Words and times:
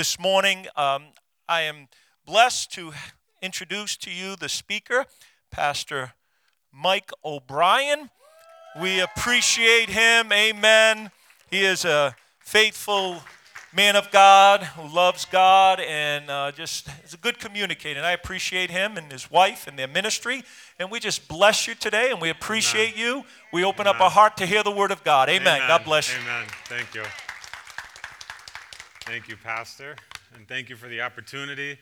this 0.00 0.18
morning. 0.18 0.66
Um, 0.76 1.08
I 1.46 1.60
am 1.60 1.86
blessed 2.24 2.72
to 2.72 2.92
introduce 3.42 3.98
to 3.98 4.10
you 4.10 4.34
the 4.34 4.48
speaker, 4.48 5.04
Pastor 5.50 6.14
Mike 6.72 7.10
O'Brien. 7.22 8.08
We 8.80 9.00
appreciate 9.00 9.90
him. 9.90 10.32
Amen. 10.32 11.10
He 11.50 11.66
is 11.66 11.84
a 11.84 12.16
faithful 12.38 13.22
man 13.74 13.94
of 13.94 14.10
God 14.10 14.62
who 14.62 14.88
loves 14.88 15.26
God 15.26 15.80
and 15.80 16.30
uh, 16.30 16.52
just 16.52 16.88
is 17.04 17.12
a 17.12 17.18
good 17.18 17.38
communicator. 17.38 17.98
And 17.98 18.06
I 18.06 18.12
appreciate 18.12 18.70
him 18.70 18.96
and 18.96 19.12
his 19.12 19.30
wife 19.30 19.66
and 19.66 19.78
their 19.78 19.86
ministry. 19.86 20.44
And 20.78 20.90
we 20.90 20.98
just 20.98 21.28
bless 21.28 21.66
you 21.66 21.74
today 21.74 22.10
and 22.10 22.22
we 22.22 22.30
appreciate 22.30 22.94
Amen. 22.94 23.00
you. 23.00 23.24
We 23.52 23.64
open 23.64 23.86
Amen. 23.86 23.96
up 23.96 24.00
our 24.00 24.10
heart 24.10 24.38
to 24.38 24.46
hear 24.46 24.62
the 24.62 24.70
word 24.70 24.92
of 24.92 25.04
God. 25.04 25.28
Amen. 25.28 25.56
Amen. 25.56 25.68
God 25.68 25.84
bless 25.84 26.10
you. 26.10 26.18
Amen. 26.22 26.46
Thank 26.64 26.94
you. 26.94 27.02
Thank 29.10 29.28
you, 29.28 29.36
Pastor. 29.36 29.96
And 30.36 30.46
thank 30.46 30.70
you 30.70 30.76
for 30.76 30.86
the 30.86 31.00
opportunity. 31.00 31.76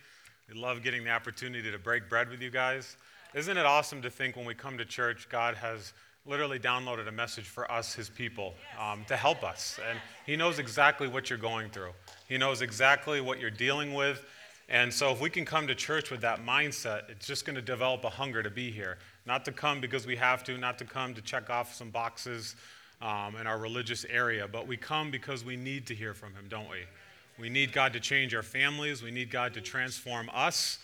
We 0.49 0.59
love 0.59 0.83
getting 0.83 1.05
the 1.05 1.11
opportunity 1.11 1.71
to 1.71 1.79
break 1.79 2.09
bread 2.09 2.31
with 2.31 2.41
you 2.41 2.49
guys. 2.49 2.97
Isn't 3.35 3.59
it 3.59 3.67
awesome 3.67 4.01
to 4.01 4.09
think 4.09 4.35
when 4.35 4.47
we 4.47 4.55
come 4.55 4.79
to 4.79 4.87
church, 4.87 5.29
God 5.29 5.55
has 5.57 5.93
literally 6.25 6.59
downloaded 6.59 7.07
a 7.07 7.13
message 7.13 7.45
for 7.45 7.71
us, 7.71 7.93
his 7.93 8.09
people, 8.09 8.55
um, 8.81 9.05
to 9.09 9.15
help 9.15 9.45
us. 9.45 9.79
And 9.91 9.99
he 10.25 10.37
knows 10.37 10.59
exactly 10.59 11.07
what 11.07 11.29
you're 11.29 11.39
going 11.39 11.69
through, 11.69 11.91
he 12.31 12.39
knows 12.39 12.63
exactly 12.63 13.21
what 13.21 13.39
you're 13.39 13.51
dealing 13.51 13.93
with. 13.93 14.25
And 14.71 14.91
so, 14.91 15.13
if 15.13 15.21
we 15.21 15.29
can 15.29 15.45
come 15.45 15.67
to 15.67 15.75
church 15.75 16.11
with 16.11 16.23
that 16.23 16.47
mindset, 16.47 17.11
it's 17.11 17.27
just 17.27 17.45
going 17.45 17.57
to 17.57 17.63
develop 17.63 18.05
a 18.05 18.11
hunger 18.11 18.43
to 18.43 18.51
be 18.51 18.71
here. 18.71 18.97
Not 19.27 19.45
to 19.45 19.53
come 19.53 19.83
because 19.83 20.07
we 20.07 20.17
have 20.17 20.45
to, 20.45 20.57
not 20.57 20.79
to 20.79 20.87
come 20.87 21.13
to 21.13 21.21
check 21.21 21.51
off 21.51 21.75
some 21.75 21.91
boxes 21.91 22.57
um, 23.03 23.37
in 23.37 23.47
our 23.47 23.59
religious 23.59 24.07
area, 24.09 24.49
but 24.49 24.67
we 24.67 24.79
come 24.79 25.11
because 25.11 25.45
we 25.45 25.57
need 25.57 25.87
to 25.89 25.95
hear 25.95 26.15
from 26.15 26.33
Him, 26.33 26.47
don't 26.49 26.71
we? 26.71 26.85
We 27.39 27.49
need 27.49 27.73
God 27.73 27.93
to 27.93 28.01
change 28.01 28.35
our 28.35 28.43
families, 28.43 29.03
we 29.03 29.11
need 29.11 29.31
God 29.31 29.55
to 29.55 29.61
transform 29.61 30.31
us. 30.33 30.79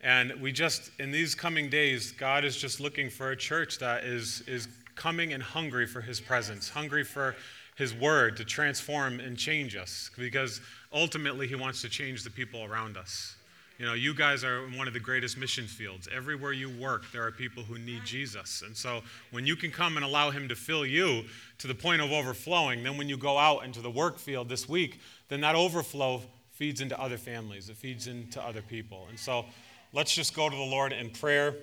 And 0.00 0.32
we 0.40 0.52
just, 0.52 0.90
in 0.98 1.10
these 1.10 1.34
coming 1.34 1.68
days, 1.68 2.12
God 2.12 2.44
is 2.44 2.56
just 2.56 2.80
looking 2.80 3.10
for 3.10 3.30
a 3.30 3.36
church 3.36 3.78
that 3.78 4.04
is, 4.04 4.42
is 4.46 4.68
coming 4.94 5.32
and 5.32 5.42
hungry 5.42 5.86
for 5.86 6.00
his 6.00 6.20
presence, 6.20 6.68
hungry 6.68 7.02
for 7.02 7.34
his 7.76 7.94
word 7.94 8.36
to 8.36 8.44
transform 8.44 9.20
and 9.20 9.36
change 9.36 9.76
us 9.76 10.10
because 10.16 10.60
ultimately 10.92 11.46
he 11.46 11.54
wants 11.54 11.82
to 11.82 11.88
change 11.88 12.24
the 12.24 12.30
people 12.30 12.64
around 12.64 12.96
us. 12.96 13.36
You 13.78 13.86
know, 13.86 13.94
you 13.94 14.14
guys 14.14 14.42
are 14.42 14.64
in 14.66 14.76
one 14.76 14.88
of 14.88 14.94
the 14.94 15.00
greatest 15.00 15.36
mission 15.36 15.66
fields. 15.66 16.08
Everywhere 16.14 16.52
you 16.52 16.70
work, 16.70 17.04
there 17.12 17.26
are 17.26 17.30
people 17.30 17.62
who 17.62 17.78
need 17.78 18.04
Jesus. 18.04 18.62
And 18.64 18.76
so 18.76 19.02
when 19.30 19.44
you 19.46 19.54
can 19.54 19.70
come 19.70 19.96
and 19.96 20.04
allow 20.04 20.30
him 20.30 20.48
to 20.48 20.56
fill 20.56 20.86
you 20.86 21.24
to 21.58 21.66
the 21.66 21.74
point 21.74 22.00
of 22.00 22.10
overflowing, 22.10 22.82
then 22.82 22.96
when 22.96 23.08
you 23.08 23.16
go 23.16 23.36
out 23.36 23.64
into 23.64 23.80
the 23.80 23.90
work 23.90 24.18
field 24.18 24.48
this 24.48 24.68
week, 24.68 25.00
then 25.28 25.40
that 25.42 25.54
overflow 25.54 26.22
feeds 26.52 26.80
into 26.80 26.98
other 26.98 27.18
families, 27.18 27.68
it 27.68 27.76
feeds 27.76 28.06
into 28.06 28.42
other 28.42 28.62
people. 28.62 29.06
And 29.10 29.18
so 29.18 29.44
let's 29.92 30.14
just 30.14 30.34
go 30.34 30.48
to 30.48 30.56
the 30.56 30.62
Lord 30.62 30.92
in 30.92 31.10
prayer 31.10 31.54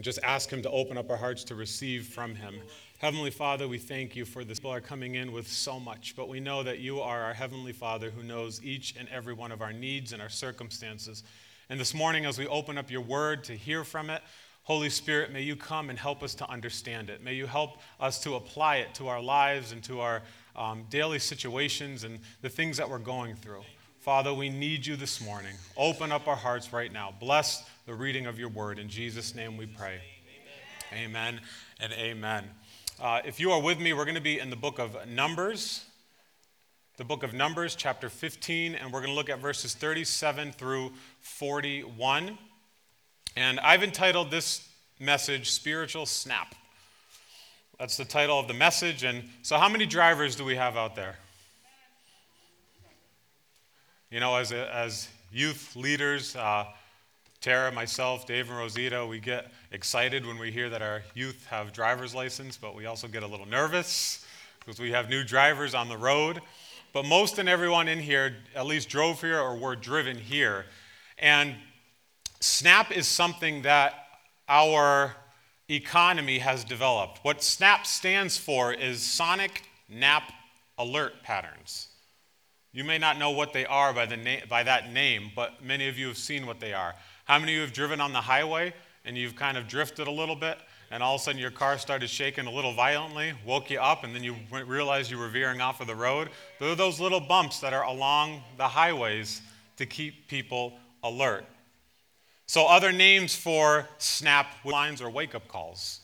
just 0.00 0.18
ask 0.22 0.50
Him 0.50 0.62
to 0.62 0.70
open 0.70 0.98
up 0.98 1.10
our 1.10 1.16
hearts 1.16 1.44
to 1.44 1.54
receive 1.54 2.06
from 2.06 2.34
Him. 2.34 2.56
Heavenly 2.98 3.30
Father, 3.30 3.68
we 3.68 3.76
thank 3.76 4.16
you 4.16 4.24
for 4.24 4.42
this. 4.42 4.58
People 4.58 4.72
are 4.72 4.80
coming 4.80 5.16
in 5.16 5.30
with 5.30 5.46
so 5.48 5.78
much, 5.78 6.14
but 6.16 6.30
we 6.30 6.40
know 6.40 6.62
that 6.62 6.78
you 6.78 7.00
are 7.00 7.24
our 7.24 7.34
Heavenly 7.34 7.72
Father 7.72 8.10
who 8.10 8.22
knows 8.22 8.64
each 8.64 8.94
and 8.98 9.06
every 9.10 9.34
one 9.34 9.52
of 9.52 9.60
our 9.60 9.72
needs 9.72 10.14
and 10.14 10.22
our 10.22 10.30
circumstances. 10.30 11.22
And 11.68 11.78
this 11.78 11.92
morning, 11.92 12.24
as 12.24 12.38
we 12.38 12.46
open 12.46 12.78
up 12.78 12.90
your 12.90 13.02
word 13.02 13.44
to 13.44 13.52
hear 13.52 13.84
from 13.84 14.08
it, 14.08 14.22
Holy 14.62 14.88
Spirit, 14.88 15.30
may 15.30 15.42
you 15.42 15.56
come 15.56 15.90
and 15.90 15.98
help 15.98 16.22
us 16.22 16.34
to 16.36 16.48
understand 16.50 17.10
it. 17.10 17.22
May 17.22 17.34
you 17.34 17.46
help 17.46 17.82
us 18.00 18.18
to 18.22 18.34
apply 18.34 18.76
it 18.76 18.94
to 18.94 19.08
our 19.08 19.20
lives 19.20 19.72
and 19.72 19.84
to 19.84 20.00
our 20.00 20.22
um, 20.56 20.84
daily 20.88 21.18
situations 21.18 22.02
and 22.02 22.18
the 22.40 22.48
things 22.48 22.78
that 22.78 22.88
we're 22.88 22.98
going 22.98 23.34
through. 23.36 23.62
Father, 24.00 24.32
we 24.32 24.48
need 24.48 24.86
you 24.86 24.96
this 24.96 25.20
morning. 25.20 25.54
Open 25.76 26.12
up 26.12 26.28
our 26.28 26.36
hearts 26.36 26.72
right 26.72 26.92
now. 26.92 27.12
Bless 27.20 27.68
the 27.84 27.94
reading 27.94 28.24
of 28.24 28.38
your 28.38 28.48
word. 28.48 28.78
In 28.78 28.88
Jesus' 28.88 29.34
name 29.34 29.58
we 29.58 29.66
pray. 29.66 30.00
Amen, 30.92 31.04
amen 31.04 31.40
and 31.78 31.92
amen. 31.92 32.44
Uh, 32.98 33.20
if 33.26 33.38
you 33.38 33.52
are 33.52 33.60
with 33.60 33.78
me, 33.78 33.92
we're 33.92 34.06
going 34.06 34.14
to 34.14 34.22
be 34.22 34.40
in 34.40 34.48
the 34.48 34.56
book 34.56 34.78
of 34.78 34.96
Numbers, 35.06 35.84
the 36.96 37.04
book 37.04 37.22
of 37.22 37.34
Numbers, 37.34 37.74
chapter 37.74 38.08
15, 38.08 38.74
and 38.74 38.90
we're 38.90 39.00
going 39.00 39.10
to 39.10 39.14
look 39.14 39.28
at 39.28 39.38
verses 39.38 39.74
37 39.74 40.52
through 40.52 40.90
41. 41.20 42.38
And 43.36 43.60
I've 43.60 43.82
entitled 43.82 44.30
this 44.30 44.66
message 44.98 45.50
Spiritual 45.50 46.06
Snap. 46.06 46.54
That's 47.78 47.98
the 47.98 48.06
title 48.06 48.40
of 48.40 48.48
the 48.48 48.54
message. 48.54 49.04
And 49.04 49.24
so, 49.42 49.58
how 49.58 49.68
many 49.68 49.84
drivers 49.84 50.34
do 50.34 50.46
we 50.46 50.56
have 50.56 50.78
out 50.78 50.96
there? 50.96 51.16
You 54.10 54.20
know, 54.20 54.36
as, 54.36 54.52
as 54.52 55.06
youth 55.30 55.76
leaders, 55.76 56.34
uh, 56.34 56.64
Tara, 57.46 57.70
myself, 57.70 58.26
Dave, 58.26 58.48
and 58.48 58.58
Rosita, 58.58 59.06
we 59.06 59.20
get 59.20 59.52
excited 59.70 60.26
when 60.26 60.36
we 60.36 60.50
hear 60.50 60.68
that 60.68 60.82
our 60.82 61.04
youth 61.14 61.46
have 61.48 61.72
driver's 61.72 62.12
license, 62.12 62.56
but 62.56 62.74
we 62.74 62.86
also 62.86 63.06
get 63.06 63.22
a 63.22 63.26
little 63.28 63.46
nervous 63.46 64.26
because 64.58 64.80
we 64.80 64.90
have 64.90 65.08
new 65.08 65.22
drivers 65.22 65.72
on 65.72 65.88
the 65.88 65.96
road. 65.96 66.40
But 66.92 67.04
most 67.04 67.38
and 67.38 67.48
everyone 67.48 67.86
in 67.86 68.00
here 68.00 68.34
at 68.56 68.66
least 68.66 68.88
drove 68.88 69.20
here 69.20 69.38
or 69.38 69.54
were 69.54 69.76
driven 69.76 70.18
here. 70.18 70.66
And 71.20 71.54
SNAP 72.40 72.90
is 72.90 73.06
something 73.06 73.62
that 73.62 73.94
our 74.48 75.14
economy 75.70 76.40
has 76.40 76.64
developed. 76.64 77.20
What 77.22 77.44
SNAP 77.44 77.86
stands 77.86 78.36
for 78.36 78.72
is 78.72 79.00
Sonic 79.02 79.62
Nap 79.88 80.32
Alert 80.78 81.22
Patterns. 81.22 81.90
You 82.72 82.82
may 82.82 82.98
not 82.98 83.20
know 83.20 83.30
what 83.30 83.52
they 83.52 83.66
are 83.66 83.92
by, 83.92 84.06
the 84.06 84.16
na- 84.16 84.46
by 84.50 84.64
that 84.64 84.92
name, 84.92 85.30
but 85.36 85.64
many 85.64 85.86
of 85.86 85.96
you 85.96 86.08
have 86.08 86.18
seen 86.18 86.44
what 86.44 86.58
they 86.58 86.74
are. 86.74 86.96
How 87.26 87.40
many 87.40 87.52
of 87.52 87.56
you 87.56 87.60
have 87.62 87.72
driven 87.72 88.00
on 88.00 88.12
the 88.12 88.20
highway 88.20 88.72
and 89.04 89.18
you've 89.18 89.34
kind 89.34 89.58
of 89.58 89.66
drifted 89.66 90.06
a 90.06 90.10
little 90.12 90.36
bit 90.36 90.58
and 90.92 91.02
all 91.02 91.16
of 91.16 91.20
a 91.20 91.24
sudden 91.24 91.40
your 91.40 91.50
car 91.50 91.76
started 91.76 92.08
shaking 92.08 92.46
a 92.46 92.50
little 92.52 92.72
violently, 92.72 93.32
woke 93.44 93.68
you 93.68 93.80
up, 93.80 94.04
and 94.04 94.14
then 94.14 94.22
you 94.22 94.36
realized 94.52 95.10
you 95.10 95.18
were 95.18 95.26
veering 95.26 95.60
off 95.60 95.80
of 95.80 95.88
the 95.88 95.94
road? 95.94 96.30
There 96.60 96.70
are 96.70 96.76
those 96.76 97.00
little 97.00 97.18
bumps 97.18 97.58
that 97.58 97.72
are 97.72 97.82
along 97.82 98.42
the 98.56 98.68
highways 98.68 99.42
to 99.76 99.86
keep 99.86 100.28
people 100.28 100.74
alert. 101.02 101.44
So, 102.46 102.66
other 102.66 102.92
names 102.92 103.34
for 103.34 103.88
SNAP 103.98 104.46
lines 104.64 105.02
or 105.02 105.10
wake 105.10 105.34
up 105.34 105.48
calls. 105.48 106.02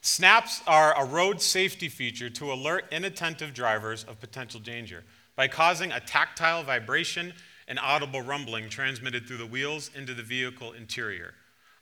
Snaps 0.00 0.62
are 0.66 0.98
a 0.98 1.04
road 1.04 1.42
safety 1.42 1.90
feature 1.90 2.30
to 2.30 2.50
alert 2.50 2.86
inattentive 2.90 3.52
drivers 3.52 4.04
of 4.04 4.18
potential 4.20 4.60
danger 4.60 5.04
by 5.34 5.48
causing 5.48 5.92
a 5.92 6.00
tactile 6.00 6.62
vibration 6.62 7.34
an 7.68 7.78
audible 7.78 8.22
rumbling 8.22 8.68
transmitted 8.68 9.26
through 9.26 9.38
the 9.38 9.46
wheels 9.46 9.90
into 9.94 10.14
the 10.14 10.22
vehicle 10.22 10.72
interior. 10.72 11.34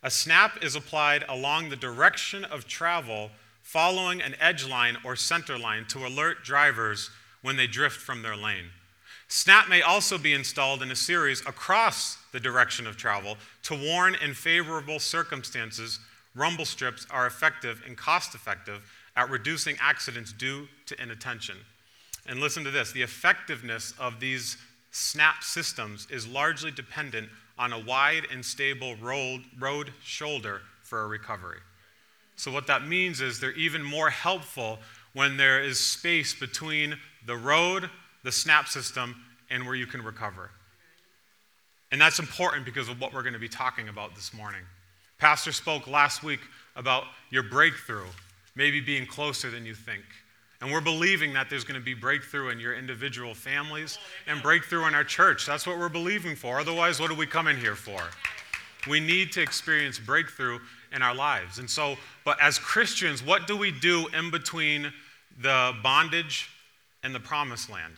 A 0.03 0.09
snap 0.09 0.63
is 0.63 0.75
applied 0.75 1.23
along 1.27 1.69
the 1.69 1.75
direction 1.75 2.45
of 2.45 2.67
travel 2.67 3.31
following 3.61 4.21
an 4.21 4.35
edge 4.39 4.67
line 4.67 4.97
or 5.03 5.15
center 5.15 5.57
line 5.57 5.85
to 5.85 6.05
alert 6.05 6.43
drivers 6.43 7.09
when 7.41 7.57
they 7.57 7.67
drift 7.67 7.97
from 7.97 8.21
their 8.21 8.35
lane. 8.35 8.65
Snap 9.27 9.67
may 9.67 9.81
also 9.81 10.17
be 10.17 10.33
installed 10.33 10.83
in 10.83 10.91
a 10.91 10.95
series 10.95 11.41
across 11.41 12.17
the 12.31 12.39
direction 12.39 12.85
of 12.85 12.95
travel 12.95 13.37
to 13.63 13.75
warn 13.75 14.15
in 14.15 14.33
favorable 14.35 14.99
circumstances. 14.99 15.99
Rumble 16.35 16.65
strips 16.65 17.07
are 17.09 17.25
effective 17.25 17.81
and 17.85 17.97
cost 17.97 18.35
effective 18.35 18.91
at 19.15 19.29
reducing 19.29 19.77
accidents 19.81 20.31
due 20.31 20.67
to 20.85 21.01
inattention. 21.01 21.57
And 22.27 22.39
listen 22.39 22.63
to 22.63 22.71
this 22.71 22.91
the 22.91 23.01
effectiveness 23.01 23.93
of 23.99 24.19
these 24.19 24.57
SNAP 24.95 25.43
systems 25.43 26.07
is 26.09 26.25
largely 26.25 26.71
dependent 26.71 27.27
on 27.59 27.73
a 27.73 27.79
wide 27.79 28.27
and 28.31 28.45
stable 28.45 28.95
road, 28.95 29.43
road 29.59 29.91
shoulder 30.01 30.61
for 30.83 31.01
a 31.01 31.07
recovery. 31.07 31.59
So, 32.37 32.49
what 32.49 32.65
that 32.67 32.87
means 32.87 33.19
is 33.19 33.41
they're 33.41 33.51
even 33.51 33.83
more 33.83 34.09
helpful 34.09 34.79
when 35.11 35.35
there 35.35 35.61
is 35.61 35.81
space 35.81 36.33
between 36.33 36.97
the 37.25 37.35
road, 37.35 37.89
the 38.23 38.31
SNAP 38.31 38.69
system, 38.69 39.21
and 39.49 39.65
where 39.65 39.75
you 39.75 39.85
can 39.85 40.01
recover. 40.01 40.49
And 41.91 41.99
that's 41.99 42.19
important 42.19 42.63
because 42.63 42.87
of 42.87 43.01
what 43.01 43.13
we're 43.13 43.21
going 43.21 43.33
to 43.33 43.39
be 43.39 43.49
talking 43.49 43.89
about 43.89 44.15
this 44.15 44.33
morning. 44.33 44.61
Pastor 45.17 45.51
spoke 45.51 45.87
last 45.87 46.23
week 46.23 46.39
about 46.77 47.03
your 47.31 47.43
breakthrough, 47.43 48.07
maybe 48.55 48.79
being 48.79 49.05
closer 49.05 49.51
than 49.51 49.65
you 49.65 49.75
think. 49.75 50.05
And 50.61 50.71
we're 50.71 50.81
believing 50.81 51.33
that 51.33 51.49
there's 51.49 51.63
going 51.63 51.79
to 51.79 51.83
be 51.83 51.93
breakthrough 51.93 52.49
in 52.49 52.59
your 52.59 52.73
individual 52.73 53.35
families 53.35 53.97
and 54.27 54.41
breakthrough 54.41 54.87
in 54.87 54.95
our 54.95 55.03
church. 55.03 55.45
That's 55.45 55.67
what 55.67 55.77
we're 55.77 55.89
believing 55.89 56.35
for. 56.35 56.59
Otherwise, 56.59 56.99
what 56.99 57.09
do 57.09 57.15
we 57.15 57.25
come 57.25 57.47
in 57.47 57.57
here 57.57 57.75
for? 57.75 58.01
We 58.87 58.99
need 58.99 59.31
to 59.33 59.41
experience 59.41 59.99
breakthrough 59.99 60.59
in 60.93 61.01
our 61.01 61.13
lives. 61.13 61.59
And 61.59 61.69
so, 61.69 61.97
but 62.23 62.41
as 62.41 62.57
Christians, 62.57 63.23
what 63.23 63.47
do 63.47 63.57
we 63.57 63.71
do 63.71 64.07
in 64.17 64.31
between 64.31 64.93
the 65.41 65.73
bondage 65.83 66.49
and 67.03 67.13
the 67.13 67.19
promised 67.19 67.69
land? 67.69 67.93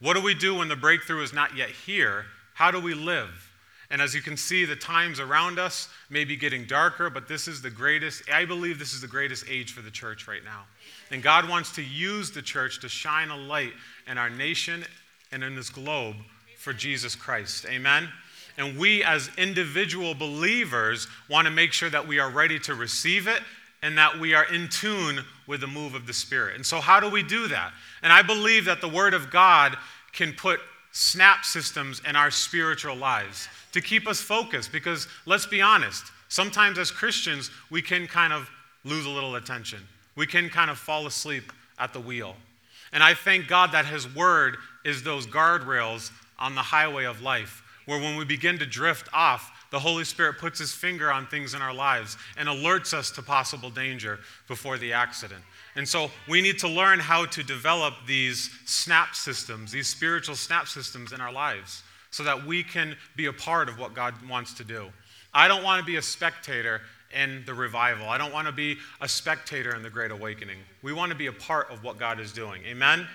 What 0.00 0.14
do 0.14 0.22
we 0.22 0.34
do 0.34 0.54
when 0.54 0.68
the 0.68 0.76
breakthrough 0.76 1.22
is 1.22 1.32
not 1.32 1.56
yet 1.56 1.70
here? 1.70 2.26
How 2.54 2.70
do 2.70 2.80
we 2.80 2.94
live? 2.94 3.49
And 3.90 4.00
as 4.00 4.14
you 4.14 4.22
can 4.22 4.36
see, 4.36 4.64
the 4.64 4.76
times 4.76 5.18
around 5.18 5.58
us 5.58 5.88
may 6.10 6.24
be 6.24 6.36
getting 6.36 6.64
darker, 6.64 7.10
but 7.10 7.26
this 7.26 7.48
is 7.48 7.60
the 7.60 7.70
greatest, 7.70 8.30
I 8.30 8.44
believe 8.44 8.78
this 8.78 8.92
is 8.92 9.00
the 9.00 9.08
greatest 9.08 9.44
age 9.48 9.72
for 9.72 9.82
the 9.82 9.90
church 9.90 10.28
right 10.28 10.44
now. 10.44 10.62
And 11.10 11.22
God 11.22 11.48
wants 11.48 11.72
to 11.72 11.82
use 11.82 12.30
the 12.30 12.42
church 12.42 12.80
to 12.80 12.88
shine 12.88 13.30
a 13.30 13.36
light 13.36 13.72
in 14.06 14.16
our 14.16 14.30
nation 14.30 14.84
and 15.32 15.42
in 15.42 15.56
this 15.56 15.70
globe 15.70 16.16
for 16.56 16.72
Jesus 16.72 17.16
Christ. 17.16 17.66
Amen? 17.66 18.08
And 18.56 18.78
we, 18.78 19.02
as 19.02 19.30
individual 19.36 20.14
believers, 20.14 21.08
want 21.28 21.46
to 21.46 21.50
make 21.50 21.72
sure 21.72 21.90
that 21.90 22.06
we 22.06 22.18
are 22.20 22.30
ready 22.30 22.58
to 22.60 22.74
receive 22.74 23.26
it 23.26 23.42
and 23.82 23.96
that 23.98 24.20
we 24.20 24.34
are 24.34 24.44
in 24.52 24.68
tune 24.68 25.24
with 25.46 25.62
the 25.62 25.66
move 25.66 25.94
of 25.94 26.06
the 26.06 26.12
Spirit. 26.12 26.56
And 26.56 26.66
so, 26.66 26.80
how 26.80 27.00
do 27.00 27.08
we 27.08 27.22
do 27.22 27.48
that? 27.48 27.72
And 28.02 28.12
I 28.12 28.22
believe 28.22 28.66
that 28.66 28.80
the 28.80 28.88
Word 28.88 29.14
of 29.14 29.30
God 29.30 29.76
can 30.12 30.32
put 30.32 30.60
snap 30.92 31.44
systems 31.44 32.02
in 32.08 32.16
our 32.16 32.30
spiritual 32.30 32.96
lives 32.96 33.48
to 33.72 33.80
keep 33.80 34.08
us 34.08 34.20
focused 34.20 34.72
because 34.72 35.06
let's 35.26 35.46
be 35.46 35.62
honest, 35.62 36.04
sometimes 36.28 36.78
as 36.78 36.90
Christians, 36.90 37.50
we 37.70 37.82
can 37.82 38.06
kind 38.06 38.32
of 38.32 38.50
lose 38.84 39.06
a 39.06 39.10
little 39.10 39.36
attention. 39.36 39.80
We 40.16 40.26
can 40.26 40.48
kind 40.48 40.70
of 40.70 40.78
fall 40.78 41.06
asleep 41.06 41.52
at 41.78 41.92
the 41.92 42.00
wheel. 42.00 42.36
And 42.92 43.02
I 43.02 43.14
thank 43.14 43.46
God 43.46 43.72
that 43.72 43.86
His 43.86 44.12
Word 44.14 44.56
is 44.84 45.02
those 45.02 45.26
guardrails 45.26 46.10
on 46.38 46.54
the 46.54 46.62
highway 46.62 47.04
of 47.04 47.22
life, 47.22 47.62
where 47.86 48.00
when 48.00 48.16
we 48.16 48.24
begin 48.24 48.58
to 48.58 48.66
drift 48.66 49.08
off, 49.12 49.52
the 49.70 49.78
Holy 49.78 50.04
Spirit 50.04 50.38
puts 50.38 50.58
His 50.58 50.72
finger 50.72 51.12
on 51.12 51.26
things 51.26 51.54
in 51.54 51.62
our 51.62 51.74
lives 51.74 52.16
and 52.36 52.48
alerts 52.48 52.92
us 52.92 53.10
to 53.12 53.22
possible 53.22 53.70
danger 53.70 54.18
before 54.48 54.78
the 54.78 54.92
accident. 54.92 55.42
And 55.76 55.88
so 55.88 56.10
we 56.28 56.40
need 56.40 56.58
to 56.60 56.68
learn 56.68 56.98
how 56.98 57.26
to 57.26 57.42
develop 57.42 57.94
these 58.06 58.50
snap 58.66 59.14
systems, 59.14 59.70
these 59.70 59.88
spiritual 59.88 60.34
snap 60.34 60.66
systems 60.66 61.12
in 61.12 61.20
our 61.20 61.32
lives, 61.32 61.82
so 62.10 62.24
that 62.24 62.44
we 62.44 62.62
can 62.62 62.96
be 63.16 63.26
a 63.26 63.32
part 63.32 63.68
of 63.68 63.78
what 63.78 63.94
God 63.94 64.14
wants 64.28 64.52
to 64.54 64.64
do. 64.64 64.88
I 65.32 65.46
don't 65.46 65.62
want 65.62 65.78
to 65.78 65.86
be 65.86 65.96
a 65.96 66.02
spectator 66.02 66.80
in 67.14 67.42
the 67.46 67.54
revival. 67.54 68.08
I 68.08 68.18
don't 68.18 68.32
want 68.32 68.46
to 68.46 68.52
be 68.52 68.78
a 69.00 69.08
spectator 69.08 69.74
in 69.74 69.82
the 69.82 69.90
Great 69.90 70.10
Awakening. 70.10 70.58
We 70.82 70.92
want 70.92 71.12
to 71.12 71.18
be 71.18 71.26
a 71.26 71.32
part 71.32 71.70
of 71.70 71.84
what 71.84 71.98
God 71.98 72.18
is 72.20 72.32
doing. 72.32 72.62
Amen? 72.64 73.06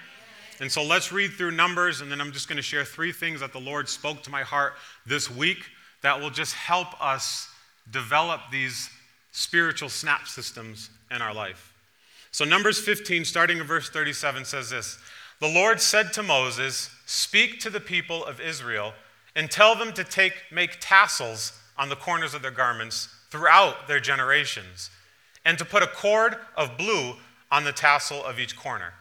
And 0.61 0.71
so 0.71 0.83
let's 0.83 1.11
read 1.11 1.31
through 1.31 1.51
Numbers, 1.51 1.99
and 1.99 2.09
then 2.09 2.21
I'm 2.21 2.31
just 2.31 2.47
going 2.47 2.57
to 2.57 2.63
share 2.63 2.85
three 2.85 3.11
things 3.11 3.41
that 3.41 3.51
the 3.51 3.59
Lord 3.59 3.89
spoke 3.89 4.23
to 4.23 4.31
my 4.31 4.43
heart 4.43 4.73
this 5.05 5.29
week 5.29 5.65
that 6.01 6.19
will 6.19 6.29
just 6.29 6.53
help 6.53 6.87
us 7.03 7.49
develop 7.91 8.39
these 8.51 8.89
spiritual 9.31 9.89
snap 9.89 10.27
systems 10.27 10.89
in 11.11 11.21
our 11.21 11.33
life. 11.33 11.73
So, 12.35 12.43
Numbers 12.43 12.77
15, 12.81 13.23
starting 13.23 13.59
in 13.59 13.63
verse 13.63 13.89
37, 13.89 14.43
says 14.43 14.69
this 14.69 14.99
The 15.39 15.47
Lord 15.47 15.79
said 15.79 16.11
to 16.11 16.21
Moses, 16.21 16.89
Speak 17.05 17.61
to 17.61 17.69
the 17.69 17.79
people 17.79 18.25
of 18.25 18.41
Israel 18.41 18.91
and 19.37 19.49
tell 19.49 19.73
them 19.73 19.93
to 19.93 20.03
take, 20.03 20.33
make 20.51 20.75
tassels 20.81 21.57
on 21.77 21.87
the 21.87 21.95
corners 21.95 22.33
of 22.33 22.41
their 22.41 22.51
garments 22.51 23.07
throughout 23.29 23.87
their 23.87 24.01
generations, 24.01 24.89
and 25.45 25.57
to 25.57 25.63
put 25.63 25.81
a 25.81 25.87
cord 25.87 26.35
of 26.57 26.77
blue 26.77 27.13
on 27.53 27.63
the 27.63 27.71
tassel 27.71 28.21
of 28.25 28.37
each 28.37 28.57
corner. 28.57 28.91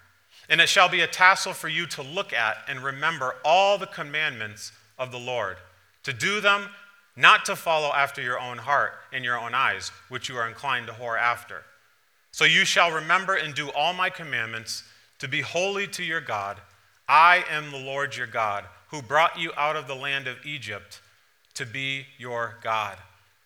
And 0.48 0.60
it 0.60 0.68
shall 0.68 0.88
be 0.88 1.00
a 1.00 1.08
tassel 1.08 1.54
for 1.54 1.66
you 1.68 1.86
to 1.86 2.02
look 2.02 2.32
at 2.32 2.58
and 2.68 2.84
remember 2.84 3.34
all 3.44 3.78
the 3.78 3.88
commandments 3.88 4.70
of 4.96 5.10
the 5.10 5.18
Lord, 5.18 5.56
to 6.04 6.12
do 6.12 6.40
them, 6.40 6.68
not 7.16 7.44
to 7.46 7.56
follow 7.56 7.92
after 7.92 8.22
your 8.22 8.38
own 8.38 8.58
heart 8.58 8.92
and 9.12 9.24
your 9.24 9.36
own 9.36 9.54
eyes, 9.56 9.90
which 10.08 10.28
you 10.28 10.36
are 10.36 10.46
inclined 10.46 10.86
to 10.86 10.92
whore 10.92 11.18
after. 11.18 11.64
So 12.34 12.44
you 12.44 12.64
shall 12.64 12.90
remember 12.90 13.36
and 13.36 13.54
do 13.54 13.70
all 13.70 13.92
my 13.92 14.10
commandments 14.10 14.82
to 15.20 15.28
be 15.28 15.40
holy 15.40 15.86
to 15.86 16.02
your 16.02 16.20
God. 16.20 16.58
I 17.08 17.44
am 17.48 17.70
the 17.70 17.78
Lord 17.78 18.16
your 18.16 18.26
God, 18.26 18.64
who 18.88 19.02
brought 19.02 19.38
you 19.38 19.52
out 19.56 19.76
of 19.76 19.86
the 19.86 19.94
land 19.94 20.26
of 20.26 20.44
Egypt 20.44 21.00
to 21.54 21.64
be 21.64 22.06
your 22.18 22.56
God. 22.60 22.96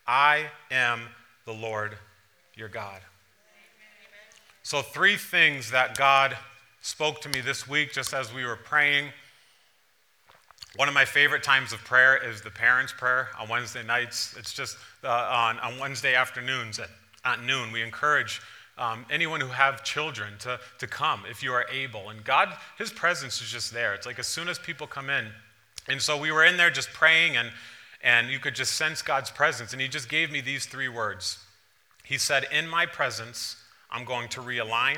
I 0.07 0.47
am 0.71 1.01
the 1.45 1.53
Lord 1.53 1.99
your 2.55 2.67
God. 2.67 3.01
So, 4.63 4.81
three 4.81 5.17
things 5.17 5.69
that 5.69 5.95
God 5.95 6.35
spoke 6.81 7.21
to 7.21 7.29
me 7.29 7.41
this 7.41 7.67
week 7.67 7.93
just 7.93 8.11
as 8.11 8.33
we 8.33 8.43
were 8.43 8.55
praying. 8.55 9.09
One 10.77 10.87
of 10.87 10.95
my 10.95 11.05
favorite 11.05 11.43
times 11.43 11.73
of 11.73 11.79
prayer 11.83 12.17
is 12.17 12.41
the 12.41 12.49
parents' 12.49 12.93
prayer 12.97 13.29
on 13.39 13.49
Wednesday 13.49 13.83
nights. 13.83 14.35
It's 14.35 14.51
just 14.51 14.77
uh, 15.03 15.09
on, 15.09 15.59
on 15.59 15.77
Wednesday 15.77 16.15
afternoons 16.15 16.79
at, 16.79 16.89
at 17.23 17.43
noon. 17.43 17.71
We 17.71 17.83
encourage 17.83 18.41
um, 18.79 19.05
anyone 19.11 19.41
who 19.41 19.47
have 19.47 19.83
children 19.83 20.33
to, 20.39 20.59
to 20.79 20.87
come 20.87 21.23
if 21.29 21.43
you 21.43 21.51
are 21.51 21.65
able. 21.71 22.09
And 22.09 22.23
God, 22.23 22.49
His 22.77 22.91
presence 22.91 23.41
is 23.41 23.49
just 23.49 23.73
there. 23.73 23.93
It's 23.93 24.05
like 24.05 24.17
as 24.17 24.27
soon 24.27 24.47
as 24.47 24.57
people 24.57 24.87
come 24.87 25.09
in. 25.09 25.27
And 25.87 26.01
so 26.01 26.17
we 26.17 26.31
were 26.31 26.45
in 26.45 26.57
there 26.57 26.69
just 26.69 26.91
praying, 26.93 27.35
and, 27.35 27.51
and 28.01 28.29
you 28.29 28.39
could 28.39 28.55
just 28.55 28.73
sense 28.73 29.01
God's 29.01 29.29
presence. 29.29 29.73
And 29.73 29.81
He 29.81 29.87
just 29.87 30.09
gave 30.09 30.31
me 30.31 30.41
these 30.41 30.65
three 30.65 30.87
words 30.87 31.37
He 32.03 32.17
said, 32.17 32.47
In 32.51 32.67
my 32.67 32.85
presence, 32.85 33.57
I'm 33.91 34.05
going 34.05 34.29
to 34.29 34.41
realign, 34.41 34.97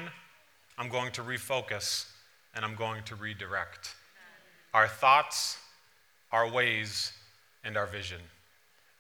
I'm 0.78 0.90
going 0.90 1.12
to 1.14 1.24
refocus, 1.24 2.06
and 2.56 2.64
I'm 2.64 2.76
going 2.76 3.04
to 3.06 3.16
redirect 3.16 3.96
our 4.74 4.88
thoughts, 4.88 5.58
our 6.32 6.50
ways, 6.50 7.12
and 7.64 7.76
our 7.76 7.86
vision. 7.86 8.20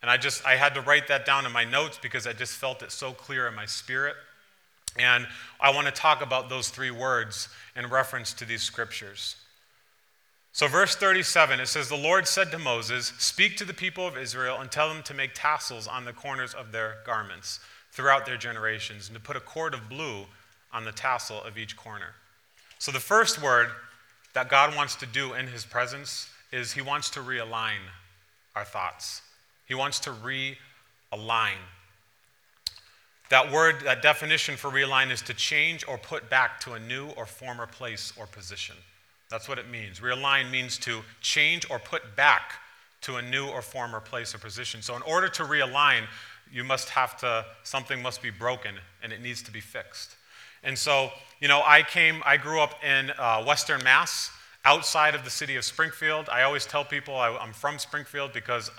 And 0.01 0.09
I 0.09 0.17
just, 0.17 0.45
I 0.45 0.55
had 0.55 0.73
to 0.73 0.81
write 0.81 1.07
that 1.07 1.25
down 1.25 1.45
in 1.45 1.51
my 1.51 1.63
notes 1.63 1.99
because 2.01 2.25
I 2.25 2.33
just 2.33 2.53
felt 2.53 2.81
it 2.81 2.91
so 2.91 3.11
clear 3.11 3.47
in 3.47 3.55
my 3.55 3.65
spirit. 3.65 4.15
And 4.97 5.27
I 5.59 5.73
want 5.73 5.87
to 5.87 5.93
talk 5.93 6.21
about 6.21 6.49
those 6.49 6.69
three 6.69 6.91
words 6.91 7.49
in 7.75 7.87
reference 7.87 8.33
to 8.33 8.45
these 8.45 8.61
scriptures. 8.61 9.37
So, 10.53 10.67
verse 10.67 10.95
37, 10.95 11.61
it 11.61 11.67
says, 11.67 11.87
The 11.87 11.95
Lord 11.95 12.27
said 12.27 12.51
to 12.51 12.59
Moses, 12.59 13.13
Speak 13.17 13.55
to 13.57 13.65
the 13.65 13.73
people 13.73 14.05
of 14.05 14.17
Israel 14.17 14.59
and 14.59 14.69
tell 14.69 14.89
them 14.89 15.01
to 15.03 15.13
make 15.13 15.31
tassels 15.33 15.87
on 15.87 16.03
the 16.03 16.11
corners 16.11 16.53
of 16.53 16.73
their 16.73 16.97
garments 17.05 17.61
throughout 17.91 18.25
their 18.25 18.37
generations, 18.37 19.07
and 19.07 19.15
to 19.15 19.21
put 19.21 19.37
a 19.37 19.41
cord 19.41 19.73
of 19.73 19.87
blue 19.87 20.25
on 20.73 20.83
the 20.83 20.91
tassel 20.91 21.41
of 21.43 21.57
each 21.57 21.77
corner. 21.77 22.15
So, 22.79 22.91
the 22.91 22.99
first 22.99 23.41
word 23.41 23.69
that 24.33 24.49
God 24.49 24.75
wants 24.75 24.95
to 24.95 25.05
do 25.05 25.33
in 25.33 25.47
his 25.47 25.65
presence 25.65 26.29
is 26.51 26.73
he 26.73 26.81
wants 26.81 27.09
to 27.11 27.21
realign 27.21 27.79
our 28.55 28.65
thoughts. 28.65 29.21
He 29.65 29.73
wants 29.73 29.99
to 30.01 30.11
realign 30.11 31.57
that 33.31 33.51
word, 33.51 33.81
that 33.85 34.01
definition 34.01 34.57
for 34.57 34.69
realign 34.69 35.09
is 35.09 35.21
to 35.23 35.33
change 35.33 35.85
or 35.87 35.97
put 35.97 36.29
back 36.29 36.59
to 36.61 36.73
a 36.73 36.79
new 36.79 37.07
or 37.17 37.25
former 37.25 37.65
place 37.65 38.11
or 38.17 38.27
position. 38.27 38.75
That's 39.29 39.47
what 39.47 39.57
it 39.57 39.69
means. 39.69 40.01
Realign 40.01 40.51
means 40.51 40.77
to 40.79 41.01
change 41.21 41.65
or 41.69 41.79
put 41.79 42.15
back 42.17 42.53
to 43.01 43.15
a 43.15 43.21
new 43.21 43.47
or 43.47 43.61
former 43.61 44.01
place 44.01 44.35
or 44.35 44.37
position. 44.37 44.81
So, 44.81 44.95
in 44.97 45.01
order 45.03 45.29
to 45.29 45.43
realign, 45.43 46.01
you 46.51 46.65
must 46.65 46.89
have 46.89 47.17
to, 47.21 47.45
something 47.63 48.01
must 48.01 48.21
be 48.21 48.29
broken 48.29 48.75
and 49.01 49.13
it 49.13 49.21
needs 49.21 49.41
to 49.43 49.51
be 49.51 49.61
fixed. 49.61 50.17
And 50.63 50.77
so, 50.77 51.09
you 51.39 51.47
know, 51.47 51.63
I 51.65 51.83
came, 51.83 52.21
I 52.25 52.35
grew 52.35 52.59
up 52.59 52.83
in 52.83 53.11
uh, 53.17 53.43
Western 53.45 53.81
Mass, 53.83 54.29
outside 54.65 55.15
of 55.15 55.23
the 55.23 55.29
city 55.29 55.55
of 55.55 55.63
Springfield. 55.63 56.27
I 56.29 56.43
always 56.43 56.65
tell 56.65 56.83
people 56.83 57.15
I, 57.15 57.29
am 57.43 57.53
from 57.53 57.79
Springfield 57.79 58.33
because 58.33 58.69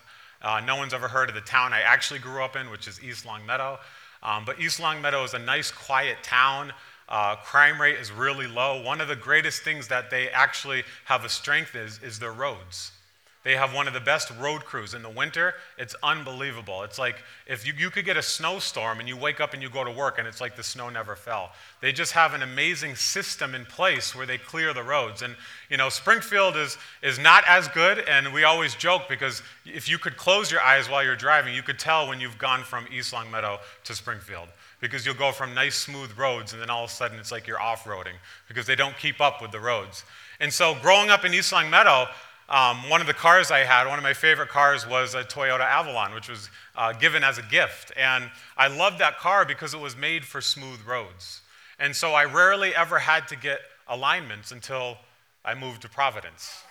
uh, 0.43 0.61
no 0.65 0.77
one's 0.77 0.95
ever 0.95 1.09
heard 1.09 1.29
of 1.29 1.35
the 1.35 1.41
town 1.41 1.73
I 1.73 1.81
actually 1.81 2.21
grew 2.21 2.43
up 2.45 2.55
in, 2.55 2.71
which 2.71 2.87
is 2.87 3.03
East 3.03 3.27
Longmeadow. 3.27 3.79
Um, 4.23 4.45
but 4.45 4.61
East 4.61 4.81
Longmeadow 4.81 5.25
is 5.25 5.35
a 5.35 5.39
nice, 5.39 5.71
quiet 5.71 6.19
town. 6.23 6.73
Uh, 7.09 7.37
crime 7.37 7.81
rate 7.81 7.97
is 7.97 8.11
really 8.13 8.47
low. 8.47 8.83
One 8.83 9.01
of 9.01 9.09
the 9.09 9.17
greatest 9.17 9.63
things 9.63 9.89
that 9.89 10.11
they 10.11 10.29
actually 10.31 10.85
have 11.05 11.25
a 11.25 11.29
strength 11.29 11.75
is, 11.75 12.01
is 12.03 12.19
their 12.19 12.33
roads. 12.33 12.93
They 13.45 13.57
have 13.57 13.75
one 13.75 13.89
of 13.89 13.95
the 13.95 14.01
best 14.01 14.31
road 14.39 14.65
crews 14.65 14.95
in 14.95 15.03
the 15.03 15.11
winter. 15.11 15.55
It's 15.77 15.97
unbelievable. 16.01 16.85
It's 16.85 16.99
like 16.99 17.17
if 17.47 17.67
you, 17.67 17.73
you 17.77 17.91
could 17.91 18.05
get 18.05 18.17
a 18.17 18.23
snowstorm 18.23 19.01
and 19.01 19.09
you 19.09 19.17
wake 19.17 19.41
up 19.41 19.53
and 19.53 19.61
you 19.61 19.69
go 19.69 19.83
to 19.83 19.91
work 19.91 20.19
and 20.19 20.29
it's 20.29 20.41
like 20.41 20.55
the 20.55 20.63
snow 20.63 20.89
never 20.91 21.17
fell. 21.17 21.51
They 21.81 21.91
just 21.91 22.13
have 22.13 22.35
an 22.35 22.43
amazing 22.43 22.95
system 22.95 23.57
in 23.57 23.65
place 23.65 24.15
where 24.15 24.27
they 24.27 24.39
clear 24.39 24.73
the 24.73 24.85
roads. 24.85 25.23
And, 25.23 25.35
you 25.69 25.77
know, 25.77 25.89
Springfield 25.89 26.57
is, 26.57 26.79
is 27.03 27.19
not 27.19 27.43
as 27.49 27.67
good, 27.69 27.99
and 28.09 28.33
we 28.33 28.45
always 28.45 28.77
joke 28.77 29.03
because 29.09 29.43
if 29.67 29.89
you 29.89 29.99
could 29.99 30.17
close 30.17 30.53
your 30.53 30.61
eyes 30.61 30.89
while 30.89 31.03
you're 31.03 31.17
driving, 31.17 31.53
you 31.53 31.63
could 31.63 31.81
tell 31.81 32.07
when 32.07 32.21
you've 32.21 32.39
gone 32.39 32.63
from 32.63 32.87
East 32.93 33.13
Longmeadow 33.13 33.59
to 33.85 33.95
Springfield 33.95 34.49
because 34.81 35.05
you'll 35.05 35.15
go 35.17 35.33
from 35.33 35.53
nice, 35.53 35.75
smooth 35.75 36.17
roads 36.17 36.53
and 36.53 36.63
then 36.63 36.71
all 36.71 36.85
of 36.85 36.91
a 36.91 36.93
sudden 36.93 37.19
it's 37.19 37.33
like 37.33 37.47
you're 37.49 37.61
off 37.61 37.85
roading 37.85 38.15
because 38.47 38.67
they 38.67 38.77
don't 38.77 38.97
keep 38.99 39.21
up 39.21 39.43
with 39.43 39.51
the 39.51 39.61
roads. 39.61 40.05
And 40.39 40.53
so 40.53 40.77
growing 40.81 41.11
up 41.11 41.25
in 41.25 41.33
East 41.35 41.53
Longmeadow, 41.53 42.07
um, 42.53 42.87
one 42.91 43.01
of 43.01 43.07
the 43.07 43.15
cars 43.15 43.51
I 43.51 43.61
had, 43.61 43.89
one 43.89 43.99
of 43.99 44.03
my 44.03 44.13
favorite 44.13 44.51
cars 44.51 44.87
was 44.87 45.15
a 45.15 45.25
Toyota 45.25 45.61
Avalon, 45.61 46.13
which 46.15 46.29
was 46.29 46.51
uh, 46.77 46.93
given 46.93 47.25
as 47.25 47.39
a 47.39 47.43
gift. 47.43 47.93
And 47.97 48.31
I 48.59 48.69
loved 48.69 48.99
that 48.99 49.19
car 49.19 49.47
because 49.47 49.73
it 49.73 49.81
was 49.81 49.97
made 49.97 50.27
for 50.27 50.43
smooth 50.43 50.81
roads. 50.87 51.41
And 51.79 51.97
so 51.97 52.13
I 52.13 52.27
rarely 52.27 52.75
ever 52.75 52.99
had 52.99 53.27
to 53.29 53.37
get 53.37 53.61
alignments 53.89 54.53
until 54.53 54.99
I 55.43 55.55
moved 55.55 55.81
to 55.83 55.89
Providence. 55.89 56.63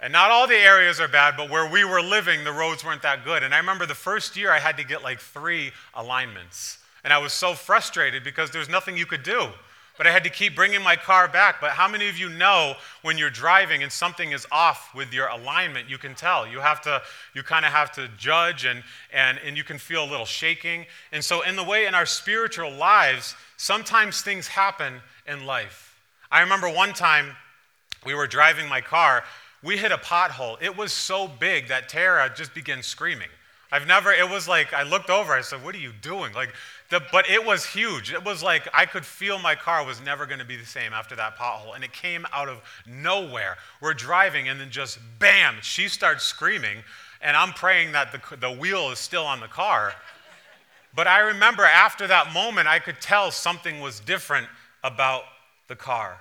And 0.00 0.10
not 0.10 0.30
all 0.30 0.46
the 0.46 0.56
areas 0.56 1.00
are 1.00 1.08
bad, 1.08 1.36
but 1.36 1.50
where 1.50 1.70
we 1.70 1.84
were 1.84 2.02
living, 2.02 2.44
the 2.44 2.52
roads 2.52 2.82
weren't 2.82 3.02
that 3.02 3.24
good. 3.26 3.42
And 3.42 3.54
I 3.54 3.58
remember 3.58 3.84
the 3.84 3.94
first 3.94 4.36
year 4.38 4.50
I 4.50 4.58
had 4.58 4.78
to 4.78 4.84
get 4.84 5.02
like 5.02 5.20
three 5.20 5.70
alignments. 5.94 6.78
And 7.04 7.12
I 7.12 7.18
was 7.18 7.34
so 7.34 7.52
frustrated 7.52 8.24
because 8.24 8.50
there's 8.50 8.70
nothing 8.70 8.96
you 8.96 9.06
could 9.06 9.22
do 9.22 9.50
but 9.96 10.06
I 10.06 10.10
had 10.10 10.24
to 10.24 10.30
keep 10.30 10.56
bringing 10.56 10.82
my 10.82 10.96
car 10.96 11.28
back. 11.28 11.60
But 11.60 11.70
how 11.70 11.86
many 11.88 12.08
of 12.08 12.18
you 12.18 12.28
know 12.28 12.74
when 13.02 13.16
you're 13.16 13.30
driving 13.30 13.82
and 13.82 13.92
something 13.92 14.32
is 14.32 14.46
off 14.50 14.92
with 14.94 15.12
your 15.12 15.28
alignment? 15.28 15.88
You 15.88 15.98
can 15.98 16.14
tell. 16.14 16.46
You 16.46 16.58
have 16.58 16.80
to, 16.82 17.00
you 17.32 17.42
kind 17.42 17.64
of 17.64 17.72
have 17.72 17.92
to 17.92 18.08
judge 18.18 18.64
and, 18.64 18.82
and, 19.12 19.38
and 19.44 19.56
you 19.56 19.62
can 19.62 19.78
feel 19.78 20.04
a 20.04 20.10
little 20.10 20.26
shaking. 20.26 20.86
And 21.12 21.22
so, 21.22 21.42
in 21.42 21.54
the 21.54 21.64
way 21.64 21.86
in 21.86 21.94
our 21.94 22.06
spiritual 22.06 22.72
lives, 22.72 23.36
sometimes 23.56 24.20
things 24.20 24.48
happen 24.48 25.00
in 25.28 25.46
life. 25.46 26.00
I 26.30 26.40
remember 26.40 26.68
one 26.68 26.92
time 26.92 27.36
we 28.04 28.14
were 28.14 28.26
driving 28.26 28.68
my 28.68 28.80
car. 28.80 29.22
we 29.62 29.78
hit 29.78 29.92
a 29.92 29.96
pothole. 29.96 30.60
It 30.60 30.76
was 30.76 30.92
so 30.92 31.28
big 31.28 31.68
that 31.68 31.88
Tara 31.88 32.30
just 32.34 32.52
began 32.52 32.82
screaming. 32.82 33.28
I've 33.74 33.88
never, 33.88 34.12
it 34.12 34.28
was 34.28 34.46
like, 34.46 34.72
I 34.72 34.84
looked 34.84 35.10
over, 35.10 35.32
I 35.32 35.40
said, 35.40 35.64
What 35.64 35.74
are 35.74 35.78
you 35.78 35.92
doing? 35.92 36.32
Like, 36.32 36.52
the, 36.90 37.00
but 37.10 37.28
it 37.28 37.44
was 37.44 37.64
huge. 37.64 38.12
It 38.12 38.24
was 38.24 38.42
like 38.42 38.68
I 38.74 38.86
could 38.86 39.06
feel 39.06 39.38
my 39.38 39.54
car 39.54 39.84
was 39.84 40.00
never 40.02 40.26
going 40.26 40.38
to 40.38 40.44
be 40.44 40.56
the 40.56 40.66
same 40.66 40.92
after 40.92 41.16
that 41.16 41.36
pothole. 41.36 41.74
And 41.74 41.82
it 41.82 41.92
came 41.92 42.26
out 42.32 42.48
of 42.48 42.58
nowhere. 42.86 43.56
We're 43.80 43.94
driving, 43.94 44.48
and 44.48 44.60
then 44.60 44.70
just 44.70 44.98
bam, 45.18 45.56
she 45.62 45.88
starts 45.88 46.24
screaming. 46.24 46.78
And 47.20 47.36
I'm 47.36 47.52
praying 47.52 47.92
that 47.92 48.12
the, 48.12 48.36
the 48.36 48.52
wheel 48.52 48.90
is 48.90 48.98
still 48.98 49.24
on 49.24 49.40
the 49.40 49.48
car. 49.48 49.94
But 50.94 51.08
I 51.08 51.20
remember 51.20 51.64
after 51.64 52.06
that 52.06 52.32
moment, 52.32 52.68
I 52.68 52.78
could 52.78 53.00
tell 53.00 53.30
something 53.30 53.80
was 53.80 53.98
different 53.98 54.46
about 54.82 55.24
the 55.68 55.74
car. 55.74 56.18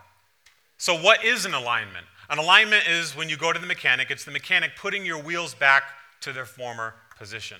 So, 0.77 0.95
what 0.95 1.23
is 1.23 1.45
an 1.45 1.53
alignment? 1.53 2.05
An 2.29 2.39
alignment 2.39 2.87
is 2.87 3.15
when 3.15 3.29
you 3.29 3.37
go 3.37 3.53
to 3.53 3.59
the 3.59 3.67
mechanic, 3.67 4.09
it's 4.09 4.25
the 4.25 4.31
mechanic 4.31 4.71
putting 4.77 5.05
your 5.05 5.21
wheels 5.21 5.53
back 5.53 5.83
to 6.21 6.31
their 6.31 6.45
former 6.45 6.95
position. 7.17 7.57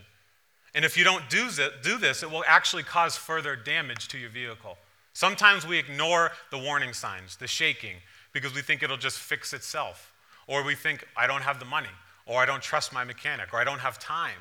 And 0.76 0.84
if 0.84 0.98
you 0.98 1.04
don't 1.04 1.30
do 1.30 1.50
this, 1.50 2.24
it 2.24 2.32
will 2.32 2.44
actually 2.48 2.84
cause 2.84 3.16
further 3.16 3.56
damage 3.56 4.08
to 4.10 4.18
your 4.18 4.30
vehicle. 4.30 4.78
Sometimes 5.14 5.68
we 5.68 5.78
ignore 5.78 6.32
the 6.50 6.58
warning 6.58 6.94
signs, 6.94 7.36
the 7.36 7.48
shaking, 7.48 7.98
because 8.32 8.56
we 8.56 8.62
think 8.62 8.82
it'll 8.82 8.98
just 8.98 9.20
fix 9.20 9.54
itself. 9.54 10.12
Or 10.48 10.64
we 10.64 10.76
think, 10.76 11.08
I 11.16 11.28
don't 11.28 11.44
have 11.44 11.60
the 11.60 11.66
money, 11.66 11.90
or 12.26 12.42
I 12.42 12.46
don't 12.46 12.64
trust 12.64 12.92
my 12.92 13.04
mechanic, 13.04 13.54
or 13.54 13.60
I 13.60 13.64
don't 13.64 13.80
have 13.80 14.00
time. 14.00 14.40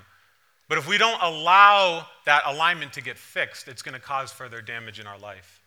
But 0.68 0.78
if 0.78 0.88
we 0.88 0.96
don't 0.96 1.22
allow 1.22 2.06
that 2.24 2.44
alignment 2.46 2.94
to 2.94 3.02
get 3.02 3.18
fixed, 3.18 3.68
it's 3.68 3.82
going 3.82 3.94
to 3.94 4.00
cause 4.00 4.32
further 4.32 4.62
damage 4.62 4.98
in 4.98 5.06
our 5.06 5.18
life. 5.18 5.60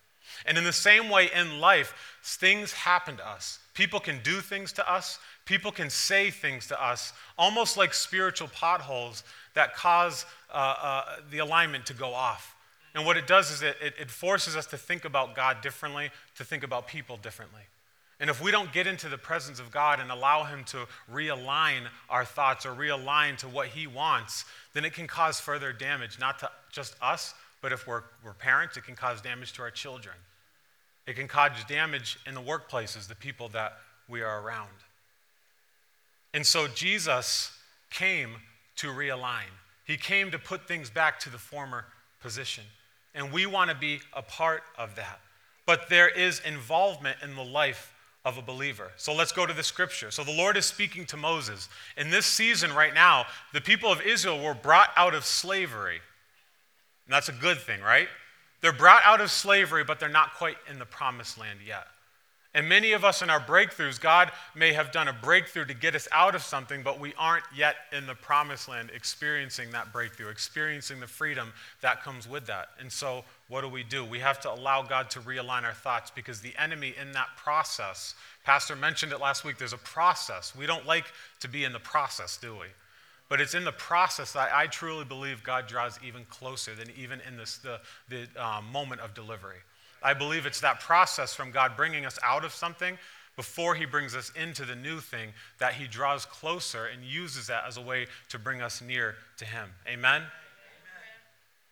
And 0.48 0.58
in 0.58 0.64
the 0.64 0.74
same 0.74 1.10
way 1.10 1.30
in 1.34 1.60
life, 1.60 1.94
things 2.24 2.74
happen 2.74 3.18
to 3.18 3.28
us. 3.28 3.60
People 3.76 4.00
can 4.00 4.20
do 4.24 4.42
things 4.42 4.72
to 4.74 4.92
us, 4.92 5.20
people 5.46 5.72
can 5.72 5.92
say 5.92 6.32
things 6.32 6.68
to 6.68 6.84
us, 6.84 7.14
almost 7.38 7.78
like 7.78 7.94
spiritual 7.94 8.48
potholes 8.48 9.24
that 9.56 9.76
cause 9.76 10.26
uh, 10.54 10.76
uh, 10.82 11.04
the 11.32 11.40
alignment 11.40 11.86
to 11.88 11.94
go 11.94 12.14
off. 12.14 12.56
And 12.94 13.06
what 13.06 13.18
it 13.18 13.28
does 13.28 13.52
is 13.52 13.62
it, 13.62 13.76
it, 13.82 14.10
forces 14.10 14.56
us 14.56 14.66
to 14.68 14.78
think 14.78 15.04
about 15.04 15.36
God 15.36 15.62
differently, 15.62 16.12
to 16.38 16.46
think 16.46 16.64
about 16.64 16.88
people 16.88 17.18
differently. 17.18 17.62
And 18.22 18.30
if 18.30 18.42
we 18.42 18.52
don't 18.52 18.72
get 18.72 18.88
into 18.88 19.10
the 19.10 19.18
presence 19.18 19.60
of 19.60 19.70
God 19.72 20.00
and 20.00 20.10
allow 20.10 20.46
Him 20.46 20.64
to 20.66 20.88
realign 21.12 21.88
our 22.10 22.24
thoughts 22.24 22.66
or 22.66 22.74
realign 22.74 23.36
to 23.40 23.50
what 23.50 23.68
He 23.68 23.86
wants, 23.86 24.46
then 24.74 24.86
it 24.86 24.94
can 24.94 25.08
cause 25.08 25.42
further 25.42 25.74
damage, 25.74 26.20
not 26.20 26.40
to 26.40 26.50
just 26.72 26.96
us, 27.02 27.34
but 27.62 27.74
if 27.74 27.86
we're, 27.86 28.04
we're 28.24 28.34
parents, 28.34 28.78
it 28.78 28.86
can 28.86 28.96
cause 28.96 29.22
damage 29.22 29.52
to 29.54 29.62
our 29.62 29.72
children. 29.72 30.16
It 31.06 31.18
can 31.18 31.28
cause 31.28 31.52
damage 31.68 32.18
in 32.26 32.34
the 32.34 32.42
workplaces, 32.42 33.08
the 33.10 33.16
people 33.16 33.50
that 33.50 33.74
we 34.08 34.22
are 34.22 34.42
around. 34.42 34.70
And 36.34 36.46
so 36.46 36.68
Jesus 36.68 37.52
came 37.92 38.38
to 38.78 38.88
realign. 38.88 39.52
He 39.86 39.98
came 39.98 40.32
to 40.32 40.40
put 40.40 40.68
things 40.68 40.90
back 40.90 41.20
to 41.22 41.30
the 41.30 41.38
former 41.38 41.86
position. 42.22 42.64
And 43.14 43.32
we 43.32 43.46
want 43.46 43.70
to 43.70 43.76
be 43.76 44.00
a 44.14 44.22
part 44.22 44.64
of 44.78 44.96
that. 44.96 45.20
But 45.66 45.90
there 45.90 46.10
is 46.10 46.42
involvement 46.46 47.18
in 47.24 47.36
the 47.36 47.44
life 47.44 47.94
of 48.26 48.38
a 48.38 48.42
believer. 48.42 48.92
So 48.98 49.14
let's 49.14 49.32
go 49.32 49.46
to 49.46 49.54
the 49.54 49.64
scripture. 49.64 50.10
So 50.12 50.24
the 50.24 50.32
Lord 50.34 50.58
is 50.58 50.66
speaking 50.66 51.06
to 51.08 51.18
Moses. 51.18 51.70
In 51.96 52.10
this 52.10 52.26
season 52.26 52.74
right 52.74 52.94
now, 52.94 53.26
the 53.54 53.62
people 53.62 53.92
of 53.92 54.02
Israel 54.02 54.44
were 54.44 54.56
brought 54.56 54.90
out 54.98 55.14
of 55.14 55.24
slavery. 55.24 56.02
And 57.06 57.14
that's 57.14 57.30
a 57.30 57.34
good 57.34 57.60
thing, 57.60 57.82
right? 57.82 58.08
They're 58.62 58.74
brought 58.74 59.04
out 59.06 59.22
of 59.22 59.30
slavery, 59.30 59.84
but 59.84 60.00
they're 60.00 60.10
not 60.10 60.34
quite 60.34 60.58
in 60.70 60.80
the 60.80 60.86
promised 60.86 61.38
land 61.38 61.60
yet. 61.66 61.86
And 62.56 62.70
many 62.70 62.94
of 62.94 63.04
us 63.04 63.22
in 63.22 63.30
our 63.30 63.42
breakthroughs, 63.42 64.00
God 64.00 64.32
may 64.56 64.72
have 64.72 64.94
done 64.94 65.10
a 65.10 65.14
breakthrough 65.14 65.66
to 65.66 65.74
get 65.74 65.94
us 65.94 66.08
out 66.14 66.36
of 66.36 66.42
something, 66.42 66.84
but 66.84 67.02
we 67.02 67.14
aren't 67.18 67.44
yet 67.54 67.76
in 67.92 68.08
the 68.08 68.16
promised 68.16 68.70
land 68.70 68.92
experiencing 68.96 69.72
that 69.72 69.92
breakthrough, 69.92 70.30
experiencing 70.30 71.02
the 71.02 71.08
freedom 71.08 71.52
that 71.82 72.02
comes 72.02 72.30
with 72.30 72.48
that. 72.48 72.70
And 72.80 72.90
so, 72.90 73.26
what 73.50 73.60
do 73.60 73.68
we 73.68 73.84
do? 73.84 74.06
We 74.06 74.20
have 74.20 74.40
to 74.40 74.52
allow 74.52 74.84
God 74.84 75.10
to 75.12 75.20
realign 75.20 75.64
our 75.64 75.74
thoughts 75.74 76.10
because 76.10 76.40
the 76.40 76.54
enemy 76.58 76.96
in 77.00 77.12
that 77.12 77.28
process, 77.36 78.16
Pastor 78.46 78.78
mentioned 78.78 79.12
it 79.12 79.20
last 79.20 79.44
week, 79.44 79.58
there's 79.58 79.74
a 79.74 79.78
process. 79.78 80.56
We 80.56 80.66
don't 80.66 80.88
like 80.88 81.06
to 81.42 81.50
be 81.50 81.66
in 81.66 81.74
the 81.74 81.80
process, 81.80 82.38
do 82.38 82.54
we? 82.54 82.68
But 83.28 83.42
it's 83.42 83.54
in 83.54 83.66
the 83.66 83.74
process 83.74 84.32
that 84.32 84.54
I 84.54 84.68
truly 84.68 85.04
believe 85.04 85.44
God 85.44 85.68
draws 85.68 86.00
even 86.08 86.24
closer 86.30 86.74
than 86.74 86.88
even 86.98 87.20
in 87.28 87.36
this, 87.36 87.58
the, 87.58 87.82
the 88.08 88.28
uh, 88.38 88.62
moment 88.72 89.02
of 89.02 89.14
delivery. 89.14 89.58
I 90.06 90.14
believe 90.14 90.46
it's 90.46 90.62
that 90.62 90.80
process 90.80 91.34
from 91.34 91.50
God 91.50 91.76
bringing 91.76 92.06
us 92.06 92.20
out 92.22 92.46
of 92.46 92.54
something 92.54 93.00
before 93.36 93.74
he 93.74 93.86
brings 93.86 94.16
us 94.16 94.32
into 94.40 94.64
the 94.64 94.76
new 94.76 95.00
thing 95.00 95.30
that 95.58 95.74
he 95.74 95.88
draws 95.88 96.28
closer 96.28 96.86
and 96.86 97.04
uses 97.04 97.48
that 97.48 97.64
as 97.68 97.78
a 97.78 97.82
way 97.82 98.06
to 98.30 98.38
bring 98.38 98.62
us 98.62 98.84
near 98.84 99.16
to 99.38 99.46
him. 99.46 99.68
Amen? 99.88 100.22
Amen? 100.22 100.30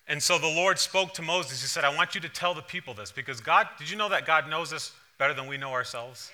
And 0.08 0.22
so 0.22 0.40
the 0.40 0.48
Lord 0.48 0.80
spoke 0.80 1.14
to 1.14 1.22
Moses. 1.22 1.62
He 1.62 1.68
said, 1.68 1.84
I 1.84 1.96
want 1.96 2.16
you 2.16 2.22
to 2.22 2.30
tell 2.30 2.56
the 2.56 2.64
people 2.64 2.96
this 2.96 3.12
because 3.12 3.40
God, 3.40 3.68
did 3.78 3.88
you 3.88 3.96
know 3.96 4.10
that 4.10 4.26
God 4.26 4.50
knows 4.50 4.74
us 4.74 4.94
better 5.20 5.36
than 5.36 5.46
we 5.46 5.58
know 5.58 5.72
ourselves? 5.72 6.32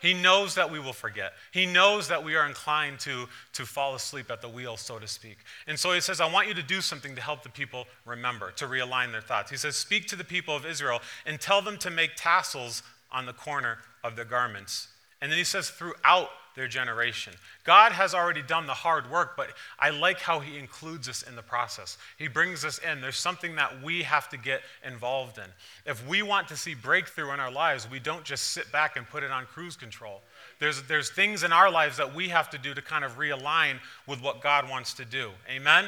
He 0.00 0.14
knows 0.14 0.54
that 0.54 0.70
we 0.70 0.78
will 0.78 0.92
forget. 0.92 1.32
He 1.52 1.66
knows 1.66 2.08
that 2.08 2.22
we 2.22 2.36
are 2.36 2.46
inclined 2.46 3.00
to, 3.00 3.26
to 3.54 3.64
fall 3.64 3.94
asleep 3.94 4.30
at 4.30 4.40
the 4.40 4.48
wheel, 4.48 4.76
so 4.76 4.98
to 4.98 5.08
speak. 5.08 5.38
And 5.66 5.78
so 5.78 5.92
he 5.92 6.00
says, 6.00 6.20
I 6.20 6.30
want 6.30 6.48
you 6.48 6.54
to 6.54 6.62
do 6.62 6.80
something 6.80 7.14
to 7.14 7.22
help 7.22 7.42
the 7.42 7.48
people 7.48 7.86
remember, 8.04 8.50
to 8.52 8.66
realign 8.66 9.12
their 9.12 9.20
thoughts. 9.20 9.50
He 9.50 9.56
says, 9.56 9.76
Speak 9.76 10.06
to 10.08 10.16
the 10.16 10.24
people 10.24 10.54
of 10.54 10.66
Israel 10.66 11.00
and 11.24 11.40
tell 11.40 11.62
them 11.62 11.78
to 11.78 11.90
make 11.90 12.12
tassels 12.16 12.82
on 13.10 13.26
the 13.26 13.32
corner 13.32 13.78
of 14.04 14.16
their 14.16 14.24
garments. 14.24 14.88
And 15.20 15.30
then 15.30 15.38
he 15.38 15.44
says, 15.44 15.70
throughout 15.70 16.28
their 16.56 16.66
generation. 16.66 17.34
God 17.64 17.92
has 17.92 18.14
already 18.14 18.42
done 18.42 18.66
the 18.66 18.74
hard 18.74 19.08
work, 19.10 19.36
but 19.36 19.50
I 19.78 19.90
like 19.90 20.18
how 20.18 20.40
he 20.40 20.58
includes 20.58 21.08
us 21.08 21.22
in 21.22 21.36
the 21.36 21.42
process. 21.42 21.98
He 22.18 22.26
brings 22.26 22.64
us 22.64 22.78
in. 22.78 23.00
There's 23.00 23.18
something 23.18 23.54
that 23.56 23.82
we 23.82 24.02
have 24.02 24.28
to 24.30 24.38
get 24.38 24.62
involved 24.84 25.38
in. 25.38 25.44
If 25.84 26.06
we 26.08 26.22
want 26.22 26.48
to 26.48 26.56
see 26.56 26.74
breakthrough 26.74 27.32
in 27.32 27.40
our 27.40 27.52
lives, 27.52 27.88
we 27.88 28.00
don't 28.00 28.24
just 28.24 28.50
sit 28.50 28.72
back 28.72 28.96
and 28.96 29.06
put 29.06 29.22
it 29.22 29.30
on 29.30 29.44
cruise 29.44 29.76
control. 29.76 30.22
There's, 30.58 30.82
there's 30.84 31.10
things 31.10 31.44
in 31.44 31.52
our 31.52 31.70
lives 31.70 31.98
that 31.98 32.14
we 32.14 32.28
have 32.30 32.48
to 32.50 32.58
do 32.58 32.72
to 32.74 32.82
kind 32.82 33.04
of 33.04 33.18
realign 33.18 33.78
with 34.06 34.22
what 34.22 34.40
God 34.40 34.68
wants 34.68 34.94
to 34.94 35.04
do. 35.04 35.30
Amen? 35.48 35.84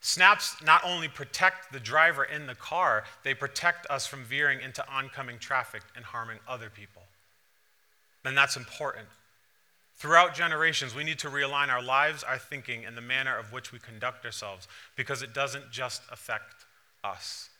Snaps 0.00 0.56
not 0.64 0.82
only 0.84 1.08
protect 1.08 1.72
the 1.72 1.80
driver 1.80 2.24
in 2.24 2.46
the 2.46 2.54
car, 2.56 3.04
they 3.22 3.34
protect 3.34 3.88
us 3.88 4.06
from 4.06 4.24
veering 4.24 4.60
into 4.60 4.84
oncoming 4.88 5.38
traffic 5.38 5.82
and 5.94 6.04
harming 6.04 6.38
other 6.48 6.70
people. 6.70 7.02
And 8.24 8.36
that's 8.36 8.56
important. 8.56 9.06
Throughout 10.02 10.34
generations, 10.34 10.96
we 10.96 11.04
need 11.04 11.20
to 11.20 11.28
realign 11.28 11.68
our 11.68 11.80
lives, 11.80 12.24
our 12.24 12.36
thinking, 12.36 12.84
and 12.84 12.96
the 12.96 13.00
manner 13.00 13.38
of 13.38 13.52
which 13.52 13.70
we 13.70 13.78
conduct 13.78 14.26
ourselves 14.26 14.66
because 14.96 15.22
it 15.22 15.32
doesn't 15.32 15.70
just 15.70 16.02
affect 16.10 16.64
us. 17.04 17.50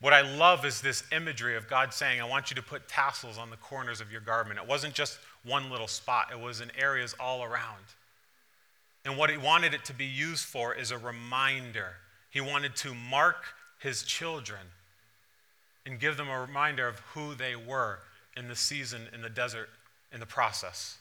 What 0.00 0.12
I 0.12 0.22
love 0.22 0.64
is 0.64 0.80
this 0.80 1.04
imagery 1.12 1.56
of 1.56 1.68
God 1.68 1.94
saying, 1.94 2.20
I 2.20 2.24
want 2.24 2.50
you 2.50 2.56
to 2.56 2.62
put 2.62 2.88
tassels 2.88 3.38
on 3.38 3.50
the 3.50 3.56
corners 3.56 4.00
of 4.00 4.10
your 4.10 4.20
garment. 4.20 4.58
It 4.58 4.66
wasn't 4.66 4.94
just 4.94 5.20
one 5.44 5.70
little 5.70 5.86
spot, 5.86 6.32
it 6.32 6.40
was 6.40 6.60
in 6.60 6.72
areas 6.76 7.14
all 7.20 7.44
around. 7.44 7.84
And 9.04 9.16
what 9.16 9.30
he 9.30 9.36
wanted 9.36 9.74
it 9.74 9.84
to 9.84 9.94
be 9.94 10.06
used 10.06 10.44
for 10.44 10.74
is 10.74 10.90
a 10.90 10.98
reminder. 10.98 11.98
He 12.30 12.40
wanted 12.40 12.74
to 12.74 12.96
mark 12.96 13.44
his 13.78 14.02
children 14.02 14.62
and 15.86 16.00
give 16.00 16.16
them 16.16 16.28
a 16.28 16.40
reminder 16.40 16.88
of 16.88 16.98
who 17.14 17.36
they 17.36 17.54
were 17.54 18.00
in 18.36 18.48
the 18.48 18.56
season 18.56 19.02
in 19.14 19.22
the 19.22 19.30
desert 19.30 19.68
in 20.12 20.20
the 20.20 20.26
process. 20.26 20.98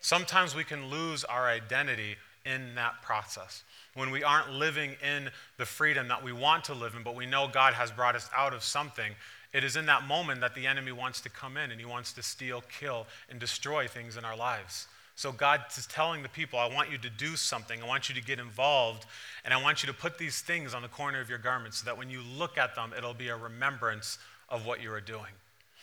Sometimes 0.00 0.54
we 0.54 0.64
can 0.64 0.90
lose 0.90 1.24
our 1.24 1.46
identity 1.46 2.16
in 2.44 2.74
that 2.74 3.00
process. 3.02 3.64
When 3.94 4.10
we 4.10 4.22
aren't 4.22 4.52
living 4.52 4.96
in 5.02 5.30
the 5.56 5.64
freedom 5.64 6.08
that 6.08 6.22
we 6.22 6.32
want 6.32 6.64
to 6.64 6.74
live 6.74 6.94
in, 6.94 7.02
but 7.02 7.14
we 7.14 7.26
know 7.26 7.48
God 7.48 7.74
has 7.74 7.90
brought 7.90 8.14
us 8.14 8.28
out 8.36 8.52
of 8.52 8.62
something, 8.62 9.12
it 9.52 9.64
is 9.64 9.76
in 9.76 9.86
that 9.86 10.06
moment 10.06 10.40
that 10.40 10.54
the 10.54 10.66
enemy 10.66 10.92
wants 10.92 11.20
to 11.22 11.30
come 11.30 11.56
in 11.56 11.70
and 11.70 11.80
he 11.80 11.86
wants 11.86 12.12
to 12.14 12.22
steal, 12.22 12.62
kill, 12.62 13.06
and 13.30 13.38
destroy 13.38 13.86
things 13.86 14.16
in 14.16 14.24
our 14.24 14.36
lives. 14.36 14.88
So 15.16 15.30
God 15.30 15.62
is 15.76 15.86
telling 15.86 16.22
the 16.22 16.28
people, 16.28 16.58
I 16.58 16.66
want 16.66 16.90
you 16.90 16.98
to 16.98 17.08
do 17.08 17.36
something. 17.36 17.80
I 17.80 17.86
want 17.86 18.08
you 18.08 18.16
to 18.16 18.22
get 18.22 18.40
involved. 18.40 19.06
And 19.44 19.54
I 19.54 19.62
want 19.62 19.82
you 19.82 19.86
to 19.86 19.92
put 19.92 20.18
these 20.18 20.40
things 20.40 20.74
on 20.74 20.82
the 20.82 20.88
corner 20.88 21.20
of 21.20 21.28
your 21.28 21.38
garment 21.38 21.74
so 21.74 21.84
that 21.84 21.96
when 21.96 22.10
you 22.10 22.20
look 22.36 22.58
at 22.58 22.74
them, 22.74 22.92
it'll 22.96 23.14
be 23.14 23.28
a 23.28 23.36
remembrance 23.36 24.18
of 24.48 24.66
what 24.66 24.82
you 24.82 24.92
are 24.92 25.00
doing. 25.00 25.32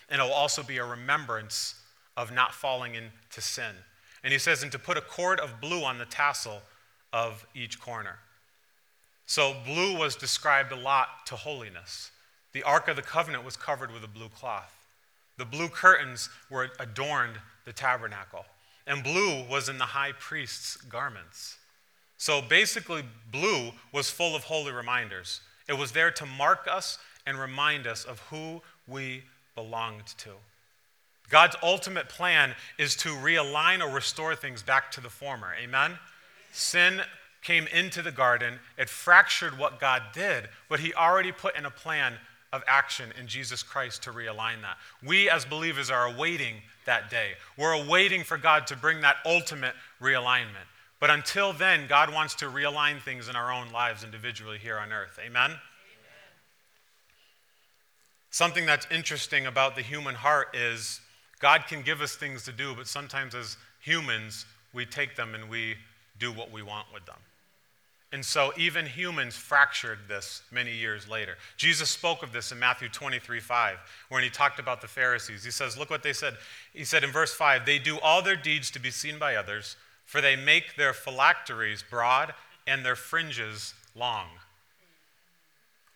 And 0.10 0.22
it'll 0.22 0.34
also 0.34 0.64
be 0.64 0.78
a 0.78 0.86
remembrance 0.86 1.76
of 2.18 2.32
not 2.32 2.54
falling 2.54 2.96
into 2.96 3.42
sin. 3.42 3.76
And 4.24 4.32
he 4.32 4.40
says, 4.40 4.64
and 4.64 4.72
to 4.72 4.80
put 4.80 4.98
a 4.98 5.02
cord 5.02 5.40
of 5.40 5.62
blue 5.62 5.84
on 5.84 5.98
the 5.98 6.06
tassel 6.06 6.62
of 7.12 7.46
each 7.56 7.80
corner. 7.80 8.20
So 9.26 9.56
blue 9.66 9.98
was 9.98 10.16
described 10.16 10.72
a 10.72 10.76
lot 10.76 11.26
to 11.28 11.36
holiness. 11.36 12.12
The 12.54 12.64
Ark 12.64 12.88
of 12.88 12.96
the 12.96 13.02
Covenant 13.02 13.46
was 13.46 13.56
covered 13.56 13.92
with 13.92 14.04
a 14.04 14.08
blue 14.08 14.30
cloth. 14.30 14.76
The 15.38 15.46
blue 15.46 15.70
curtains 15.70 16.30
were 16.50 16.70
adorned 16.80 17.38
the 17.66 17.74
tabernacle. 17.74 18.46
And 18.86 19.04
blue 19.04 19.44
was 19.50 19.70
in 19.70 19.78
the 19.78 19.86
high 19.86 20.12
priest's 20.12 20.76
garments. 20.78 21.58
So 22.18 22.42
basically, 22.42 23.04
blue 23.32 23.72
was 23.92 24.10
full 24.10 24.36
of 24.36 24.44
holy 24.44 24.72
reminders. 24.72 25.42
It 25.68 25.74
was 25.74 25.94
there 25.94 26.12
to 26.12 26.26
mark 26.26 26.68
us 26.70 27.00
and 27.26 27.40
remind 27.40 27.88
us 27.88 28.04
of 28.04 28.20
who 28.30 28.62
we 28.88 29.24
belonged 29.56 30.08
to. 30.18 30.32
God's 31.32 31.56
ultimate 31.64 32.10
plan 32.10 32.54
is 32.78 32.96
to 32.98 33.10
realign 33.10 33.82
or 33.82 33.90
restore 33.90 34.36
things 34.36 34.62
back 34.62 34.92
to 34.92 35.02
the 35.02 35.10
former. 35.10 35.56
Amen? 35.60 35.98
Sin 36.52 37.02
came 37.42 37.66
into 37.68 38.02
the 38.02 38.12
garden, 38.12 38.60
it 38.78 38.90
fractured 38.90 39.58
what 39.58 39.80
God 39.80 40.04
did, 40.14 40.50
but 40.70 40.80
He 40.80 40.94
already 40.94 41.32
put 41.32 41.58
in 41.58 41.66
a 41.66 41.72
plan 41.72 42.14
of 42.54 42.64
action 42.68 43.12
in 43.20 43.28
Jesus 43.28 43.64
Christ 43.64 44.04
to 44.04 44.12
realign 44.12 44.62
that. 44.62 44.78
We 45.04 45.30
as 45.30 45.46
believers 45.46 45.90
are 45.90 46.06
awaiting 46.06 46.56
that 46.86 47.10
day. 47.10 47.32
We're 47.58 47.72
awaiting 47.72 48.24
for 48.24 48.38
God 48.38 48.68
to 48.68 48.76
bring 48.76 49.02
that 49.02 49.16
ultimate 49.26 49.74
realignment. 50.02 50.68
But 51.00 51.10
until 51.10 51.54
then, 51.54 51.88
God 51.88 52.14
wants 52.14 52.36
to 52.36 52.46
realign 52.46 53.02
things 53.02 53.30
in 53.30 53.36
our 53.36 53.52
own 53.52 53.72
lives 53.72 54.04
individually 54.04 54.60
here 54.60 54.78
on 54.78 54.92
earth. 54.92 55.18
Amen? 55.26 55.52
Something 58.30 58.66
that's 58.66 58.88
interesting 58.92 59.46
about 59.46 59.76
the 59.76 59.82
human 59.82 60.16
heart 60.16 60.56
is 60.56 61.02
God 61.42 61.66
can 61.68 61.82
give 61.82 62.02
us 62.02 62.16
things 62.16 62.44
to 62.44 62.52
do, 62.52 62.76
but 62.76 62.88
sometimes 62.88 63.36
as 63.36 63.58
humans, 63.80 64.46
we 64.74 64.86
take 64.86 65.16
them 65.16 65.36
and 65.36 65.50
we 65.50 65.76
do 66.20 66.32
what 66.32 66.52
we 66.52 66.62
want 66.62 66.88
with 66.94 67.06
them. 67.06 67.18
And 68.14 68.26
so 68.26 68.52
even 68.58 68.86
humans 68.86 69.38
fractured 69.38 70.00
this 70.10 70.44
many 70.52 70.76
years 70.76 71.08
later. 71.08 71.38
Jesus 71.56 71.90
spoke 71.90 72.24
of 72.24 72.34
this 72.34 72.52
in 72.52 72.60
Matthew 72.60 72.90
23 72.90 73.40
5, 73.40 73.78
when 74.10 74.22
he 74.22 74.30
talked 74.30 74.60
about 74.60 74.82
the 74.82 74.88
Pharisees. 74.88 75.46
He 75.46 75.52
says, 75.52 75.78
Look 75.78 75.90
what 75.90 76.04
they 76.04 76.14
said. 76.14 76.36
He 76.74 76.84
said 76.84 77.04
in 77.04 77.12
verse 77.12 77.34
5 77.34 77.66
They 77.66 77.80
do 77.80 78.00
all 78.00 78.22
their 78.22 78.36
deeds 78.36 78.70
to 78.72 78.80
be 78.80 78.92
seen 78.92 79.18
by 79.18 79.36
others, 79.36 79.78
for 80.06 80.20
they 80.20 80.36
make 80.36 80.76
their 80.76 80.94
phylacteries 80.94 81.84
broad 81.90 82.34
and 82.68 82.86
their 82.86 82.98
fringes 82.98 83.74
long. 83.96 84.28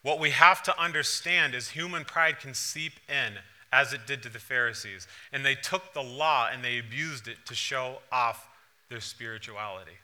What 0.01 0.19
we 0.19 0.29
have 0.29 0.63
to 0.63 0.81
understand 0.81 1.53
is 1.53 1.69
human 1.69 2.05
pride 2.05 2.39
can 2.39 2.53
seep 2.53 2.93
in 3.09 3.39
as 3.75 3.91
it 3.91 4.07
did 4.07 4.23
to 4.23 4.29
the 4.29 4.39
Pharisees. 4.39 5.05
And 5.33 5.45
they 5.45 5.55
took 5.55 5.93
the 5.93 6.01
law 6.01 6.47
and 6.51 6.63
they 6.63 6.79
abused 6.79 7.27
it 7.27 7.35
to 7.45 7.53
show 7.53 7.97
off 8.09 8.47
their 8.89 9.01
spirituality. 9.01 9.97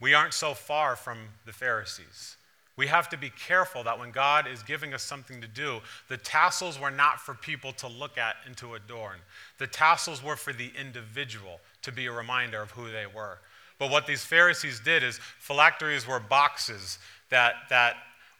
We 0.00 0.14
aren't 0.14 0.32
so 0.32 0.54
far 0.54 0.96
from 0.96 1.18
the 1.44 1.52
Pharisees. 1.52 2.36
We 2.74 2.86
have 2.86 3.10
to 3.10 3.18
be 3.18 3.28
careful 3.28 3.84
that 3.84 3.98
when 3.98 4.12
God 4.12 4.46
is 4.46 4.62
giving 4.62 4.94
us 4.94 5.02
something 5.02 5.42
to 5.42 5.46
do, 5.46 5.80
the 6.08 6.16
tassels 6.16 6.80
were 6.80 6.90
not 6.90 7.20
for 7.20 7.34
people 7.34 7.72
to 7.74 7.86
look 7.86 8.16
at 8.16 8.36
and 8.46 8.56
to 8.56 8.74
adorn. 8.74 9.18
The 9.58 9.66
tassels 9.66 10.24
were 10.24 10.36
for 10.36 10.54
the 10.54 10.72
individual 10.80 11.60
to 11.82 11.92
be 11.92 12.06
a 12.06 12.12
reminder 12.12 12.62
of 12.62 12.70
who 12.70 12.90
they 12.90 13.04
were. 13.06 13.40
But 13.78 13.90
what 13.90 14.06
these 14.06 14.24
Pharisees 14.24 14.80
did 14.80 15.02
is 15.02 15.18
phylacteries 15.38 16.08
were 16.08 16.18
boxes 16.18 16.98
that, 17.28 17.54
that 17.68 17.96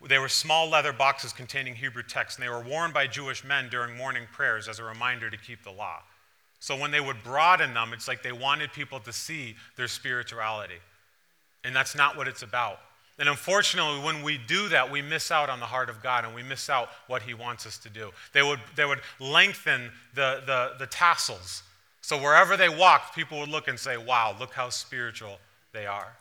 they 0.09 0.19
were 0.19 0.29
small 0.29 0.69
leather 0.69 0.93
boxes 0.93 1.33
containing 1.33 1.75
Hebrew 1.75 2.03
texts, 2.03 2.39
and 2.39 2.45
they 2.45 2.51
were 2.51 2.63
worn 2.63 2.93
by 2.93 3.07
Jewish 3.07 3.45
men 3.45 3.69
during 3.69 3.97
morning 3.97 4.25
prayers 4.33 4.69
as 4.69 4.79
a 4.79 4.85
reminder 4.85 5.31
to 5.31 5.37
keep 5.37 5.63
the 5.63 5.71
law. 5.71 6.03
So 6.61 6.77
when 6.77 6.91
they 6.91 7.01
would 7.01 7.23
broaden 7.25 7.75
them, 7.75 7.93
it's 7.93 8.07
like 8.07 8.23
they 8.23 8.33
wanted 8.33 8.73
people 8.73 9.01
to 9.01 9.13
see 9.13 9.57
their 9.77 9.89
spirituality. 9.89 10.79
And 11.65 11.75
that's 11.75 11.97
not 11.97 12.17
what 12.17 12.29
it's 12.29 12.43
about. 12.43 12.79
And 13.19 13.29
unfortunately, 13.29 14.01
when 14.01 14.23
we 14.23 14.39
do 14.39 14.69
that, 14.69 14.91
we 14.91 15.03
miss 15.03 15.31
out 15.31 15.51
on 15.51 15.61
the 15.61 15.67
heart 15.67 15.91
of 15.91 16.03
God 16.03 16.25
and 16.25 16.35
we 16.35 16.43
miss 16.43 16.71
out 16.71 16.89
what 17.07 17.23
He 17.23 17.35
wants 17.35 17.67
us 17.67 17.79
to 17.79 17.91
do. 17.91 18.11
They 18.33 18.43
would, 18.43 18.61
they 18.75 18.85
would 18.85 19.01
lengthen 19.21 19.91
the, 20.15 20.43
the, 20.47 20.73
the 20.79 20.87
tassels. 20.87 21.63
So 22.01 22.17
wherever 22.17 22.57
they 22.57 22.69
walked, 22.69 23.15
people 23.15 23.39
would 23.41 23.49
look 23.49 23.69
and 23.69 23.79
say, 23.79 23.97
wow, 23.97 24.35
look 24.41 24.53
how 24.53 24.71
spiritual 24.71 25.39
they 25.73 25.87
are. 25.87 26.13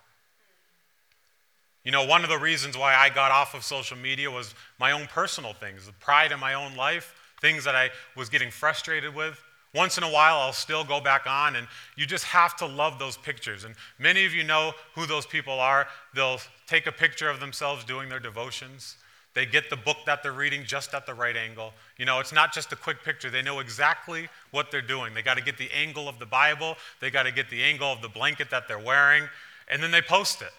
You 1.84 1.92
know, 1.92 2.06
one 2.06 2.24
of 2.24 2.30
the 2.30 2.38
reasons 2.38 2.78
why 2.78 2.96
I 2.96 3.10
got 3.10 3.32
off 3.32 3.56
of 3.56 3.64
social 3.64 3.98
media 3.98 4.30
was 4.30 4.54
my 4.80 4.92
own 4.92 5.08
personal 5.08 5.54
things, 5.54 5.88
the 5.88 5.94
pride 5.94 6.32
in 6.32 6.40
my 6.40 6.54
own 6.54 6.76
life, 6.76 7.16
things 7.42 7.64
that 7.64 7.76
I 7.76 7.90
was 8.16 8.30
getting 8.30 8.52
frustrated 8.52 9.16
with. 9.16 9.42
Once 9.74 9.98
in 9.98 10.04
a 10.04 10.12
while, 10.12 10.38
I'll 10.38 10.54
still 10.54 10.84
go 10.84 11.00
back 11.00 11.26
on, 11.26 11.56
and 11.56 11.66
you 11.96 12.06
just 12.06 12.26
have 12.26 12.56
to 12.58 12.66
love 12.66 13.00
those 13.00 13.18
pictures. 13.18 13.64
And 13.64 13.74
many 13.98 14.26
of 14.26 14.34
you 14.34 14.44
know 14.44 14.74
who 14.96 15.06
those 15.06 15.26
people 15.26 15.60
are. 15.60 15.88
They'll 16.14 16.40
take 16.68 16.88
a 16.88 16.92
picture 16.92 17.29
of 17.29 17.40
themselves 17.40 17.84
doing 17.86 18.10
their 18.10 18.20
devotions. 18.20 18.98
They 19.34 19.46
get 19.46 19.70
the 19.70 19.77
book 19.77 19.98
that 20.05 20.24
they're 20.24 20.34
reading 20.34 20.66
just 20.66 20.94
at 20.94 21.05
the 21.05 21.14
right 21.14 21.38
angle. 21.38 21.74
You 21.98 22.05
know, 22.05 22.20
it's 22.20 22.34
not 22.34 22.53
just 22.53 22.74
a 22.74 22.75
quick 22.75 23.01
picture. 23.03 23.29
They 23.29 23.42
know 23.42 23.60
exactly 23.60 24.27
what 24.51 24.72
they're 24.72 24.82
doing. 24.82 25.14
They 25.14 25.22
got 25.22 25.38
to 25.38 25.44
get 25.44 25.58
the 25.58 25.72
angle 25.72 26.10
of 26.10 26.20
the 26.20 26.25
Bible, 26.25 26.75
they 27.00 27.10
got 27.10 27.24
to 27.24 27.32
get 27.32 27.50
the 27.50 27.64
angle 27.64 27.92
of 27.92 28.01
the 28.01 28.10
blanket 28.10 28.50
that 28.51 28.68
they're 28.68 28.77
wearing, 28.77 29.24
and 29.70 29.82
then 29.82 29.90
they 29.90 30.01
post 30.01 30.42
it. 30.42 30.51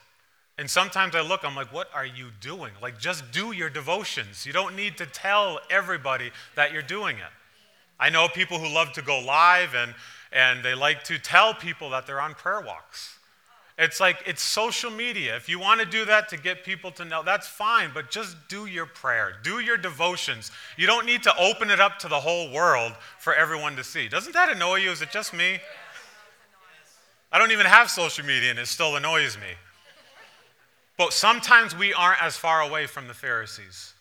And 0.59 0.71
sometimes 0.71 1.15
I 1.15 1.23
look, 1.23 1.45
I'm 1.45 1.57
like, 1.57 1.73
what 1.73 1.89
are 1.95 2.07
you 2.07 2.29
doing? 2.41 2.73
Like, 2.81 2.99
just 2.99 3.31
do 3.33 3.53
your 3.53 3.71
devotions. 3.71 4.45
You 4.45 4.53
don't 4.53 4.77
need 4.77 4.99
to 4.99 5.07
tell 5.07 5.61
everybody 5.71 6.31
that 6.57 6.73
you're 6.73 6.83
doing 6.83 7.17
it. 7.17 7.33
I 7.99 8.11
know 8.11 8.29
people 8.29 8.59
who 8.59 8.73
love 8.73 8.93
to 8.95 9.03
go 9.03 9.21
live 9.21 9.75
and, 9.75 9.95
and 10.33 10.65
they 10.65 10.75
like 10.75 11.05
to 11.05 11.19
tell 11.19 11.55
people 11.55 11.91
that 11.91 12.07
they're 12.07 12.21
on 12.21 12.35
prayer 12.35 12.61
walks. 12.61 13.19
It's 13.79 14.01
like 14.01 14.23
it's 14.27 14.43
social 14.43 14.91
media. 14.91 15.35
If 15.35 15.49
you 15.49 15.59
want 15.59 15.81
to 15.81 15.87
do 15.87 16.05
that 16.05 16.29
to 16.29 16.37
get 16.37 16.63
people 16.63 16.91
to 16.93 17.05
know, 17.05 17.23
that's 17.23 17.49
fine, 17.49 17.91
but 17.95 18.11
just 18.11 18.37
do 18.49 18.67
your 18.67 18.87
prayer, 18.87 19.33
do 19.43 19.61
your 19.61 19.79
devotions. 19.79 20.53
You 20.77 20.87
don't 20.87 21.07
need 21.07 21.23
to 21.23 21.37
open 21.39 21.71
it 21.71 21.81
up 21.81 21.99
to 22.01 22.09
the 22.09 22.21
whole 22.21 22.53
world 22.53 22.93
for 23.19 23.35
everyone 23.35 23.77
to 23.77 23.85
see. 23.85 24.09
Doesn't 24.09 24.35
that 24.35 24.51
annoy 24.55 24.77
you? 24.77 24.91
Is 24.91 25.01
it 25.01 25.11
just 25.11 25.33
me? 25.33 25.59
I 27.33 27.39
don't 27.39 27.51
even 27.51 27.65
have 27.65 27.91
social 27.91 28.27
media 28.27 28.51
and 28.51 28.59
it 28.59 28.67
still 28.67 28.95
annoys 28.97 29.37
me. 29.39 29.55
But 30.99 31.13
sometimes 31.13 31.77
we 31.77 31.95
aren't 31.95 32.23
as 32.23 32.37
far 32.37 32.61
away 32.61 32.87
from 32.87 33.09
the 33.09 33.15
Pharisees. 33.15 33.95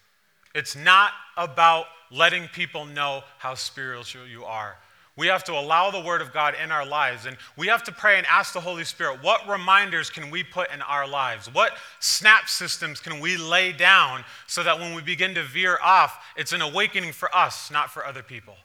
It's 0.54 0.76
not 0.76 1.12
about 1.38 1.86
letting 2.12 2.48
people 2.50 2.86
know 2.86 3.24
how 3.38 3.56
spiritual 3.56 4.28
you 4.28 4.44
are. 4.44 4.78
We 5.18 5.28
have 5.28 5.44
to 5.46 5.54
allow 5.54 5.92
the 5.92 6.00
Word 6.00 6.22
of 6.22 6.34
God 6.34 6.56
in 6.62 6.72
our 6.72 6.86
lives, 6.86 7.26
and 7.26 7.38
we 7.58 7.68
have 7.68 7.84
to 7.84 7.92
pray 7.92 8.18
and 8.18 8.26
ask 8.28 8.54
the 8.54 8.62
Holy 8.62 8.84
Spirit 8.84 9.22
what 9.22 9.48
reminders 9.48 10.10
can 10.10 10.32
we 10.32 10.44
put 10.44 10.72
in 10.74 10.82
our 10.82 11.08
lives? 11.08 11.54
What 11.54 11.74
snap 12.00 12.48
systems 12.48 13.00
can 13.00 13.20
we 13.20 13.36
lay 13.38 13.72
down 13.72 14.24
so 14.48 14.64
that 14.64 14.80
when 14.80 14.96
we 14.96 15.02
begin 15.02 15.36
to 15.36 15.44
veer 15.44 15.78
off, 15.84 16.18
it's 16.38 16.54
an 16.54 16.62
awakening 16.62 17.12
for 17.12 17.34
us, 17.36 17.70
not 17.70 17.92
for 17.92 18.06
other 18.06 18.24
people? 18.24 18.56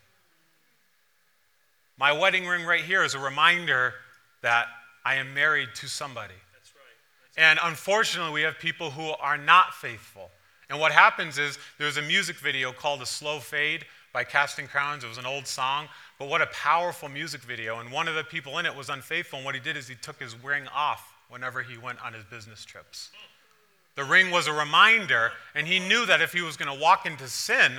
My 1.99 2.13
wedding 2.13 2.47
ring 2.47 2.65
right 2.65 2.85
here 2.85 3.03
is 3.03 3.15
a 3.15 3.19
reminder 3.19 3.95
that 4.43 4.67
I 5.05 5.17
am 5.17 5.35
married 5.35 5.71
to 5.77 5.89
somebody. 5.89 6.35
And 7.37 7.59
unfortunately, 7.63 8.33
we 8.33 8.43
have 8.43 8.59
people 8.59 8.91
who 8.91 9.11
are 9.21 9.37
not 9.37 9.75
faithful. 9.75 10.31
And 10.69 10.81
what 10.81 10.93
happens 10.93 11.39
is 11.39 11.59
there's 11.79 11.97
a 11.97 12.03
music 12.03 12.37
video 12.37 12.73
called 12.73 13.03
A 13.03 13.07
Slow 13.07 13.39
Fade 13.39 13.85
by 14.13 14.25
Casting 14.25 14.67
Crowns. 14.67 15.05
It 15.05 15.09
was 15.09 15.19
an 15.19 15.27
old 15.27 15.47
song, 15.47 15.89
but 16.19 16.29
what 16.29 16.41
a 16.41 16.47
powerful 16.47 17.09
music 17.09 17.43
video. 17.43 17.81
And 17.81 17.93
one 17.93 18.09
of 18.09 18.15
the 18.15 18.25
people 18.25 18.59
in 18.59 18.67
it 18.67 18.75
was 18.75 18.89
unfaithful, 18.89 19.39
and 19.39 19.45
what 19.45 19.55
he 19.55 19.61
did 19.61 19.77
is 19.77 19.87
he 19.87 19.95
took 19.95 20.21
his 20.21 20.35
ring 20.43 20.65
off 20.75 21.13
whenever 21.29 21.63
he 21.63 21.77
went 21.77 22.05
on 22.05 22.15
his 22.15 22.25
business 22.25 22.65
trips. 22.65 23.11
The 23.95 24.05
ring 24.05 24.31
was 24.31 24.47
a 24.47 24.53
reminder, 24.53 25.33
and 25.55 25.67
he 25.67 25.79
knew 25.79 26.07
that 26.07 26.21
if 26.21 26.33
he 26.33 26.41
was 26.41 26.57
going 26.57 26.75
to 26.75 26.83
walk 26.83 27.07
into 27.07 27.29
sin, 27.29 27.73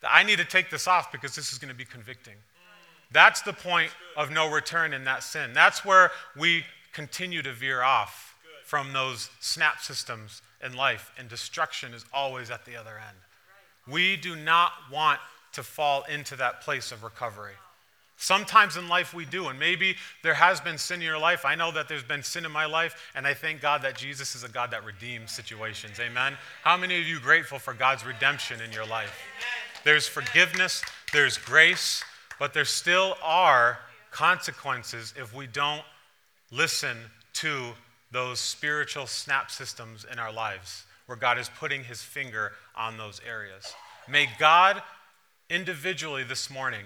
that 0.00 0.12
I 0.12 0.22
need 0.22 0.38
to 0.38 0.44
take 0.44 0.70
this 0.70 0.86
off 0.86 1.10
because 1.12 1.34
this 1.34 1.52
is 1.52 1.58
going 1.58 1.70
to 1.70 1.74
be 1.74 1.84
convicting. 1.84 2.34
That's 3.12 3.42
the 3.42 3.52
point 3.52 3.90
of 4.16 4.30
no 4.30 4.50
return 4.50 4.92
in 4.92 5.04
that 5.04 5.22
sin. 5.22 5.52
That's 5.54 5.84
where 5.84 6.10
we 6.36 6.64
continue 6.92 7.42
to 7.42 7.52
veer 7.52 7.82
off 7.82 8.33
from 8.64 8.92
those 8.92 9.30
snap 9.40 9.80
systems 9.80 10.42
in 10.64 10.74
life, 10.74 11.12
and 11.18 11.28
destruction 11.28 11.92
is 11.92 12.04
always 12.12 12.50
at 12.50 12.64
the 12.64 12.76
other 12.76 12.96
end. 12.96 13.18
We 13.86 14.16
do 14.16 14.34
not 14.34 14.72
want 14.90 15.20
to 15.52 15.62
fall 15.62 16.04
into 16.04 16.34
that 16.36 16.62
place 16.62 16.90
of 16.90 17.04
recovery. 17.04 17.52
Sometimes 18.16 18.76
in 18.76 18.88
life 18.88 19.12
we 19.12 19.26
do, 19.26 19.48
and 19.48 19.58
maybe 19.58 19.96
there 20.22 20.34
has 20.34 20.60
been 20.60 20.78
sin 20.78 21.00
in 21.00 21.06
your 21.06 21.18
life. 21.18 21.44
I 21.44 21.56
know 21.56 21.70
that 21.72 21.88
there's 21.88 22.04
been 22.04 22.22
sin 22.22 22.46
in 22.46 22.52
my 22.52 22.64
life, 22.64 23.12
and 23.14 23.26
I 23.26 23.34
thank 23.34 23.60
God 23.60 23.82
that 23.82 23.96
Jesus 23.96 24.34
is 24.34 24.44
a 24.44 24.48
God 24.48 24.70
that 24.70 24.84
redeems 24.84 25.30
situations. 25.30 26.00
Amen. 26.00 26.34
How 26.62 26.76
many 26.76 26.98
of 26.98 27.06
you 27.06 27.20
grateful 27.20 27.58
for 27.58 27.74
God's 27.74 28.06
redemption 28.06 28.60
in 28.60 28.72
your 28.72 28.86
life? 28.86 29.12
There's 29.84 30.08
forgiveness, 30.08 30.82
there's 31.12 31.36
grace, 31.36 32.02
but 32.38 32.54
there 32.54 32.64
still 32.64 33.16
are 33.22 33.78
consequences 34.10 35.12
if 35.18 35.34
we 35.34 35.46
don't 35.46 35.82
listen 36.50 36.96
to 37.34 37.72
those 38.14 38.38
spiritual 38.38 39.08
snap 39.08 39.50
systems 39.50 40.06
in 40.10 40.20
our 40.20 40.32
lives 40.32 40.84
where 41.06 41.18
God 41.18 41.36
is 41.36 41.50
putting 41.58 41.82
his 41.82 42.00
finger 42.00 42.52
on 42.76 42.96
those 42.96 43.20
areas. 43.28 43.74
May 44.08 44.28
God 44.38 44.80
individually 45.50 46.22
this 46.22 46.48
morning 46.48 46.84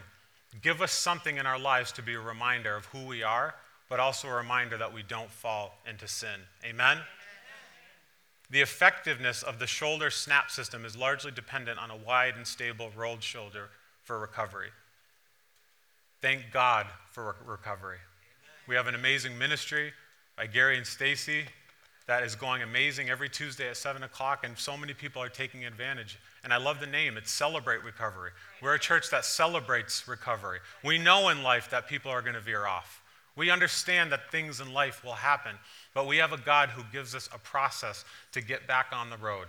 give 0.63 0.81
us 0.81 0.91
something 0.91 1.37
in 1.37 1.45
our 1.45 1.59
lives 1.59 1.93
to 1.93 2.03
be 2.03 2.15
a 2.15 2.21
reminder 2.21 2.75
of 2.75 2.87
who 2.87 3.05
we 3.05 3.23
are, 3.23 3.55
but 3.91 4.01
also 4.01 4.27
a 4.29 4.33
reminder 4.33 4.79
that 4.79 4.95
we 4.95 5.03
don't 5.03 5.31
fall 5.31 5.77
into 5.89 6.09
sin. 6.09 6.41
Amen? 6.65 6.97
The 8.51 8.63
effectiveness 8.63 9.43
of 9.43 9.59
the 9.59 9.67
shoulder 9.67 10.09
snap 10.09 10.51
system 10.51 10.87
is 10.87 10.97
largely 10.97 11.31
dependent 11.31 11.79
on 11.79 11.91
a 11.91 11.97
wide 11.97 12.37
and 12.37 12.47
stable 12.47 12.91
rolled 12.97 13.23
shoulder 13.23 13.69
for 14.03 14.19
recovery. 14.19 14.71
Thank 16.23 16.45
God 16.55 16.87
for 17.11 17.37
recovery. 17.45 17.99
We 18.67 18.77
have 18.77 18.87
an 18.87 18.95
amazing 18.95 19.37
ministry 19.37 19.93
by 20.39 20.47
Gary 20.47 20.77
and 20.77 20.87
Stacy. 20.87 21.47
that 22.07 22.23
is 22.23 22.37
going 22.37 22.63
amazing 22.63 23.11
every 23.11 23.29
Tuesday 23.29 23.69
at 23.69 23.77
7 23.77 24.05
o'clock, 24.05 24.45
and 24.45 24.57
so 24.57 24.77
many 24.77 24.95
people 24.95 25.21
are 25.21 25.29
taking 25.29 25.65
advantage. 25.65 26.17
And 26.45 26.53
I 26.53 26.59
love 26.59 26.79
the 26.79 26.87
name. 26.87 27.17
It's 27.17 27.33
Celebrate 27.33 27.83
Recovery. 27.83 28.31
We're 28.63 28.77
a 28.77 28.79
church 28.79 29.11
that 29.11 29.25
celebrates 29.25 30.07
recovery. 30.07 30.61
We 30.85 30.97
know 30.97 31.29
in 31.29 31.43
life 31.43 31.69
that 31.71 31.89
people 31.89 32.13
are 32.13 32.23
going 32.23 32.37
to 32.37 32.41
veer 32.41 32.67
off. 32.67 33.03
We 33.35 33.51
understand 33.51 34.13
that 34.13 34.31
things 34.31 34.61
in 34.61 34.73
life 34.73 35.05
will 35.05 35.15
happen, 35.15 35.57
but 35.93 36.07
we 36.07 36.19
have 36.19 36.33
a 36.33 36.39
God 36.39 36.69
who 36.69 36.83
gives 36.93 37.17
us 37.17 37.29
a 37.35 37.39
process 37.39 38.05
to 38.31 38.41
get 38.41 38.67
back 38.69 38.87
on 38.93 39.11
the 39.11 39.19
road. 39.19 39.49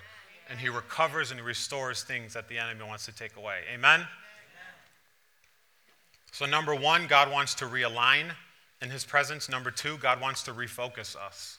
And 0.49 0.59
He 0.59 0.69
recovers 0.69 1.29
and 1.29 1.39
restores 1.39 2.01
things 2.01 2.33
that 2.33 2.49
the 2.49 2.57
enemy 2.57 2.83
wants 2.83 3.05
to 3.05 3.11
take 3.11 3.37
away. 3.37 3.59
Amen? 3.71 4.07
So, 6.31 6.47
number 6.47 6.73
one, 6.73 7.05
God 7.05 7.31
wants 7.31 7.53
to 7.55 7.65
realign 7.65 8.31
in 8.81 8.89
His 8.89 9.05
presence. 9.05 9.49
Number 9.49 9.71
two, 9.71 9.97
God 9.97 10.21
wants 10.21 10.43
to 10.43 10.51
refocus 10.51 11.15
us. 11.15 11.57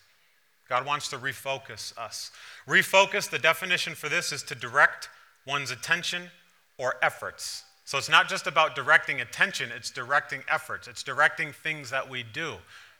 God 0.69 0.87
wants 0.87 1.09
to 1.09 1.19
refocus 1.19 1.97
us. 1.99 2.31
Refocus, 2.67 3.29
the 3.29 3.39
definition 3.39 3.95
for 3.95 4.09
this 4.09 4.33
is 4.33 4.43
to 4.45 4.55
direct 4.55 5.09
one's 5.47 5.71
attention 5.71 6.31
or 6.79 6.95
efforts. 7.03 7.65
So 7.85 7.99
it's 7.99 8.09
not 8.09 8.29
just 8.29 8.47
about 8.47 8.77
directing 8.77 9.21
attention, 9.21 9.71
it's 9.75 9.91
directing 9.91 10.43
efforts, 10.49 10.87
it's 10.87 11.03
directing 11.03 11.53
things 11.53 11.91
that 11.91 12.09
we 12.09 12.23
do. 12.23 12.55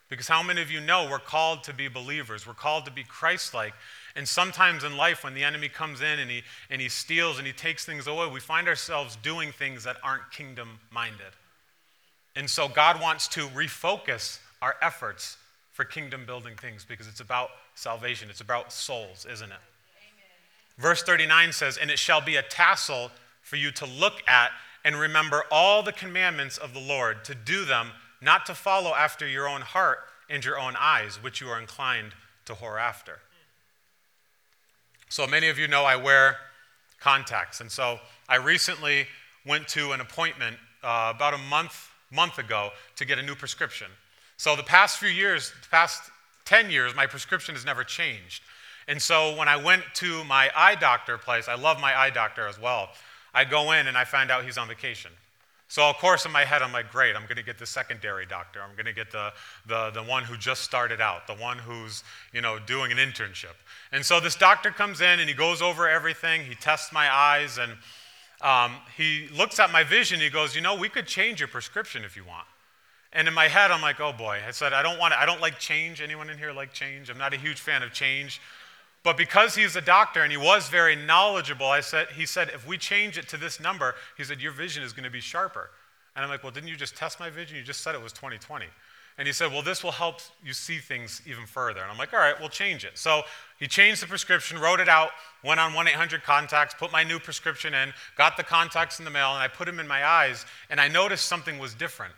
Because 0.09 0.27
how 0.27 0.43
many 0.43 0.61
of 0.61 0.73
you 0.73 0.81
know 0.81 1.09
we're 1.09 1.21
called 1.21 1.63
to 1.65 1.73
be 1.73 1.87
believers? 1.87 2.45
We're 2.45 2.55
called 2.55 2.85
to 2.87 2.91
be 2.91 3.05
Christ 3.05 3.55
like. 3.55 3.73
And 4.17 4.27
sometimes 4.27 4.83
in 4.83 4.97
life, 4.97 5.23
when 5.23 5.35
the 5.35 5.45
enemy 5.45 5.69
comes 5.69 6.01
in 6.01 6.19
and 6.19 6.29
he, 6.29 6.43
and 6.69 6.81
he 6.81 6.89
steals 6.89 7.39
and 7.39 7.47
he 7.47 7.53
takes 7.53 7.85
things 7.85 8.09
away, 8.09 8.27
we 8.27 8.41
find 8.41 8.67
ourselves 8.67 9.15
doing 9.23 9.53
things 9.53 9.85
that 9.85 9.99
aren't 10.03 10.29
kingdom 10.33 10.81
minded. 10.91 11.31
And 12.37 12.49
so 12.49 12.69
God 12.69 13.01
wants 13.01 13.29
to 13.29 13.49
refocus 13.49 14.39
our 14.63 14.77
efforts 14.81 15.37
for 15.73 15.85
kingdom 15.85 16.25
building 16.27 16.55
things 16.57 16.85
because 16.85 17.09
it's 17.09 17.21
about 17.21 17.49
salvation, 17.75 18.29
it's 18.31 18.41
about 18.41 18.73
souls, 18.73 19.27
isn't 19.31 19.51
it? 19.51 19.59
Verse 20.79 21.03
39 21.03 21.53
says, 21.53 21.77
And 21.77 21.91
it 21.91 21.99
shall 21.99 22.21
be 22.21 22.37
a 22.37 22.43
tassel 22.43 23.11
for 23.43 23.57
you 23.57 23.71
to 23.73 23.87
look 23.87 24.23
at 24.27 24.51
and 24.85 24.97
remember 24.97 25.45
all 25.51 25.83
the 25.83 25.93
commandments 25.93 26.57
of 26.57 26.73
the 26.73 26.81
Lord, 26.81 27.25
to 27.25 27.35
do 27.35 27.65
them, 27.65 27.91
not 28.23 28.47
to 28.47 28.55
follow 28.55 28.95
after 28.95 29.27
your 29.27 29.49
own 29.49 29.61
heart 29.61 29.99
and 30.31 30.45
your 30.45 30.59
own 30.59 30.75
eyes, 30.79 31.23
which 31.23 31.41
you 31.41 31.49
are 31.49 31.61
inclined 31.61 32.13
to 32.47 32.55
whore 32.55 32.81
after. 32.81 33.19
So 35.09 35.27
many 35.27 35.49
of 35.49 35.59
you 35.59 35.69
know 35.69 35.85
I 35.85 35.97
wear 35.97 36.37
contacts, 36.99 37.61
and 37.61 37.71
so 37.71 37.99
I 38.29 38.37
recently 38.37 39.07
went 39.45 39.69
to 39.69 39.93
an 39.93 40.01
appointment 40.01 40.57
uh, 40.83 41.13
about 41.15 41.35
a 41.35 41.39
month 41.39 41.90
month 42.11 42.39
ago 42.39 42.71
to 42.97 43.05
get 43.05 43.19
a 43.19 43.23
new 43.23 43.35
prescription. 43.35 43.89
So 44.37 44.57
the 44.57 44.63
past 44.63 44.99
few 44.99 45.09
years, 45.09 45.53
the 45.63 45.69
past 45.69 46.03
10 46.45 46.71
years, 46.71 46.95
my 46.95 47.07
prescription 47.07 47.55
has 47.55 47.65
never 47.65 47.85
changed. 47.85 48.43
And 48.89 49.01
so 49.01 49.37
when 49.37 49.49
I 49.49 49.57
went 49.57 49.83
to 49.95 50.25
my 50.25 50.51
eye 50.57 50.75
doctor 50.75 51.19
place, 51.19 51.49
I 51.49 51.55
love 51.55 51.81
my 51.81 51.97
eye 51.97 52.11
doctor 52.11 52.47
as 52.47 52.61
well. 52.61 52.89
I 53.33 53.45
go 53.45 53.73
in 53.73 53.87
and 53.87 53.97
I 53.97 54.05
find 54.05 54.31
out 54.31 54.45
he's 54.45 54.59
on 54.59 54.67
vacation. 54.67 55.13
So, 55.69 55.89
of 55.89 55.99
course, 55.99 56.27
in 56.27 56.33
my 56.33 56.45
head, 56.45 56.63
I'm 56.63 56.73
like, 56.73 56.91
great, 56.91 57.15
I'm 57.15 57.23
going 57.23 57.37
to 57.37 57.45
get 57.45 57.57
the 57.57 57.67
secondary 57.67 58.27
doctor. 58.27 58.61
I'm 58.61 58.75
going 58.75 58.87
to 58.87 58.93
get 58.93 59.13
the, 59.13 59.33
the, 59.69 59.91
the 59.91 60.03
one 60.03 60.25
who 60.25 60.37
just 60.37 60.63
started 60.63 61.01
out, 61.01 61.29
the 61.29 61.35
one 61.35 61.59
who's, 61.59 62.03
you 62.33 62.41
know, 62.41 62.59
doing 62.59 62.91
an 62.91 62.99
internship. 62.99 63.55
And 63.93 64.05
so 64.05 64.19
this 64.19 64.35
doctor 64.35 64.73
comes 64.73 65.01
in 65.01 65.21
and 65.21 65.29
he 65.29 65.35
goes 65.35 65.63
over 65.63 65.89
everything. 65.89 66.43
He 66.43 66.57
tests 66.57 66.93
my 66.93 67.09
eyes 67.09 67.59
and 67.59 67.75
um, 68.43 68.77
he 68.97 69.29
looks 69.37 69.59
at 69.59 69.71
my 69.71 69.85
vision. 69.85 70.21
He 70.21 70.31
goes, 70.31 70.55
you 70.55 70.61
know, 70.61 70.75
we 70.75 70.89
could 70.89 71.07
change 71.07 71.41
your 71.41 71.49
prescription 71.49 72.05
if 72.05 72.17
you 72.17 72.25
want. 72.25 72.47
And 73.13 73.27
in 73.27 73.35
my 73.35 73.49
head, 73.49 73.71
I'm 73.71 73.83
like, 73.83 74.01
oh 74.01 74.13
boy. 74.13 74.41
I 74.47 74.51
said, 74.53 74.73
I 74.73 74.83
don't 74.83 74.99
want 74.99 75.13
to, 75.13 75.21
I 75.21 75.27
don't 75.27 75.41
like 75.41 75.59
change. 75.59 76.01
Anyone 76.01 76.31
in 76.31 76.39
here 76.39 76.53
like 76.53 76.73
change? 76.73 77.11
I'm 77.11 77.19
not 77.19 77.35
a 77.35 77.37
huge 77.37 77.61
fan 77.61 77.83
of 77.83 77.93
change. 77.93 78.41
But 79.03 79.17
because 79.17 79.55
he's 79.55 79.77
a 79.77 79.81
doctor 79.81 80.23
and 80.23 80.31
he 80.31 80.37
was 80.37 80.69
very 80.69 80.95
knowledgeable, 80.95 81.67
I 81.67 81.81
said, 81.81 82.09
he 82.15 82.27
said, 82.27 82.51
if 82.55 82.67
we 82.67 82.77
change 82.77 83.17
it 83.17 83.29
to 83.29 83.37
this 83.37 83.59
number, 83.59 83.95
he 84.17 84.25
said, 84.25 84.41
your 84.41 84.53
vision 84.53 84.83
is 84.83 84.93
going 84.93 85.05
to 85.05 85.11
be 85.11 85.21
sharper. 85.21 85.71
And 86.15 86.25
I'm 86.25 86.31
like, 86.31 86.43
well, 86.43 86.53
didn't 86.53 86.69
you 86.69 86.77
just 86.77 86.97
test 86.97 87.19
my 87.19 87.31
vision? 87.31 87.57
You 87.57 87.63
just 87.63 87.81
said 87.81 87.95
it 87.95 88.03
was 88.03 88.13
2020. 88.13 88.67
And 89.21 89.27
he 89.27 89.35
said, 89.35 89.53
well, 89.53 89.61
this 89.61 89.85
will 89.85 89.93
help 89.93 90.21
you 90.43 90.55
see 90.55 90.79
things 90.79 91.21
even 91.27 91.45
further. 91.45 91.83
And 91.83 91.91
I'm 91.91 91.99
like, 91.99 92.15
all 92.15 92.19
right, 92.19 92.41
we'll 92.41 92.49
change 92.49 92.87
it. 92.87 92.97
So 92.97 93.21
he 93.59 93.67
changed 93.67 94.03
the 94.03 94.07
prescription, 94.07 94.59
wrote 94.59 94.81
it 94.81 94.89
out, 94.89 95.11
went 95.45 95.61
on 95.61 95.75
1 95.75 95.89
800 95.89 96.23
contacts, 96.23 96.73
put 96.73 96.91
my 96.91 97.05
new 97.05 97.19
prescription 97.19 97.75
in, 97.75 97.93
got 98.17 98.39
the 98.39 98.43
contacts 98.43 98.99
in 98.99 99.05
the 99.05 99.11
mail, 99.11 99.35
and 99.35 99.43
I 99.43 99.47
put 99.47 99.67
them 99.67 99.79
in 99.79 99.87
my 99.87 100.07
eyes, 100.07 100.47
and 100.71 100.81
I 100.81 100.89
noticed 100.89 101.27
something 101.27 101.59
was 101.59 101.75
different. 101.75 102.15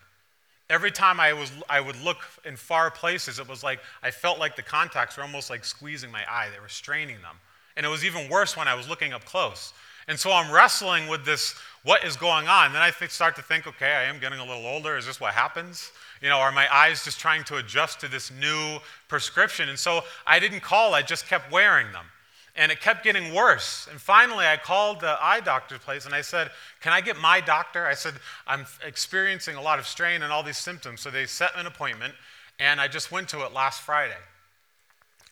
Every 0.70 0.92
time 0.92 1.18
I, 1.18 1.32
was, 1.32 1.50
I 1.68 1.80
would 1.80 2.00
look 2.00 2.18
in 2.44 2.54
far 2.54 2.88
places, 2.88 3.40
it 3.40 3.48
was 3.48 3.64
like 3.64 3.80
I 4.04 4.12
felt 4.12 4.38
like 4.38 4.54
the 4.54 4.62
contacts 4.62 5.16
were 5.16 5.24
almost 5.24 5.50
like 5.50 5.64
squeezing 5.64 6.12
my 6.12 6.22
eye. 6.30 6.50
They 6.54 6.60
were 6.60 6.68
straining 6.68 7.16
them. 7.16 7.34
And 7.76 7.84
it 7.84 7.88
was 7.88 8.04
even 8.04 8.30
worse 8.30 8.56
when 8.56 8.68
I 8.68 8.76
was 8.76 8.88
looking 8.88 9.12
up 9.12 9.24
close. 9.24 9.72
And 10.08 10.18
so 10.18 10.32
I'm 10.32 10.52
wrestling 10.52 11.08
with 11.08 11.24
this 11.24 11.56
what 11.84 12.04
is 12.04 12.16
going 12.16 12.46
on? 12.46 12.72
Then 12.72 12.82
I 12.82 12.90
start 13.08 13.34
to 13.36 13.42
think, 13.42 13.66
okay, 13.66 13.92
I 13.92 14.04
am 14.04 14.20
getting 14.20 14.38
a 14.38 14.44
little 14.44 14.66
older. 14.66 14.96
Is 14.96 15.06
this 15.06 15.20
what 15.20 15.34
happens? 15.34 15.90
You 16.22 16.28
know, 16.28 16.38
are 16.38 16.52
my 16.52 16.72
eyes 16.72 17.04
just 17.04 17.18
trying 17.18 17.42
to 17.44 17.56
adjust 17.56 18.00
to 18.00 18.08
this 18.08 18.30
new 18.30 18.78
prescription? 19.08 19.68
And 19.68 19.78
so 19.78 20.02
I 20.24 20.38
didn't 20.38 20.60
call, 20.60 20.94
I 20.94 21.02
just 21.02 21.26
kept 21.26 21.50
wearing 21.50 21.90
them. 21.92 22.06
And 22.54 22.70
it 22.70 22.80
kept 22.80 23.02
getting 23.02 23.34
worse. 23.34 23.88
And 23.90 24.00
finally, 24.00 24.46
I 24.46 24.56
called 24.56 25.00
the 25.00 25.16
eye 25.20 25.40
doctor's 25.40 25.80
place 25.80 26.06
and 26.06 26.14
I 26.14 26.20
said, 26.20 26.50
Can 26.80 26.92
I 26.92 27.00
get 27.00 27.18
my 27.18 27.40
doctor? 27.40 27.86
I 27.86 27.94
said, 27.94 28.14
I'm 28.46 28.66
experiencing 28.86 29.56
a 29.56 29.62
lot 29.62 29.78
of 29.78 29.86
strain 29.86 30.22
and 30.22 30.32
all 30.32 30.42
these 30.42 30.58
symptoms. 30.58 31.00
So 31.00 31.10
they 31.10 31.24
set 31.24 31.50
an 31.56 31.66
appointment, 31.66 32.12
and 32.60 32.78
I 32.78 32.88
just 32.88 33.10
went 33.10 33.28
to 33.30 33.44
it 33.44 33.54
last 33.54 33.80
Friday. 33.80 34.20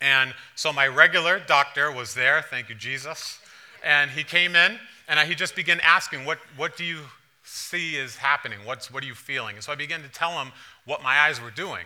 And 0.01 0.33
so 0.55 0.73
my 0.73 0.87
regular 0.87 1.39
doctor 1.39 1.91
was 1.91 2.15
there, 2.15 2.41
thank 2.41 2.69
you, 2.69 2.75
Jesus. 2.75 3.39
And 3.83 4.09
he 4.09 4.23
came 4.23 4.55
in 4.55 4.79
and 5.07 5.19
he 5.29 5.35
just 5.35 5.55
began 5.55 5.79
asking, 5.81 6.25
What, 6.25 6.39
what 6.57 6.75
do 6.75 6.83
you 6.83 7.01
see 7.43 7.97
is 7.97 8.15
happening? 8.15 8.59
What's, 8.65 8.91
what 8.91 9.03
are 9.03 9.07
you 9.07 9.15
feeling? 9.15 9.55
And 9.55 9.63
so 9.63 9.71
I 9.71 9.75
began 9.75 10.01
to 10.03 10.09
tell 10.09 10.31
him 10.41 10.51
what 10.85 11.03
my 11.03 11.19
eyes 11.19 11.41
were 11.41 11.51
doing. 11.51 11.85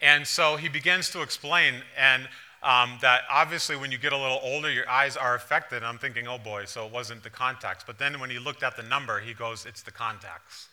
And 0.00 0.26
so 0.26 0.56
he 0.56 0.68
begins 0.68 1.10
to 1.10 1.22
explain, 1.22 1.74
and 1.96 2.28
um, 2.62 2.98
that 3.02 3.22
obviously 3.30 3.76
when 3.76 3.92
you 3.92 3.98
get 3.98 4.12
a 4.12 4.16
little 4.16 4.40
older, 4.42 4.70
your 4.70 4.88
eyes 4.88 5.16
are 5.16 5.34
affected. 5.34 5.76
And 5.76 5.86
I'm 5.86 5.98
thinking, 5.98 6.26
oh 6.26 6.38
boy, 6.38 6.64
so 6.64 6.86
it 6.86 6.92
wasn't 6.92 7.22
the 7.22 7.30
contacts. 7.30 7.84
But 7.86 7.98
then 7.98 8.18
when 8.20 8.30
he 8.30 8.38
looked 8.38 8.62
at 8.62 8.76
the 8.76 8.82
number, 8.82 9.20
he 9.20 9.34
goes, 9.34 9.66
it's 9.66 9.82
the 9.82 9.90
contacts. 9.90 10.68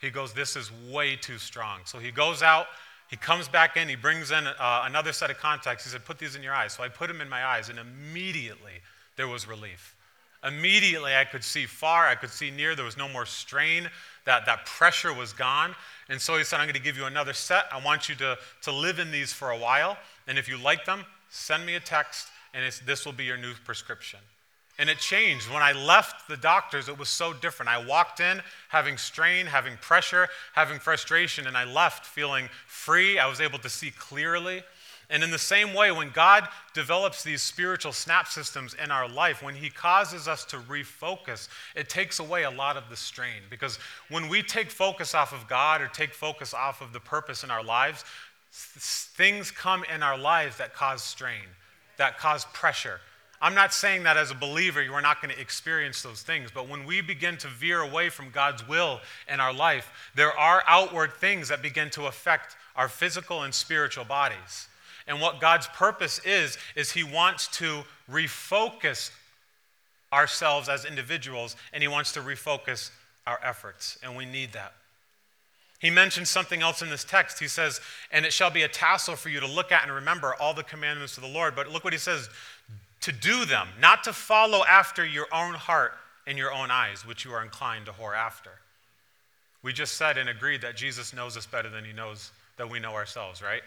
He 0.00 0.10
goes, 0.10 0.32
this 0.32 0.56
is 0.56 0.70
way 0.90 1.16
too 1.16 1.38
strong. 1.38 1.80
So 1.84 1.98
he 1.98 2.10
goes 2.10 2.42
out, 2.42 2.66
he 3.08 3.16
comes 3.16 3.48
back 3.48 3.76
in, 3.76 3.88
he 3.88 3.96
brings 3.96 4.30
in 4.30 4.46
uh, 4.46 4.82
another 4.84 5.12
set 5.12 5.30
of 5.30 5.38
contacts. 5.38 5.84
He 5.84 5.90
said, 5.90 6.04
put 6.04 6.18
these 6.18 6.36
in 6.36 6.42
your 6.42 6.54
eyes. 6.54 6.72
So 6.72 6.82
I 6.82 6.88
put 6.88 7.08
them 7.08 7.20
in 7.20 7.28
my 7.28 7.44
eyes, 7.44 7.68
and 7.68 7.78
immediately 7.78 8.82
there 9.16 9.28
was 9.28 9.48
relief. 9.48 9.94
Immediately 10.44 11.14
I 11.14 11.24
could 11.24 11.42
see 11.42 11.66
far, 11.66 12.06
I 12.06 12.14
could 12.14 12.30
see 12.30 12.50
near, 12.50 12.74
there 12.74 12.84
was 12.84 12.96
no 12.96 13.08
more 13.08 13.26
strain, 13.26 13.88
that, 14.26 14.44
that 14.46 14.66
pressure 14.66 15.14
was 15.14 15.32
gone. 15.32 15.74
And 16.08 16.20
so 16.20 16.36
he 16.36 16.44
said, 16.44 16.60
I'm 16.60 16.66
going 16.66 16.74
to 16.74 16.80
give 16.80 16.96
you 16.96 17.06
another 17.06 17.32
set. 17.32 17.64
I 17.72 17.80
want 17.84 18.08
you 18.08 18.14
to, 18.16 18.38
to 18.62 18.72
live 18.72 18.98
in 18.98 19.10
these 19.10 19.32
for 19.32 19.50
a 19.50 19.58
while. 19.58 19.98
And 20.28 20.38
if 20.38 20.48
you 20.48 20.56
like 20.56 20.84
them, 20.84 21.04
send 21.30 21.66
me 21.66 21.74
a 21.74 21.80
text, 21.80 22.28
and 22.54 22.64
this 22.84 23.04
will 23.04 23.12
be 23.12 23.24
your 23.24 23.36
new 23.36 23.54
prescription. 23.64 24.20
And 24.78 24.90
it 24.90 24.98
changed. 24.98 25.50
When 25.50 25.62
I 25.62 25.72
left 25.72 26.28
the 26.28 26.36
doctors, 26.36 26.88
it 26.88 26.98
was 26.98 27.08
so 27.08 27.32
different. 27.32 27.70
I 27.70 27.84
walked 27.84 28.20
in 28.20 28.42
having 28.68 28.98
strain, 28.98 29.46
having 29.46 29.76
pressure, 29.78 30.28
having 30.52 30.78
frustration, 30.78 31.46
and 31.46 31.56
I 31.56 31.64
left 31.64 32.04
feeling 32.04 32.48
free. 32.66 33.18
I 33.18 33.26
was 33.26 33.40
able 33.40 33.58
to 33.60 33.70
see 33.70 33.90
clearly. 33.90 34.62
And 35.08 35.22
in 35.22 35.30
the 35.30 35.38
same 35.38 35.72
way, 35.72 35.92
when 35.92 36.10
God 36.10 36.48
develops 36.74 37.22
these 37.22 37.40
spiritual 37.40 37.92
snap 37.92 38.26
systems 38.26 38.74
in 38.82 38.90
our 38.90 39.08
life, 39.08 39.42
when 39.42 39.54
He 39.54 39.70
causes 39.70 40.26
us 40.26 40.44
to 40.46 40.56
refocus, 40.56 41.48
it 41.76 41.88
takes 41.88 42.18
away 42.18 42.42
a 42.42 42.50
lot 42.50 42.76
of 42.76 42.88
the 42.90 42.96
strain. 42.96 43.42
Because 43.48 43.78
when 44.10 44.28
we 44.28 44.42
take 44.42 44.70
focus 44.70 45.14
off 45.14 45.32
of 45.32 45.48
God 45.48 45.80
or 45.80 45.86
take 45.88 46.12
focus 46.12 46.52
off 46.52 46.80
of 46.80 46.92
the 46.92 47.00
purpose 47.00 47.44
in 47.44 47.50
our 47.50 47.62
lives, 47.62 48.04
things 48.50 49.50
come 49.50 49.84
in 49.94 50.02
our 50.02 50.18
lives 50.18 50.56
that 50.58 50.74
cause 50.74 51.02
strain, 51.02 51.44
that 51.98 52.18
cause 52.18 52.44
pressure. 52.52 53.00
I'm 53.40 53.54
not 53.54 53.74
saying 53.74 54.04
that 54.04 54.16
as 54.16 54.30
a 54.30 54.34
believer 54.34 54.82
you 54.82 54.94
are 54.94 55.02
not 55.02 55.20
going 55.20 55.32
to 55.32 55.40
experience 55.40 56.02
those 56.02 56.22
things, 56.22 56.50
but 56.52 56.68
when 56.68 56.86
we 56.86 57.00
begin 57.00 57.36
to 57.38 57.48
veer 57.48 57.80
away 57.80 58.08
from 58.08 58.30
God's 58.30 58.66
will 58.66 59.00
in 59.32 59.40
our 59.40 59.52
life, 59.52 59.92
there 60.14 60.36
are 60.36 60.62
outward 60.66 61.12
things 61.12 61.48
that 61.48 61.62
begin 61.62 61.90
to 61.90 62.06
affect 62.06 62.56
our 62.74 62.88
physical 62.88 63.42
and 63.42 63.54
spiritual 63.54 64.04
bodies. 64.04 64.68
And 65.06 65.20
what 65.20 65.40
God's 65.40 65.66
purpose 65.68 66.20
is, 66.24 66.58
is 66.74 66.92
He 66.92 67.04
wants 67.04 67.48
to 67.58 67.82
refocus 68.10 69.10
ourselves 70.12 70.68
as 70.68 70.84
individuals, 70.84 71.56
and 71.72 71.82
He 71.82 71.88
wants 71.88 72.12
to 72.12 72.20
refocus 72.20 72.90
our 73.26 73.40
efforts, 73.42 73.98
and 74.02 74.16
we 74.16 74.24
need 74.24 74.52
that. 74.52 74.72
He 75.78 75.90
mentions 75.90 76.30
something 76.30 76.62
else 76.62 76.80
in 76.80 76.88
this 76.88 77.04
text. 77.04 77.38
He 77.38 77.48
says, 77.48 77.80
And 78.10 78.24
it 78.24 78.32
shall 78.32 78.50
be 78.50 78.62
a 78.62 78.68
tassel 78.68 79.14
for 79.14 79.28
you 79.28 79.40
to 79.40 79.46
look 79.46 79.72
at 79.72 79.82
and 79.82 79.92
remember 79.92 80.34
all 80.34 80.54
the 80.54 80.62
commandments 80.62 81.16
of 81.16 81.22
the 81.22 81.28
Lord. 81.28 81.54
But 81.54 81.70
look 81.70 81.84
what 81.84 81.92
he 81.92 81.98
says 81.98 82.30
to 83.02 83.12
do 83.12 83.44
them, 83.44 83.68
not 83.78 84.02
to 84.04 84.12
follow 84.12 84.64
after 84.64 85.04
your 85.04 85.26
own 85.32 85.54
heart 85.54 85.92
and 86.26 86.38
your 86.38 86.52
own 86.52 86.70
eyes, 86.70 87.06
which 87.06 87.24
you 87.24 87.32
are 87.32 87.42
inclined 87.42 87.86
to 87.86 87.92
whore 87.92 88.16
after. 88.16 88.50
We 89.62 89.72
just 89.72 89.94
said 89.94 90.16
and 90.16 90.28
agreed 90.28 90.62
that 90.62 90.76
Jesus 90.76 91.12
knows 91.12 91.36
us 91.36 91.46
better 91.46 91.68
than 91.68 91.84
he 91.84 91.92
knows 91.92 92.30
that 92.56 92.70
we 92.70 92.78
know 92.78 92.94
ourselves, 92.94 93.42
right? 93.42 93.62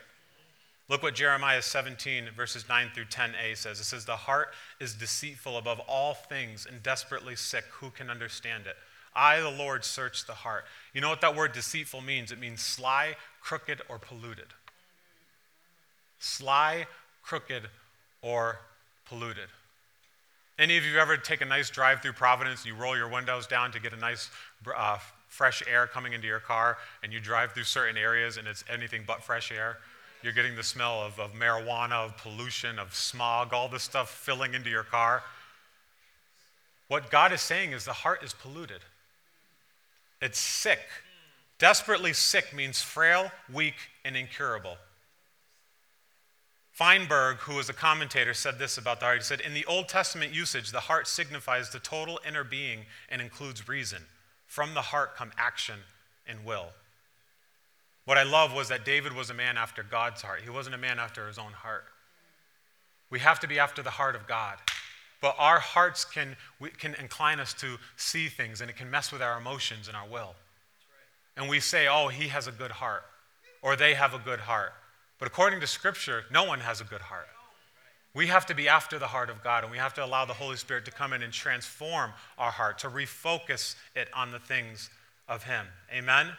Look 0.89 1.03
what 1.03 1.13
Jeremiah 1.13 1.61
17, 1.61 2.29
verses 2.35 2.65
9 2.67 2.89
through 2.95 3.05
10a 3.05 3.55
says. 3.55 3.79
It 3.79 3.83
says, 3.83 4.05
The 4.05 4.15
heart 4.15 4.49
is 4.79 4.95
deceitful 4.95 5.55
above 5.55 5.79
all 5.81 6.15
things 6.15 6.65
and 6.69 6.81
desperately 6.81 7.35
sick. 7.35 7.65
Who 7.73 7.91
can 7.91 8.09
understand 8.09 8.65
it? 8.65 8.75
I, 9.15 9.39
the 9.39 9.51
Lord, 9.51 9.85
search 9.85 10.25
the 10.25 10.33
heart. 10.33 10.65
You 10.93 11.01
know 11.01 11.09
what 11.09 11.21
that 11.21 11.35
word 11.35 11.53
deceitful 11.53 12.01
means? 12.01 12.31
It 12.31 12.39
means 12.39 12.61
sly, 12.61 13.15
crooked, 13.39 13.81
or 13.87 13.99
polluted. 13.99 14.47
Sly, 16.19 16.87
crooked, 17.21 17.63
or 18.23 18.59
polluted. 19.05 19.49
Any 20.57 20.75
of 20.75 20.85
you 20.85 20.97
ever 20.97 21.17
take 21.17 21.41
a 21.41 21.45
nice 21.45 21.69
drive 21.69 22.01
through 22.01 22.13
Providence 22.13 22.65
you 22.65 22.75
roll 22.75 22.97
your 22.97 23.07
windows 23.07 23.47
down 23.47 23.71
to 23.71 23.79
get 23.79 23.93
a 23.93 23.97
nice 23.97 24.29
uh, 24.75 24.97
fresh 25.27 25.63
air 25.71 25.87
coming 25.87 26.13
into 26.13 26.27
your 26.27 26.39
car 26.39 26.77
and 27.03 27.13
you 27.13 27.19
drive 27.19 27.53
through 27.53 27.63
certain 27.63 27.95
areas 27.95 28.37
and 28.37 28.47
it's 28.47 28.63
anything 28.67 29.03
but 29.05 29.23
fresh 29.23 29.51
air? 29.51 29.77
You're 30.21 30.33
getting 30.33 30.55
the 30.55 30.63
smell 30.63 31.01
of, 31.01 31.19
of 31.19 31.33
marijuana, 31.33 32.05
of 32.05 32.17
pollution, 32.17 32.77
of 32.77 32.93
smog, 32.93 33.53
all 33.53 33.69
this 33.69 33.83
stuff 33.83 34.09
filling 34.09 34.53
into 34.53 34.69
your 34.69 34.83
car. 34.83 35.23
What 36.89 37.09
God 37.09 37.31
is 37.31 37.41
saying 37.41 37.71
is 37.71 37.85
the 37.85 37.93
heart 37.93 38.23
is 38.23 38.33
polluted. 38.33 38.81
It's 40.21 40.39
sick. 40.39 40.79
Desperately 41.57 42.13
sick 42.13 42.53
means 42.53 42.81
frail, 42.81 43.31
weak, 43.51 43.75
and 44.03 44.17
incurable. 44.17 44.77
Feinberg, 46.71 47.37
who 47.39 47.55
was 47.55 47.69
a 47.69 47.73
commentator, 47.73 48.33
said 48.33 48.57
this 48.57 48.77
about 48.77 48.99
the 48.99 49.05
heart. 49.05 49.17
He 49.17 49.23
said, 49.23 49.41
In 49.41 49.53
the 49.53 49.65
Old 49.65 49.89
Testament 49.89 50.33
usage, 50.33 50.71
the 50.71 50.79
heart 50.79 51.07
signifies 51.07 51.69
the 51.69 51.79
total 51.79 52.19
inner 52.25 52.43
being 52.43 52.85
and 53.09 53.21
includes 53.21 53.67
reason. 53.67 54.03
From 54.47 54.73
the 54.73 54.81
heart 54.81 55.15
come 55.15 55.31
action 55.37 55.79
and 56.25 56.45
will. 56.45 56.67
What 58.09 58.17
I 58.17 58.23
love 58.23 58.55
was 58.55 58.69
that 58.69 58.85
David 58.85 59.13
was 59.13 59.29
a 59.29 59.35
man 59.35 59.55
after 59.55 59.83
God's 59.83 60.23
heart. 60.23 60.41
He 60.43 60.49
wasn't 60.49 60.73
a 60.73 60.79
man 60.79 60.97
after 60.97 61.27
his 61.27 61.37
own 61.37 61.51
heart. 61.51 61.85
We 63.11 63.19
have 63.19 63.39
to 63.41 63.47
be 63.47 63.59
after 63.59 63.83
the 63.83 63.91
heart 63.91 64.15
of 64.15 64.25
God. 64.25 64.57
But 65.21 65.35
our 65.37 65.59
hearts 65.59 66.05
can, 66.05 66.35
can 66.79 66.95
incline 66.95 67.39
us 67.39 67.53
to 67.59 67.77
see 67.97 68.27
things, 68.27 68.61
and 68.61 68.69
it 68.71 68.77
can 68.77 68.89
mess 68.89 69.11
with 69.11 69.21
our 69.21 69.37
emotions 69.37 69.87
and 69.87 69.95
our 69.95 70.07
will. 70.07 70.33
And 71.37 71.47
we 71.47 71.59
say, 71.59 71.87
oh, 71.87 72.07
he 72.07 72.29
has 72.29 72.47
a 72.47 72.51
good 72.51 72.71
heart, 72.71 73.03
or 73.61 73.75
they 73.75 73.93
have 73.93 74.15
a 74.15 74.19
good 74.19 74.39
heart. 74.39 74.73
But 75.19 75.27
according 75.27 75.59
to 75.59 75.67
Scripture, 75.67 76.23
no 76.31 76.45
one 76.45 76.61
has 76.61 76.81
a 76.81 76.85
good 76.85 77.01
heart. 77.01 77.27
We 78.15 78.25
have 78.25 78.47
to 78.47 78.55
be 78.55 78.67
after 78.67 78.97
the 78.97 79.05
heart 79.05 79.29
of 79.29 79.43
God, 79.43 79.63
and 79.63 79.71
we 79.71 79.77
have 79.77 79.93
to 79.93 80.03
allow 80.03 80.25
the 80.25 80.33
Holy 80.33 80.57
Spirit 80.57 80.83
to 80.85 80.91
come 80.91 81.13
in 81.13 81.21
and 81.21 81.31
transform 81.31 82.13
our 82.39 82.49
heart, 82.49 82.79
to 82.79 82.89
refocus 82.89 83.75
it 83.95 84.07
on 84.15 84.31
the 84.31 84.39
things 84.39 84.89
of 85.27 85.43
Him. 85.43 85.67
Amen? 85.93 86.29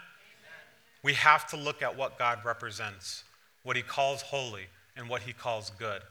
We 1.03 1.15
have 1.15 1.47
to 1.49 1.57
look 1.57 1.83
at 1.83 1.97
what 1.97 2.19
God 2.19 2.41
represents, 2.45 3.25
what 3.63 3.77
He 3.77 3.83
calls 3.83 4.23
holy, 4.23 4.67
and 4.97 5.09
what 5.09 5.23
He 5.23 5.33
calls 5.33 5.71
good. 5.79 6.03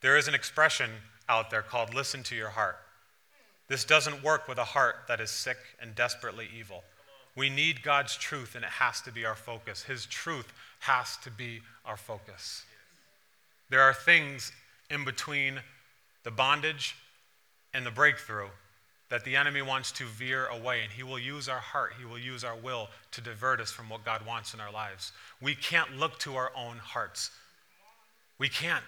There 0.00 0.16
is 0.16 0.28
an 0.28 0.34
expression 0.34 0.90
out 1.28 1.50
there 1.50 1.62
called 1.62 1.94
listen 1.94 2.22
to 2.24 2.36
your 2.36 2.50
heart. 2.50 2.76
This 3.68 3.84
doesn't 3.84 4.22
work 4.22 4.46
with 4.46 4.58
a 4.58 4.64
heart 4.64 4.96
that 5.08 5.20
is 5.20 5.30
sick 5.30 5.56
and 5.80 5.94
desperately 5.94 6.48
evil. 6.56 6.84
We 7.34 7.48
need 7.48 7.82
God's 7.82 8.16
truth, 8.16 8.54
and 8.54 8.64
it 8.64 8.70
has 8.70 9.00
to 9.02 9.12
be 9.12 9.24
our 9.24 9.34
focus. 9.34 9.82
His 9.82 10.06
truth 10.06 10.52
has 10.80 11.16
to 11.18 11.30
be 11.30 11.62
our 11.84 11.96
focus. 11.96 12.64
There 13.70 13.80
are 13.80 13.94
things 13.94 14.52
in 14.90 15.04
between 15.04 15.60
the 16.22 16.30
bondage 16.30 16.96
and 17.72 17.84
the 17.84 17.90
breakthrough 17.90 18.48
that 19.10 19.24
the 19.24 19.36
enemy 19.36 19.62
wants 19.62 19.92
to 19.92 20.04
veer 20.04 20.46
away, 20.46 20.82
and 20.82 20.90
he 20.90 21.02
will 21.02 21.18
use 21.18 21.48
our 21.48 21.58
heart, 21.58 21.92
he 21.98 22.04
will 22.04 22.18
use 22.18 22.42
our 22.42 22.56
will 22.56 22.88
to 23.12 23.20
divert 23.20 23.60
us 23.60 23.70
from 23.70 23.88
what 23.88 24.04
God 24.04 24.26
wants 24.26 24.54
in 24.54 24.60
our 24.60 24.72
lives. 24.72 25.12
We 25.40 25.54
can't 25.54 25.96
look 25.96 26.18
to 26.20 26.36
our 26.36 26.50
own 26.56 26.78
hearts. 26.78 27.30
We 28.38 28.48
can't. 28.48 28.82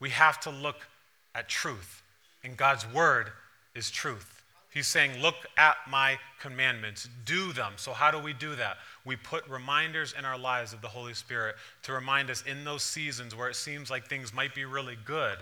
We 0.00 0.10
have 0.10 0.40
to 0.40 0.50
look 0.50 0.86
at 1.34 1.48
truth, 1.48 2.02
and 2.44 2.56
God's 2.56 2.86
word 2.92 3.30
is 3.74 3.90
truth. 3.90 4.38
He's 4.72 4.86
saying, 4.86 5.20
Look 5.20 5.34
at 5.56 5.76
my 5.88 6.18
commandments, 6.40 7.08
do 7.24 7.52
them. 7.52 7.72
So, 7.76 7.92
how 7.92 8.10
do 8.10 8.18
we 8.18 8.32
do 8.32 8.54
that? 8.56 8.76
We 9.04 9.16
put 9.16 9.48
reminders 9.48 10.14
in 10.16 10.24
our 10.24 10.38
lives 10.38 10.72
of 10.72 10.82
the 10.82 10.88
Holy 10.88 11.14
Spirit 11.14 11.56
to 11.82 11.92
remind 11.92 12.30
us 12.30 12.42
in 12.46 12.64
those 12.64 12.82
seasons 12.82 13.34
where 13.34 13.48
it 13.48 13.56
seems 13.56 13.90
like 13.90 14.06
things 14.06 14.32
might 14.32 14.54
be 14.54 14.64
really 14.64 14.96
good, 15.04 15.38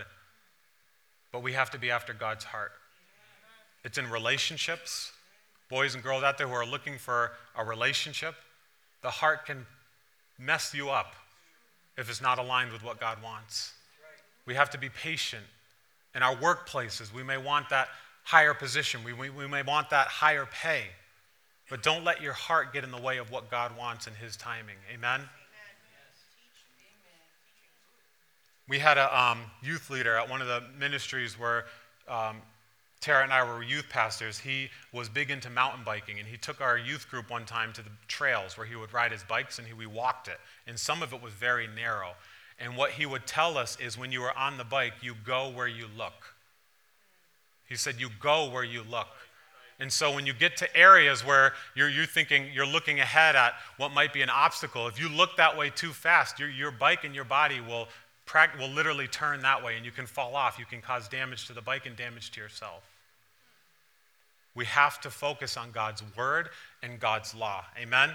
but 1.31 1.43
we 1.43 1.53
have 1.53 1.69
to 1.71 1.77
be 1.79 1.91
after 1.91 2.13
God's 2.13 2.45
heart. 2.45 2.71
It's 3.87 3.97
in 3.97 4.09
relationships, 4.09 5.13
boys 5.69 5.95
and 5.95 6.03
girls 6.03 6.21
out 6.21 6.37
there 6.37 6.45
who 6.45 6.53
are 6.53 6.65
looking 6.65 6.97
for 6.97 7.31
a 7.55 7.63
relationship. 7.63 8.35
The 9.01 9.09
heart 9.09 9.45
can 9.45 9.65
mess 10.37 10.73
you 10.73 10.89
up 10.89 11.15
if 11.97 12.09
it's 12.09 12.21
not 12.21 12.37
aligned 12.37 12.73
with 12.73 12.83
what 12.83 12.99
God 12.99 13.23
wants. 13.23 13.71
We 14.45 14.55
have 14.55 14.69
to 14.71 14.77
be 14.77 14.89
patient. 14.89 15.45
In 16.13 16.21
our 16.21 16.35
workplaces, 16.35 17.13
we 17.13 17.23
may 17.23 17.37
want 17.37 17.69
that 17.69 17.87
higher 18.23 18.53
position. 18.53 19.05
We, 19.05 19.13
we, 19.13 19.29
we 19.29 19.47
may 19.47 19.63
want 19.63 19.89
that 19.91 20.07
higher 20.07 20.45
pay. 20.45 20.83
But 21.69 21.81
don't 21.81 22.03
let 22.03 22.21
your 22.21 22.33
heart 22.33 22.73
get 22.73 22.83
in 22.83 22.91
the 22.91 22.99
way 22.99 23.19
of 23.19 23.31
what 23.31 23.49
God 23.49 23.77
wants 23.77 24.05
in 24.05 24.13
His 24.15 24.35
timing. 24.35 24.75
Amen? 24.93 25.21
We 28.67 28.79
had 28.79 28.97
a 28.97 29.17
um, 29.17 29.43
youth 29.63 29.89
leader 29.89 30.17
at 30.17 30.29
one 30.29 30.41
of 30.41 30.47
the 30.47 30.61
ministries 30.77 31.39
where 31.39 31.67
um, 32.09 32.41
Tara 33.07 33.23
and 33.23 33.31
I 33.31 33.41
were 33.41 33.63
youth 33.63 33.87
pastors. 33.89 34.37
He 34.37 34.69
was 34.91 35.07
big 35.07 35.31
into 35.31 35.49
mountain 35.49 35.85
biking, 35.85 36.19
and 36.19 36.27
he 36.27 36.35
took 36.35 36.59
our 36.59 36.77
youth 36.77 37.09
group 37.09 37.29
one 37.29 37.45
time 37.45 37.71
to 37.71 37.81
the 37.81 37.89
trails 38.09 38.57
where 38.57 38.67
he 38.67 38.75
would 38.75 38.91
ride 38.91 39.13
his 39.13 39.23
bikes 39.23 39.59
and 39.59 39.65
he, 39.65 39.73
we 39.73 39.85
walked 39.85 40.27
it. 40.27 40.37
And 40.67 40.77
some 40.77 41.01
of 41.01 41.13
it 41.13 41.21
was 41.21 41.31
very 41.31 41.69
narrow. 41.73 42.15
And 42.59 42.75
what 42.75 42.91
he 42.91 43.05
would 43.05 43.25
tell 43.25 43.57
us 43.57 43.79
is 43.79 43.97
when 43.97 44.11
you 44.11 44.23
are 44.23 44.37
on 44.37 44.57
the 44.57 44.65
bike, 44.65 44.95
you 44.99 45.13
go 45.25 45.49
where 45.49 45.69
you 45.69 45.85
look. 45.97 46.35
He 47.69 47.77
said, 47.77 47.95
You 47.97 48.09
go 48.19 48.49
where 48.49 48.65
you 48.65 48.83
look. 48.83 49.07
And 49.79 49.89
so 49.89 50.13
when 50.13 50.25
you 50.25 50.33
get 50.33 50.57
to 50.57 50.77
areas 50.77 51.25
where 51.25 51.53
you're, 51.75 51.87
you're 51.87 52.05
thinking, 52.05 52.47
you're 52.53 52.67
looking 52.67 52.99
ahead 52.99 53.37
at 53.37 53.53
what 53.77 53.93
might 53.93 54.11
be 54.11 54.21
an 54.21 54.29
obstacle, 54.29 54.85
if 54.89 54.99
you 54.99 55.07
look 55.07 55.37
that 55.37 55.57
way 55.57 55.69
too 55.69 55.93
fast, 55.93 56.39
your, 56.39 56.49
your 56.49 56.71
bike 56.71 57.05
and 57.05 57.15
your 57.15 57.23
body 57.23 57.61
will, 57.61 57.87
will 58.59 58.67
literally 58.67 59.07
turn 59.07 59.43
that 59.43 59.63
way 59.63 59.77
and 59.77 59.85
you 59.85 59.93
can 59.93 60.07
fall 60.07 60.35
off. 60.35 60.59
You 60.59 60.65
can 60.65 60.81
cause 60.81 61.07
damage 61.07 61.47
to 61.47 61.53
the 61.53 61.61
bike 61.61 61.85
and 61.85 61.95
damage 61.95 62.31
to 62.31 62.41
yourself. 62.41 62.83
We 64.57 64.65
have 64.65 64.99
to 65.01 65.11
focus 65.11 65.55
on 65.55 65.69
God's 65.69 66.01
word 66.17 66.49
and 66.81 66.99
God's 66.99 67.35
law. 67.35 67.63
Amen? 67.79 68.09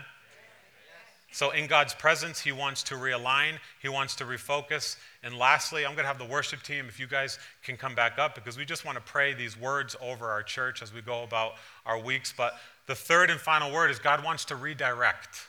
So, 1.31 1.52
in 1.52 1.68
God's 1.68 1.94
presence, 1.94 2.40
He 2.40 2.50
wants 2.50 2.83
to 2.83 2.96
realign, 2.96 3.59
He 3.81 3.88
wants 3.88 4.16
to 4.16 4.24
refocus. 4.24 4.96
And 5.22 5.38
lastly, 5.38 5.87
I'm 5.87 5.92
going 5.92 6.02
to 6.02 6.09
have 6.09 6.18
the 6.18 6.24
worship 6.24 6.64
team, 6.64 6.87
if 6.88 6.98
you 6.98 7.07
guys 7.07 7.38
can 7.62 7.76
come 7.76 7.94
back 7.94 8.18
up, 8.18 8.35
because 8.35 8.59
we 8.59 8.64
just 8.64 8.85
want 8.85 8.96
to 8.96 9.05
pray 9.05 9.35
these 9.35 9.57
words 9.57 9.94
over 10.02 10.28
our 10.31 10.42
church 10.42 10.83
as 10.83 10.92
we 10.92 11.00
go 11.00 11.22
about 11.22 11.52
our 11.87 11.98
weeks. 11.98 12.35
But 12.37 12.55
the 12.88 12.96
third 12.96 13.31
and 13.31 13.38
final 13.38 13.72
word 13.72 13.92
is 13.92 14.00
God 14.00 14.24
wants 14.24 14.44
to 14.46 14.57
redirect. 14.57 15.46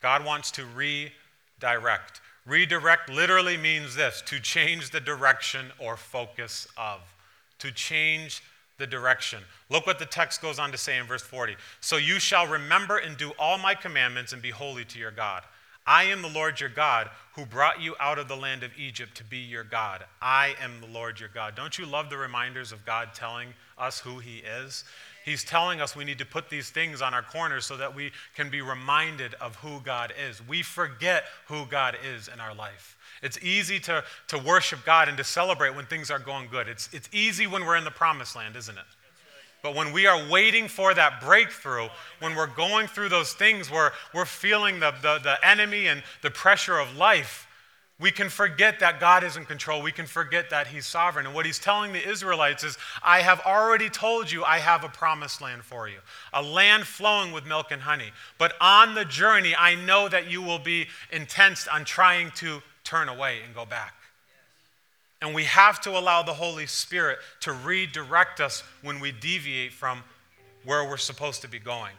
God 0.00 0.24
wants 0.24 0.50
to 0.52 0.64
redirect. 0.64 2.22
Redirect 2.46 3.10
literally 3.10 3.58
means 3.58 3.94
this 3.94 4.22
to 4.24 4.40
change 4.40 4.90
the 4.90 5.00
direction 5.00 5.66
or 5.78 5.98
focus 5.98 6.66
of, 6.78 7.00
to 7.58 7.70
change 7.70 8.42
the 8.80 8.86
direction. 8.88 9.44
Look 9.68 9.86
what 9.86 10.00
the 10.00 10.06
text 10.06 10.42
goes 10.42 10.58
on 10.58 10.72
to 10.72 10.78
say 10.78 10.98
in 10.98 11.06
verse 11.06 11.22
40. 11.22 11.54
So 11.80 11.96
you 11.96 12.18
shall 12.18 12.48
remember 12.48 12.98
and 12.98 13.16
do 13.16 13.30
all 13.38 13.58
my 13.58 13.76
commandments 13.76 14.32
and 14.32 14.42
be 14.42 14.50
holy 14.50 14.84
to 14.86 14.98
your 14.98 15.12
God. 15.12 15.44
I 15.86 16.04
am 16.04 16.22
the 16.22 16.28
Lord 16.28 16.60
your 16.60 16.68
God 16.68 17.10
who 17.34 17.46
brought 17.46 17.80
you 17.80 17.94
out 18.00 18.18
of 18.18 18.28
the 18.28 18.36
land 18.36 18.62
of 18.62 18.70
Egypt 18.76 19.16
to 19.16 19.24
be 19.24 19.38
your 19.38 19.64
God. 19.64 20.04
I 20.20 20.54
am 20.60 20.80
the 20.80 20.86
Lord 20.86 21.20
your 21.20 21.28
God. 21.28 21.54
Don't 21.54 21.78
you 21.78 21.86
love 21.86 22.10
the 22.10 22.16
reminders 22.16 22.72
of 22.72 22.84
God 22.84 23.10
telling 23.14 23.54
us 23.78 24.00
who 24.00 24.18
he 24.18 24.38
is? 24.38 24.84
He's 25.24 25.44
telling 25.44 25.80
us 25.80 25.94
we 25.94 26.04
need 26.04 26.18
to 26.18 26.26
put 26.26 26.48
these 26.48 26.70
things 26.70 27.02
on 27.02 27.12
our 27.12 27.22
corners 27.22 27.66
so 27.66 27.76
that 27.76 27.94
we 27.94 28.12
can 28.34 28.50
be 28.50 28.62
reminded 28.62 29.34
of 29.34 29.56
who 29.56 29.80
God 29.80 30.12
is. 30.28 30.46
We 30.46 30.62
forget 30.62 31.24
who 31.46 31.66
God 31.66 31.96
is 32.14 32.28
in 32.28 32.40
our 32.40 32.54
life. 32.54 32.96
It's 33.22 33.38
easy 33.42 33.78
to, 33.80 34.02
to 34.28 34.38
worship 34.38 34.80
God 34.86 35.08
and 35.08 35.18
to 35.18 35.24
celebrate 35.24 35.74
when 35.74 35.84
things 35.86 36.10
are 36.10 36.18
going 36.18 36.48
good. 36.48 36.68
It's, 36.68 36.88
it's 36.92 37.08
easy 37.12 37.46
when 37.46 37.66
we're 37.66 37.76
in 37.76 37.84
the 37.84 37.90
promised 37.90 38.34
land, 38.34 38.56
isn't 38.56 38.76
it? 38.76 38.84
But 39.62 39.74
when 39.74 39.92
we 39.92 40.06
are 40.06 40.30
waiting 40.30 40.68
for 40.68 40.94
that 40.94 41.20
breakthrough, 41.20 41.88
when 42.20 42.34
we're 42.34 42.46
going 42.46 42.86
through 42.86 43.10
those 43.10 43.34
things 43.34 43.70
where 43.70 43.92
we're 44.14 44.24
feeling 44.24 44.80
the, 44.80 44.92
the, 45.02 45.18
the 45.22 45.46
enemy 45.46 45.88
and 45.88 46.02
the 46.22 46.30
pressure 46.30 46.78
of 46.78 46.96
life, 46.96 47.46
we 48.00 48.10
can 48.10 48.30
forget 48.30 48.80
that 48.80 48.98
God 48.98 49.22
is 49.22 49.36
in 49.36 49.44
control. 49.44 49.82
We 49.82 49.92
can 49.92 50.06
forget 50.06 50.48
that 50.50 50.68
He's 50.68 50.86
sovereign. 50.86 51.26
And 51.26 51.34
what 51.34 51.44
He's 51.44 51.58
telling 51.58 51.92
the 51.92 52.08
Israelites 52.08 52.64
is, 52.64 52.78
I 53.04 53.20
have 53.20 53.40
already 53.40 53.90
told 53.90 54.32
you 54.32 54.42
I 54.42 54.58
have 54.58 54.84
a 54.84 54.88
promised 54.88 55.42
land 55.42 55.62
for 55.64 55.86
you, 55.86 55.98
a 56.32 56.42
land 56.42 56.86
flowing 56.86 57.30
with 57.30 57.44
milk 57.44 57.70
and 57.70 57.82
honey. 57.82 58.10
But 58.38 58.54
on 58.58 58.94
the 58.94 59.04
journey, 59.04 59.54
I 59.54 59.74
know 59.74 60.08
that 60.08 60.30
you 60.30 60.40
will 60.40 60.58
be 60.58 60.88
intense 61.12 61.68
on 61.68 61.84
trying 61.84 62.30
to 62.36 62.62
turn 62.84 63.10
away 63.10 63.40
and 63.44 63.54
go 63.54 63.66
back. 63.66 63.94
And 65.20 65.34
we 65.34 65.44
have 65.44 65.82
to 65.82 65.90
allow 65.90 66.22
the 66.22 66.32
Holy 66.32 66.66
Spirit 66.66 67.18
to 67.40 67.52
redirect 67.52 68.40
us 68.40 68.62
when 68.82 69.00
we 69.00 69.12
deviate 69.12 69.74
from 69.74 70.02
where 70.64 70.88
we're 70.88 70.96
supposed 70.96 71.42
to 71.42 71.48
be 71.48 71.58
going. 71.58 71.92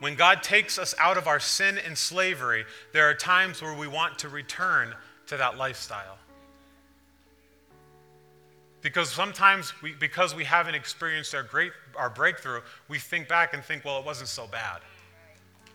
When 0.00 0.16
God 0.16 0.42
takes 0.42 0.78
us 0.78 0.94
out 0.98 1.16
of 1.16 1.26
our 1.26 1.40
sin 1.40 1.78
and 1.78 1.96
slavery, 1.96 2.64
there 2.92 3.08
are 3.08 3.14
times 3.14 3.62
where 3.62 3.74
we 3.74 3.86
want 3.86 4.18
to 4.20 4.28
return 4.28 4.94
to 5.26 5.36
that 5.36 5.56
lifestyle. 5.56 6.18
Because 8.82 9.10
sometimes, 9.10 9.72
we, 9.82 9.94
because 9.94 10.34
we 10.34 10.44
haven't 10.44 10.74
experienced 10.74 11.34
our, 11.34 11.42
great, 11.42 11.72
our 11.96 12.10
breakthrough, 12.10 12.60
we 12.88 12.98
think 12.98 13.28
back 13.28 13.54
and 13.54 13.64
think, 13.64 13.84
well, 13.84 13.98
it 13.98 14.04
wasn't 14.04 14.28
so 14.28 14.46
bad. 14.46 14.80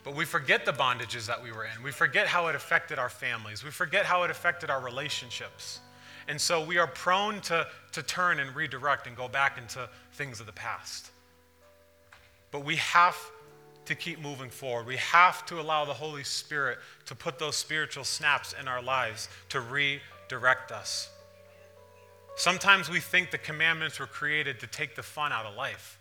But 0.03 0.15
we 0.15 0.25
forget 0.25 0.65
the 0.65 0.73
bondages 0.73 1.25
that 1.25 1.41
we 1.41 1.51
were 1.51 1.65
in. 1.65 1.83
We 1.83 1.91
forget 1.91 2.27
how 2.27 2.47
it 2.47 2.55
affected 2.55 2.99
our 2.99 3.09
families. 3.09 3.63
We 3.63 3.71
forget 3.71 4.05
how 4.05 4.23
it 4.23 4.29
affected 4.29 4.69
our 4.69 4.79
relationships. 4.79 5.79
And 6.27 6.39
so 6.39 6.63
we 6.63 6.77
are 6.77 6.85
prone 6.85 7.41
to, 7.41 7.65
to 7.93 8.03
turn 8.03 8.39
and 8.39 8.55
redirect 8.55 9.07
and 9.07 9.17
go 9.17 9.27
back 9.27 9.57
into 9.57 9.89
things 10.13 10.39
of 10.39 10.45
the 10.45 10.53
past. 10.53 11.09
But 12.51 12.63
we 12.63 12.75
have 12.75 13.17
to 13.89 13.95
keep 13.95 14.21
moving 14.21 14.51
forward. 14.51 14.85
We 14.85 14.97
have 14.97 15.47
to 15.47 15.59
allow 15.59 15.83
the 15.83 15.95
Holy 15.95 16.23
Spirit 16.23 16.77
to 17.07 17.15
put 17.15 17.39
those 17.39 17.55
spiritual 17.55 18.03
snaps 18.03 18.53
in 18.59 18.67
our 18.67 18.83
lives 18.83 19.29
to 19.49 19.61
redirect 19.61 20.71
us. 20.71 21.09
Sometimes 22.35 22.87
we 22.87 22.99
think 22.99 23.31
the 23.31 23.39
commandments 23.39 23.99
were 23.99 24.05
created 24.05 24.59
to 24.59 24.67
take 24.67 24.95
the 24.95 25.01
fun 25.01 25.31
out 25.31 25.47
of 25.47 25.55
life. 25.55 25.97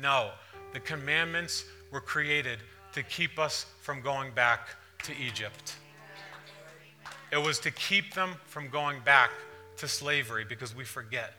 No, 0.00 0.30
the 0.72 0.78
commandments 0.78 1.64
were 1.90 2.00
created 2.00 2.60
to 2.92 3.02
keep 3.02 3.40
us 3.40 3.66
from 3.80 4.02
going 4.02 4.30
back 4.30 4.68
to 5.02 5.12
Egypt. 5.16 5.74
It 7.32 7.42
was 7.42 7.58
to 7.58 7.72
keep 7.72 8.14
them 8.14 8.34
from 8.46 8.68
going 8.68 9.00
back 9.00 9.32
to 9.78 9.88
slavery 9.88 10.44
because 10.48 10.76
we 10.76 10.84
forget. 10.84 11.34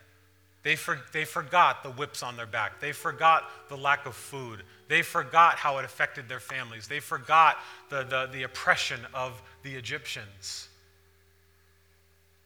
They, 0.64 0.78
for, 0.78 1.00
they 1.12 1.26
forgot 1.26 1.84
the 1.84 1.92
whips 1.92 2.24
on 2.24 2.38
their 2.38 2.46
back. 2.46 2.80
They 2.80 2.94
forgot 2.94 3.50
the 3.68 3.76
lack 3.76 4.06
of 4.06 4.16
food. 4.16 4.64
They 4.88 5.02
forgot 5.02 5.56
how 5.56 5.78
it 5.78 5.86
affected 5.86 6.30
their 6.30 6.40
families. 6.40 6.88
They 6.88 7.02
forgot 7.02 7.58
the, 7.90 8.04
the, 8.04 8.30
the 8.32 8.44
oppression 8.44 9.02
of 9.14 9.42
the 9.64 9.76
Egyptians. 9.76 10.70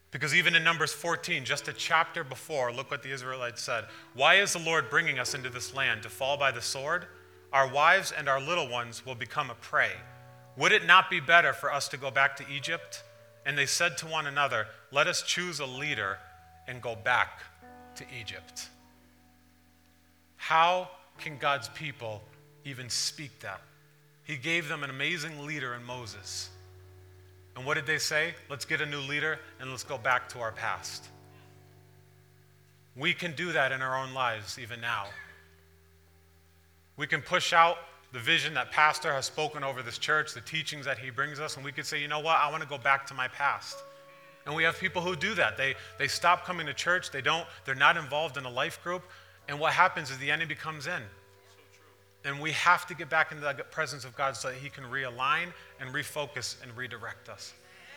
Because 0.10 0.34
even 0.34 0.56
in 0.56 0.63
Numbers 0.63 0.93
14, 0.93 1.45
just 1.45 1.67
a 1.67 1.73
chapter 1.73 2.23
before, 2.23 2.73
look 2.73 2.89
what 2.89 3.03
the 3.03 3.12
Israelites 3.12 3.62
said. 3.62 3.86
Why 4.15 4.36
is 4.36 4.53
the 4.53 4.60
Lord 4.60 4.89
bringing 4.89 5.19
us 5.19 5.36
into 5.36 5.49
this 5.49 5.75
land 5.75 6.01
to 6.03 6.10
fall 6.10 6.38
by 6.38 6.51
the 6.51 6.62
sword? 6.62 7.06
Our 7.53 7.67
wives 7.67 8.12
and 8.12 8.27
our 8.27 8.41
little 8.41 8.67
ones 8.67 9.06
will 9.06 9.15
become 9.15 9.51
a 9.51 9.56
prey. 9.56 9.91
Would 10.58 10.71
it 10.71 10.88
not 10.88 11.12
be 11.12 11.19
better 11.19 11.53
for 11.53 11.71
us 11.71 11.88
to 11.89 11.97
go 11.97 12.10
back 12.10 12.36
to 12.38 12.45
Egypt? 12.51 13.03
And 13.45 13.56
they 13.56 13.67
said 13.67 13.97
to 13.99 14.08
one 14.08 14.25
another, 14.25 14.67
Let 14.91 15.06
us 15.06 15.21
choose 15.21 15.60
a 15.60 15.65
leader 15.65 16.17
and 16.67 16.82
go 16.82 16.95
back 16.95 17.41
to 17.97 18.05
Egypt. 18.19 18.69
How 20.38 20.89
can 21.17 21.38
God's 21.38 21.69
people 21.69 22.21
even 22.65 22.89
speak 22.89 23.39
that? 23.39 23.62
He 24.23 24.36
gave 24.36 24.67
them 24.67 24.83
an 24.83 24.89
amazing 24.89 25.45
leader 25.45 25.73
in 25.73 25.83
Moses. 25.83 26.49
And 27.55 27.65
what 27.65 27.73
did 27.75 27.86
they 27.86 27.97
say? 27.97 28.36
Let's 28.49 28.65
get 28.65 28.81
a 28.81 28.86
new 28.86 28.99
leader 28.99 29.39
and 29.60 29.71
let's 29.71 29.83
go 29.83 29.97
back 29.97 30.29
to 30.29 30.39
our 30.39 30.51
past. 30.51 31.10
We 32.95 33.13
can 33.13 33.33
do 33.33 33.51
that 33.51 33.71
in 33.71 33.81
our 33.81 33.97
own 33.97 34.13
lives 34.13 34.60
even 34.60 34.81
now. 34.81 35.05
We 36.97 37.07
can 37.07 37.21
push 37.21 37.53
out 37.53 37.77
the 38.13 38.19
vision 38.19 38.53
that 38.55 38.71
pastor 38.71 39.13
has 39.13 39.25
spoken 39.25 39.63
over 39.63 39.83
this 39.83 39.97
church, 39.97 40.33
the 40.33 40.41
teachings 40.41 40.86
that 40.86 40.97
he 40.97 41.10
brings 41.10 41.39
us, 41.39 41.55
and 41.55 41.65
we 41.65 41.71
could 41.71 41.86
say, 41.86 42.01
you 42.01 42.07
know 42.07 42.19
what, 42.19 42.38
I 42.38 42.49
want 42.49 42.63
to 42.63 42.69
go 42.69 42.77
back 42.77 43.05
to 43.07 43.13
my 43.13 43.27
past. 43.27 43.77
And 44.47 44.55
we 44.55 44.63
have 44.63 44.79
people 44.79 45.01
who 45.01 45.17
do 45.17 45.36
that. 45.36 45.57
They, 45.57 45.75
they 45.99 46.07
stop 46.07 46.45
coming 46.45 46.65
to 46.67 46.73
church, 46.73 47.12
they 47.12 47.21
don't, 47.21 47.45
they're 47.65 47.75
not 47.75 47.97
involved 47.97 48.38
in 48.38 48.45
a 48.45 48.49
life 48.49 48.81
group, 48.81 49.03
and 49.49 49.60
what 49.60 49.73
happens 49.73 50.10
is 50.10 50.17
the 50.17 50.31
enemy 50.31 50.55
comes 50.55 50.88
in. 50.88 51.03
And 52.23 52.39
we 52.39 52.53
have 52.53 52.88
to 52.88 52.95
get 52.95 53.10
back 53.10 53.31
into 53.31 53.43
the 53.43 53.63
presence 53.65 54.05
of 54.05 54.15
God 54.15 54.38
so 54.38 54.47
that 54.47 54.57
He 54.57 54.69
can 54.69 54.86
realign 54.86 55.47
and 55.81 55.93
refocus 55.93 56.62
and 56.63 56.75
redirect 56.77 57.27
us. 57.27 57.53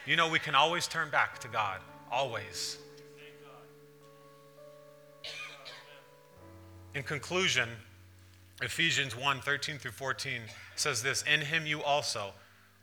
You 0.06 0.16
know, 0.16 0.28
we 0.28 0.40
can 0.40 0.56
always 0.56 0.88
turn 0.88 1.08
back 1.08 1.38
to 1.38 1.48
God, 1.48 1.80
always. 2.10 2.78
In 6.94 7.04
conclusion, 7.04 7.68
Ephesians 8.60 9.16
1 9.16 9.40
13 9.40 9.78
through 9.78 9.92
14 9.92 10.40
says 10.74 11.00
this 11.00 11.22
In 11.32 11.40
him 11.40 11.64
you 11.64 11.80
also, 11.82 12.32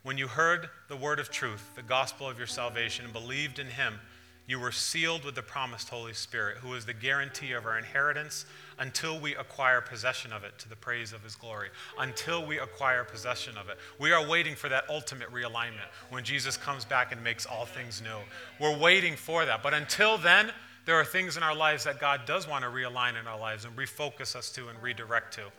when 0.08 0.18
you 0.18 0.28
heard 0.28 0.70
the 0.88 0.96
word 0.96 1.20
of 1.20 1.30
truth, 1.30 1.72
the 1.76 1.82
gospel 1.82 2.30
of 2.30 2.38
your 2.38 2.48
salvation, 2.48 3.04
and 3.04 3.14
believed 3.14 3.60
in 3.60 3.68
him, 3.68 4.00
you 4.48 4.58
were 4.58 4.72
sealed 4.72 5.26
with 5.26 5.36
the 5.36 5.42
promised 5.42 5.90
Holy 5.90 6.14
Spirit, 6.14 6.60
who 6.60 6.74
is 6.76 6.86
the 6.86 6.94
guarantee 6.94 7.52
of 7.52 7.66
our 7.66 7.78
inheritance 7.78 8.46
until 8.80 9.20
we 9.20 9.36
acquire 9.36 9.82
possession 9.82 10.32
of 10.32 10.46
it 10.46 10.58
to 10.60 10.70
the 10.70 10.78
praise 10.78 11.12
of 11.12 11.22
his 11.26 11.36
glory. 11.36 11.68
Until 12.00 12.46
we 12.46 12.58
acquire 12.58 13.04
possession 13.04 13.58
of 13.58 13.68
it. 13.68 13.78
We 14.00 14.14
are 14.14 14.26
waiting 14.26 14.56
for 14.56 14.70
that 14.70 14.90
ultimate 14.90 15.30
realignment 15.30 15.92
when 16.10 16.24
Jesus 16.24 16.56
comes 16.56 16.86
back 16.86 17.12
and 17.12 17.22
makes 17.22 17.46
all 17.46 17.66
things 17.66 18.02
new. 18.02 18.20
We're 18.62 18.78
waiting 18.80 19.18
for 19.18 19.44
that. 19.44 19.62
But 19.62 19.74
until 19.74 20.18
then, 20.18 20.54
there 20.86 20.96
are 20.96 21.04
things 21.04 21.36
in 21.36 21.44
our 21.44 21.54
lives 21.54 21.84
that 21.84 22.00
God 22.00 22.22
does 22.26 22.48
want 22.48 22.64
to 22.64 22.70
realign 22.70 23.20
in 23.20 23.28
our 23.28 23.38
lives 23.38 23.66
and 23.66 23.76
refocus 23.76 24.38
us 24.38 24.52
to 24.52 24.70
and 24.70 24.82
redirect 24.82 25.34
to. 25.34 25.52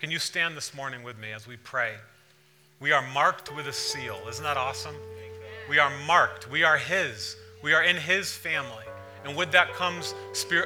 Can 0.00 0.10
you 0.10 0.18
stand 0.18 0.56
this 0.56 0.74
morning 0.74 1.02
with 1.02 1.18
me 1.18 1.32
as 1.32 1.46
we 1.46 1.58
pray? 1.58 1.96
We 2.82 2.90
are 2.90 3.06
marked 3.14 3.54
with 3.54 3.68
a 3.68 3.72
seal. 3.72 4.18
Isn't 4.28 4.42
that 4.42 4.56
awesome? 4.56 4.96
We 5.70 5.78
are 5.78 5.92
marked. 6.04 6.50
We 6.50 6.64
are 6.64 6.76
His. 6.76 7.36
We 7.62 7.74
are 7.74 7.84
in 7.84 7.94
His 7.94 8.32
family. 8.32 8.84
And 9.24 9.36
with 9.36 9.52
that 9.52 9.72
comes 9.74 10.16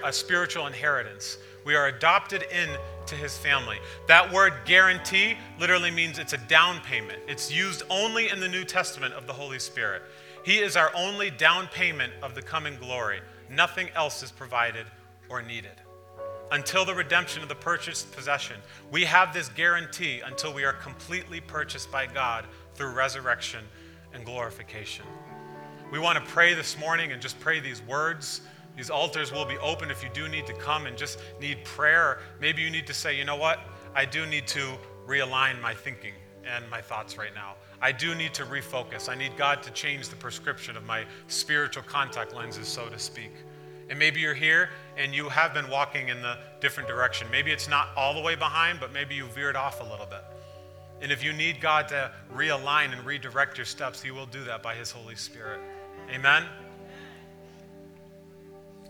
a 0.03 0.13
spiritual 0.15 0.67
inheritance. 0.67 1.37
We 1.67 1.75
are 1.75 1.89
adopted 1.89 2.45
into 2.45 3.17
His 3.17 3.37
family. 3.37 3.77
That 4.09 4.33
word 4.33 4.55
guarantee 4.65 5.37
literally 5.61 5.91
means 5.91 6.19
it's 6.19 6.33
a 6.33 6.39
down 6.39 6.81
payment. 6.81 7.19
It's 7.29 7.53
used 7.53 7.83
only 7.91 8.31
in 8.31 8.41
the 8.41 8.49
New 8.49 8.65
Testament 8.65 9.13
of 9.13 9.27
the 9.27 9.35
Holy 9.35 9.59
Spirit. 9.59 10.01
He 10.43 10.61
is 10.61 10.75
our 10.75 10.91
only 10.95 11.31
down 11.31 11.67
payment 11.67 12.15
of 12.23 12.35
the 12.35 12.41
coming 12.41 12.79
glory. 12.79 13.21
Nothing 13.51 13.91
else 13.95 14.23
is 14.23 14.33
provided 14.33 14.87
or 15.29 15.43
needed 15.43 15.83
until 16.53 16.85
the 16.85 16.95
redemption 16.95 17.43
of 17.43 17.49
the 17.49 17.55
purchased 17.55 18.13
possession. 18.13 18.57
We 18.91 19.05
have 19.05 19.35
this 19.35 19.49
guarantee 19.49 20.21
until 20.21 20.53
we 20.53 20.65
are 20.65 20.73
completely 20.73 21.41
purchased 21.41 21.91
by 21.91 22.07
God 22.07 22.47
through 22.75 22.93
resurrection 22.93 23.65
and 24.15 24.25
glorification. 24.25 25.05
We 25.91 25.99
want 25.99 26.19
to 26.19 26.31
pray 26.31 26.55
this 26.55 26.79
morning 26.79 27.13
and 27.13 27.21
just 27.21 27.39
pray 27.41 27.61
these 27.61 27.83
words. 27.83 28.43
These 28.77 28.91
altars 28.91 29.33
will 29.33 29.45
be 29.45 29.57
open 29.59 29.91
if 29.91 30.03
you 30.03 30.11
do 30.13 30.29
need 30.29 30.47
to 30.47 30.53
come 30.55 30.87
and 30.87 30.97
just 30.97 31.19
need 31.41 31.65
prayer. 31.65 32.19
Maybe 32.41 32.63
you 32.63 32.71
need 32.71 32.87
to 32.87 32.95
say, 32.95 33.17
you 33.17 33.25
know 33.25 33.37
what? 33.37 33.61
I 33.95 34.05
do 34.05 34.27
need 34.27 34.47
to 34.49 34.77
realign 35.07 35.61
my 35.61 35.75
thinking 35.75 36.13
and 36.45 36.69
my 36.71 36.81
thoughts 36.81 37.17
right 37.17 37.35
now. 37.35 37.55
I 37.81 37.93
do 37.93 38.15
need 38.15 38.35
to 38.35 38.45
refocus. 38.45 39.09
I 39.09 39.15
need 39.15 39.37
God 39.37 39.63
to 39.63 39.71
change 39.71 40.09
the 40.09 40.17
prescription 40.17 40.77
of 40.77 40.85
my 40.85 41.05
spiritual 41.29 41.83
contact 41.85 42.35
lenses, 42.35 42.69
so 42.69 42.89
to 42.89 42.99
speak. 42.99 43.33
And 43.89 43.99
maybe 43.99 44.21
you're 44.21 44.35
here 44.35 44.71
and 44.97 45.15
you 45.15 45.29
have 45.29 45.53
been 45.53 45.69
walking 45.69 46.09
in 46.09 46.23
the 46.23 46.39
different 46.61 46.89
direction. 46.89 47.29
Maybe 47.31 47.51
it's 47.51 47.69
not 47.69 47.89
all 47.97 48.15
the 48.15 48.21
way 48.21 48.35
behind, 48.35 48.81
but 48.81 48.93
maybe 48.93 49.15
you 49.15 49.27
veered 49.27 49.57
off 49.57 49.81
a 49.81 49.85
little 49.85 50.07
bit. 50.07 50.25
And 51.03 51.13
if 51.13 51.23
you 51.23 51.33
need 51.33 51.61
God 51.61 51.89
to 51.89 52.11
realign 52.35 52.93
and 52.93 53.05
redirect 53.05 53.59
your 53.59 53.67
steps, 53.67 54.03
He 54.03 54.11
will 54.11 54.27
do 54.27 54.43
that 54.45 54.63
by 54.63 54.75
His 54.75 54.91
Holy 54.91 55.15
Spirit. 55.15 55.61
Amen? 56.11 56.45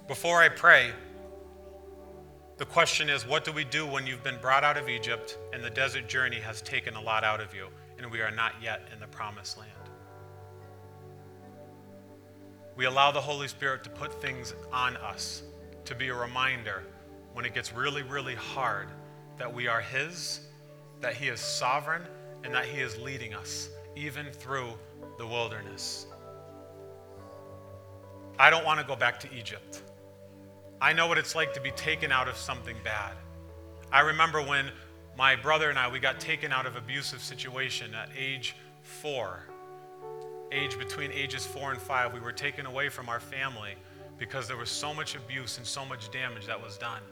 Before 0.06 0.40
I 0.40 0.48
pray, 0.48 0.92
the 2.58 2.66
question 2.66 3.10
is 3.10 3.26
what 3.26 3.44
do 3.44 3.52
we 3.52 3.64
do 3.64 3.86
when 3.86 4.06
you've 4.06 4.22
been 4.22 4.38
brought 4.40 4.62
out 4.62 4.76
of 4.76 4.88
Egypt 4.88 5.36
and 5.52 5.62
the 5.62 5.70
desert 5.70 6.08
journey 6.08 6.40
has 6.40 6.62
taken 6.62 6.94
a 6.94 7.00
lot 7.00 7.24
out 7.24 7.40
of 7.40 7.54
you 7.54 7.68
and 7.98 8.10
we 8.10 8.20
are 8.20 8.30
not 8.30 8.52
yet 8.62 8.88
in 8.92 9.00
the 9.00 9.06
promised 9.08 9.58
land? 9.58 9.70
we 12.76 12.84
allow 12.84 13.10
the 13.10 13.20
Holy 13.20 13.48
Spirit 13.48 13.82
to 13.84 13.90
put 13.90 14.20
things 14.20 14.54
on 14.70 14.96
us 14.98 15.42
to 15.86 15.94
be 15.94 16.08
a 16.08 16.14
reminder 16.14 16.82
when 17.32 17.44
it 17.44 17.54
gets 17.54 17.72
really, 17.72 18.02
really 18.02 18.34
hard 18.34 18.88
that 19.38 19.52
we 19.52 19.68
are 19.68 19.80
His, 19.80 20.40
that 21.00 21.14
He 21.14 21.28
is 21.28 21.40
sovereign, 21.40 22.02
and 22.44 22.54
that 22.54 22.66
He 22.66 22.80
is 22.80 22.98
leading 22.98 23.34
us, 23.34 23.68
even 23.94 24.26
through 24.32 24.68
the 25.18 25.26
wilderness. 25.26 26.06
I 28.38 28.50
don't 28.50 28.64
want 28.64 28.80
to 28.80 28.86
go 28.86 28.96
back 28.96 29.18
to 29.20 29.34
Egypt. 29.34 29.82
I 30.80 30.92
know 30.92 31.06
what 31.06 31.18
it's 31.18 31.34
like 31.34 31.54
to 31.54 31.60
be 31.60 31.70
taken 31.70 32.12
out 32.12 32.28
of 32.28 32.36
something 32.36 32.76
bad. 32.84 33.14
I 33.90 34.00
remember 34.00 34.42
when 34.42 34.66
my 35.16 35.36
brother 35.36 35.70
and 35.70 35.78
I 35.78 35.90
we 35.90 35.98
got 35.98 36.20
taken 36.20 36.52
out 36.52 36.66
of 36.66 36.76
abusive 36.76 37.22
situation 37.22 37.94
at 37.94 38.10
age 38.16 38.54
4 38.82 39.46
age 40.52 40.78
between 40.78 41.10
ages 41.12 41.44
four 41.46 41.72
and 41.72 41.80
five, 41.80 42.12
we 42.12 42.20
were 42.20 42.32
taken 42.32 42.66
away 42.66 42.88
from 42.88 43.08
our 43.08 43.20
family 43.20 43.74
because 44.18 44.48
there 44.48 44.56
was 44.56 44.70
so 44.70 44.94
much 44.94 45.14
abuse 45.14 45.58
and 45.58 45.66
so 45.66 45.84
much 45.84 46.10
damage 46.10 46.46
that 46.46 46.62
was 46.62 46.78
done. 46.78 47.02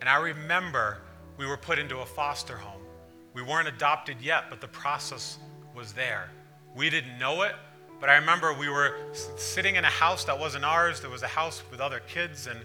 And 0.00 0.08
I 0.08 0.16
remember 0.16 0.98
we 1.36 1.46
were 1.46 1.56
put 1.56 1.78
into 1.78 1.98
a 1.98 2.06
foster 2.06 2.56
home. 2.56 2.82
We 3.34 3.42
weren't 3.42 3.68
adopted 3.68 4.16
yet, 4.20 4.44
but 4.50 4.60
the 4.60 4.68
process 4.68 5.38
was 5.74 5.92
there. 5.92 6.30
We 6.74 6.90
didn't 6.90 7.18
know 7.18 7.42
it, 7.42 7.54
but 8.00 8.08
I 8.10 8.16
remember 8.16 8.52
we 8.52 8.68
were 8.68 8.96
sitting 9.36 9.76
in 9.76 9.84
a 9.84 9.90
house 9.90 10.24
that 10.24 10.38
wasn't 10.38 10.64
ours. 10.64 11.00
There 11.00 11.10
was 11.10 11.22
a 11.22 11.28
house 11.28 11.62
with 11.70 11.80
other 11.80 12.00
kids, 12.00 12.46
and 12.46 12.60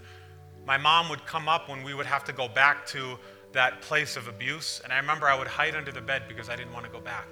my 0.66 0.78
mom 0.78 1.10
would 1.10 1.26
come 1.26 1.48
up 1.48 1.70
when 1.70 1.84
we 1.84 1.94
would 1.94 2.06
have 2.06 2.24
to 2.26 2.34
go 2.34 2.48
back 2.48 2.86
to 2.88 3.18
that 3.52 3.82
place 3.82 4.18
of 4.18 4.28
abuse. 4.28 4.82
And 4.84 4.92
I 4.92 4.98
remember 4.98 5.28
I 5.28 5.38
would 5.38 5.48
hide 5.48 5.76
under 5.76 5.92
the 5.92 6.02
bed 6.02 6.24
because 6.28 6.50
I 6.50 6.56
didn't 6.56 6.74
want 6.74 6.86
to 6.86 6.92
go 6.92 7.00
back. 7.00 7.28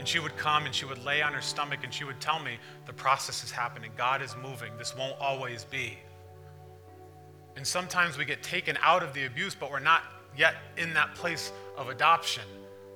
And 0.00 0.08
she 0.08 0.18
would 0.18 0.34
come 0.38 0.64
and 0.64 0.74
she 0.74 0.86
would 0.86 1.04
lay 1.04 1.20
on 1.20 1.34
her 1.34 1.42
stomach 1.42 1.80
and 1.84 1.92
she 1.92 2.04
would 2.04 2.18
tell 2.20 2.40
me, 2.40 2.56
The 2.86 2.92
process 2.94 3.44
is 3.44 3.50
happening. 3.50 3.90
God 3.98 4.22
is 4.22 4.34
moving. 4.42 4.72
This 4.78 4.96
won't 4.96 5.20
always 5.20 5.64
be. 5.64 5.98
And 7.54 7.66
sometimes 7.66 8.16
we 8.16 8.24
get 8.24 8.42
taken 8.42 8.78
out 8.80 9.02
of 9.02 9.12
the 9.12 9.26
abuse, 9.26 9.54
but 9.54 9.70
we're 9.70 9.78
not 9.78 10.04
yet 10.34 10.54
in 10.78 10.94
that 10.94 11.14
place 11.14 11.52
of 11.76 11.90
adoption. 11.90 12.44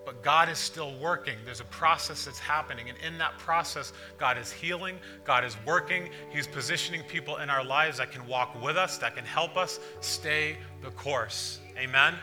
But 0.07 0.23
God 0.23 0.49
is 0.49 0.57
still 0.57 0.99
working. 0.99 1.37
There's 1.45 1.61
a 1.61 1.65
process 1.65 2.25
that's 2.25 2.39
happening. 2.39 2.89
And 2.89 2.97
in 3.07 3.19
that 3.19 3.37
process, 3.37 3.93
God 4.17 4.39
is 4.39 4.51
healing, 4.51 4.99
God 5.27 5.45
is 5.45 5.59
working. 5.67 6.09
He's 6.31 6.47
positioning 6.47 7.03
people 7.03 7.37
in 7.37 7.51
our 7.51 7.63
lives 7.63 7.99
that 7.99 8.13
can 8.13 8.27
walk 8.27 8.63
with 8.63 8.79
us, 8.79 8.97
that 8.97 9.15
can 9.15 9.27
help 9.27 9.59
us 9.59 9.79
stay 10.01 10.57
the 10.83 10.91
course. 10.93 11.61
Amen? 11.77 12.15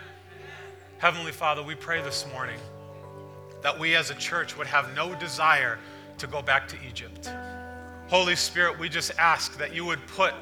Heavenly 0.98 1.34
Father, 1.34 1.62
we 1.62 1.76
pray 1.76 2.02
this 2.02 2.26
morning 2.34 2.58
that 3.62 3.78
we 3.78 3.96
as 3.96 4.10
a 4.10 4.16
church 4.16 4.58
would 4.58 4.68
have 4.68 4.94
no 4.96 5.16
desire 5.16 5.80
to 6.18 6.28
go 6.28 6.42
back 6.42 6.68
to 6.70 6.78
Egypt. 6.88 7.30
Holy 8.08 8.36
Spirit, 8.36 8.78
we 8.78 8.90
just 8.90 9.12
ask 9.18 9.58
that 9.58 9.74
you 9.74 9.86
would 9.86 10.06
put 10.08 10.34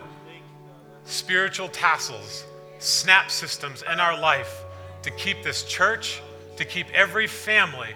spiritual 1.06 1.70
tassels, 1.70 2.46
snap 2.80 3.30
systems 3.30 3.84
in 3.92 4.00
our 4.00 4.20
life 4.20 4.64
to 5.04 5.12
keep 5.12 5.44
this 5.44 5.64
church 5.64 6.22
to 6.60 6.66
keep 6.66 6.90
every 6.94 7.26
family 7.26 7.96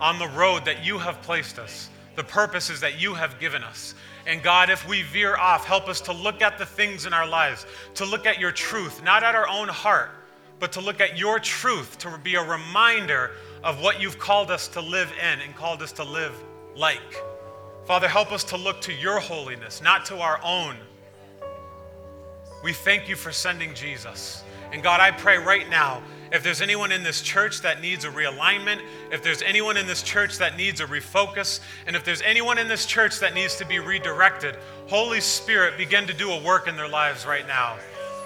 on 0.00 0.18
the 0.18 0.26
road 0.26 0.64
that 0.64 0.84
you 0.84 0.98
have 0.98 1.22
placed 1.22 1.60
us, 1.60 1.88
the 2.16 2.24
purposes 2.24 2.80
that 2.80 3.00
you 3.00 3.14
have 3.14 3.38
given 3.38 3.62
us. 3.62 3.94
And 4.26 4.42
God, 4.42 4.68
if 4.68 4.86
we 4.88 5.02
veer 5.02 5.36
off, 5.36 5.64
help 5.64 5.86
us 5.88 6.00
to 6.02 6.12
look 6.12 6.42
at 6.42 6.58
the 6.58 6.66
things 6.66 7.06
in 7.06 7.12
our 7.12 7.26
lives, 7.26 7.66
to 7.94 8.04
look 8.04 8.26
at 8.26 8.40
your 8.40 8.50
truth, 8.50 9.00
not 9.04 9.22
at 9.22 9.36
our 9.36 9.48
own 9.48 9.68
heart, 9.68 10.10
but 10.58 10.72
to 10.72 10.80
look 10.80 11.00
at 11.00 11.16
your 11.16 11.38
truth, 11.38 11.96
to 11.98 12.18
be 12.24 12.34
a 12.34 12.42
reminder 12.42 13.30
of 13.64 13.80
what 13.80 14.00
you've 14.00 14.18
called 14.18 14.50
us 14.50 14.68
to 14.68 14.80
live 14.80 15.10
in 15.18 15.40
and 15.40 15.56
called 15.56 15.82
us 15.82 15.90
to 15.92 16.04
live 16.04 16.34
like. 16.76 17.00
Father, 17.86 18.06
help 18.06 18.30
us 18.30 18.44
to 18.44 18.56
look 18.56 18.80
to 18.82 18.92
your 18.92 19.18
holiness, 19.18 19.82
not 19.82 20.04
to 20.06 20.18
our 20.18 20.38
own. 20.44 20.76
We 22.62 22.72
thank 22.72 23.08
you 23.08 23.16
for 23.16 23.32
sending 23.32 23.74
Jesus. 23.74 24.44
And 24.72 24.82
God, 24.82 25.00
I 25.00 25.10
pray 25.10 25.38
right 25.38 25.68
now 25.68 26.02
if 26.30 26.42
there's 26.42 26.60
anyone 26.60 26.92
in 26.92 27.02
this 27.02 27.22
church 27.22 27.62
that 27.62 27.80
needs 27.80 28.04
a 28.04 28.10
realignment, 28.10 28.80
if 29.10 29.22
there's 29.22 29.40
anyone 29.42 29.76
in 29.76 29.86
this 29.86 30.02
church 30.02 30.38
that 30.38 30.56
needs 30.56 30.80
a 30.80 30.84
refocus, 30.86 31.60
and 31.86 31.94
if 31.94 32.04
there's 32.04 32.22
anyone 32.22 32.58
in 32.58 32.68
this 32.68 32.84
church 32.84 33.20
that 33.20 33.34
needs 33.34 33.56
to 33.56 33.66
be 33.66 33.78
redirected, 33.78 34.56
Holy 34.88 35.20
Spirit, 35.20 35.78
begin 35.78 36.06
to 36.06 36.14
do 36.14 36.32
a 36.32 36.42
work 36.42 36.68
in 36.68 36.76
their 36.76 36.88
lives 36.88 37.24
right 37.24 37.46
now. 37.46 37.76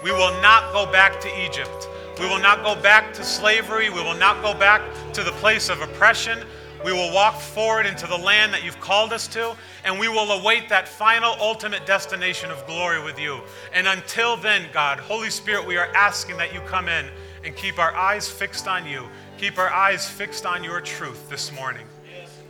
We 0.03 0.11
will 0.11 0.41
not 0.41 0.73
go 0.73 0.91
back 0.91 1.19
to 1.21 1.45
Egypt. 1.45 1.87
We 2.19 2.27
will 2.27 2.39
not 2.39 2.63
go 2.63 2.75
back 2.81 3.13
to 3.13 3.23
slavery. 3.23 3.89
We 3.89 4.01
will 4.01 4.17
not 4.17 4.41
go 4.41 4.53
back 4.53 4.81
to 5.13 5.23
the 5.23 5.31
place 5.33 5.69
of 5.69 5.81
oppression. 5.81 6.39
We 6.83 6.91
will 6.91 7.13
walk 7.13 7.39
forward 7.39 7.85
into 7.85 8.07
the 8.07 8.17
land 8.17 8.53
that 8.53 8.63
you've 8.63 8.79
called 8.79 9.11
us 9.11 9.27
to, 9.29 9.55
and 9.83 9.99
we 9.99 10.07
will 10.07 10.31
await 10.31 10.69
that 10.69 10.87
final, 10.87 11.35
ultimate 11.39 11.85
destination 11.85 12.51
of 12.51 12.65
glory 12.67 13.03
with 13.03 13.19
you. 13.19 13.41
And 13.73 13.87
until 13.87 14.37
then, 14.37 14.65
God, 14.71 14.99
Holy 14.99 15.29
Spirit, 15.29 15.67
we 15.67 15.77
are 15.77 15.93
asking 15.93 16.37
that 16.37 16.53
you 16.53 16.61
come 16.61 16.87
in 16.87 17.05
and 17.43 17.55
keep 17.55 17.79
our 17.79 17.93
eyes 17.95 18.29
fixed 18.29 18.67
on 18.67 18.85
you. 18.85 19.07
Keep 19.37 19.57
our 19.57 19.69
eyes 19.69 20.07
fixed 20.07 20.45
on 20.45 20.63
your 20.63 20.79
truth 20.81 21.29
this 21.29 21.51
morning. 21.53 21.85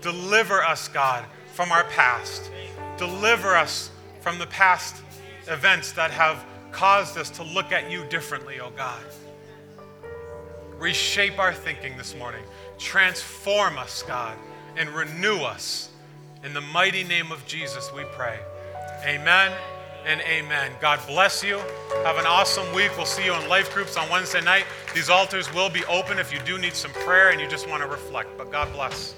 Deliver 0.01 0.63
us, 0.63 0.87
God, 0.87 1.25
from 1.53 1.71
our 1.71 1.83
past. 1.85 2.51
Deliver 2.97 3.55
us 3.55 3.89
from 4.21 4.39
the 4.39 4.47
past 4.47 5.03
events 5.47 5.91
that 5.93 6.11
have 6.11 6.43
caused 6.71 7.17
us 7.17 7.29
to 7.31 7.43
look 7.43 7.71
at 7.71 7.91
you 7.91 8.05
differently, 8.05 8.59
oh 8.59 8.71
God. 8.75 9.01
Reshape 10.79 11.37
our 11.39 11.53
thinking 11.53 11.97
this 11.97 12.15
morning. 12.15 12.41
Transform 12.77 13.77
us, 13.77 14.01
God, 14.03 14.37
and 14.77 14.89
renew 14.89 15.39
us. 15.39 15.89
In 16.45 16.53
the 16.53 16.61
mighty 16.61 17.03
name 17.03 17.33
of 17.33 17.45
Jesus, 17.45 17.91
we 17.93 18.03
pray. 18.13 18.39
Amen 19.05 19.51
and 20.05 20.21
amen. 20.21 20.71
God 20.79 20.99
bless 21.05 21.43
you. 21.43 21.57
Have 22.05 22.17
an 22.17 22.25
awesome 22.25 22.73
week. 22.73 22.95
We'll 22.95 23.05
see 23.05 23.25
you 23.25 23.33
in 23.33 23.49
life 23.49 23.73
groups 23.73 23.97
on 23.97 24.09
Wednesday 24.09 24.39
night. 24.39 24.63
These 24.95 25.09
altars 25.09 25.53
will 25.53 25.69
be 25.69 25.83
open 25.85 26.17
if 26.17 26.31
you 26.31 26.39
do 26.45 26.57
need 26.57 26.73
some 26.73 26.91
prayer 26.91 27.31
and 27.31 27.41
you 27.41 27.47
just 27.49 27.69
want 27.69 27.83
to 27.83 27.87
reflect. 27.87 28.37
But 28.37 28.49
God 28.49 28.71
bless. 28.71 29.15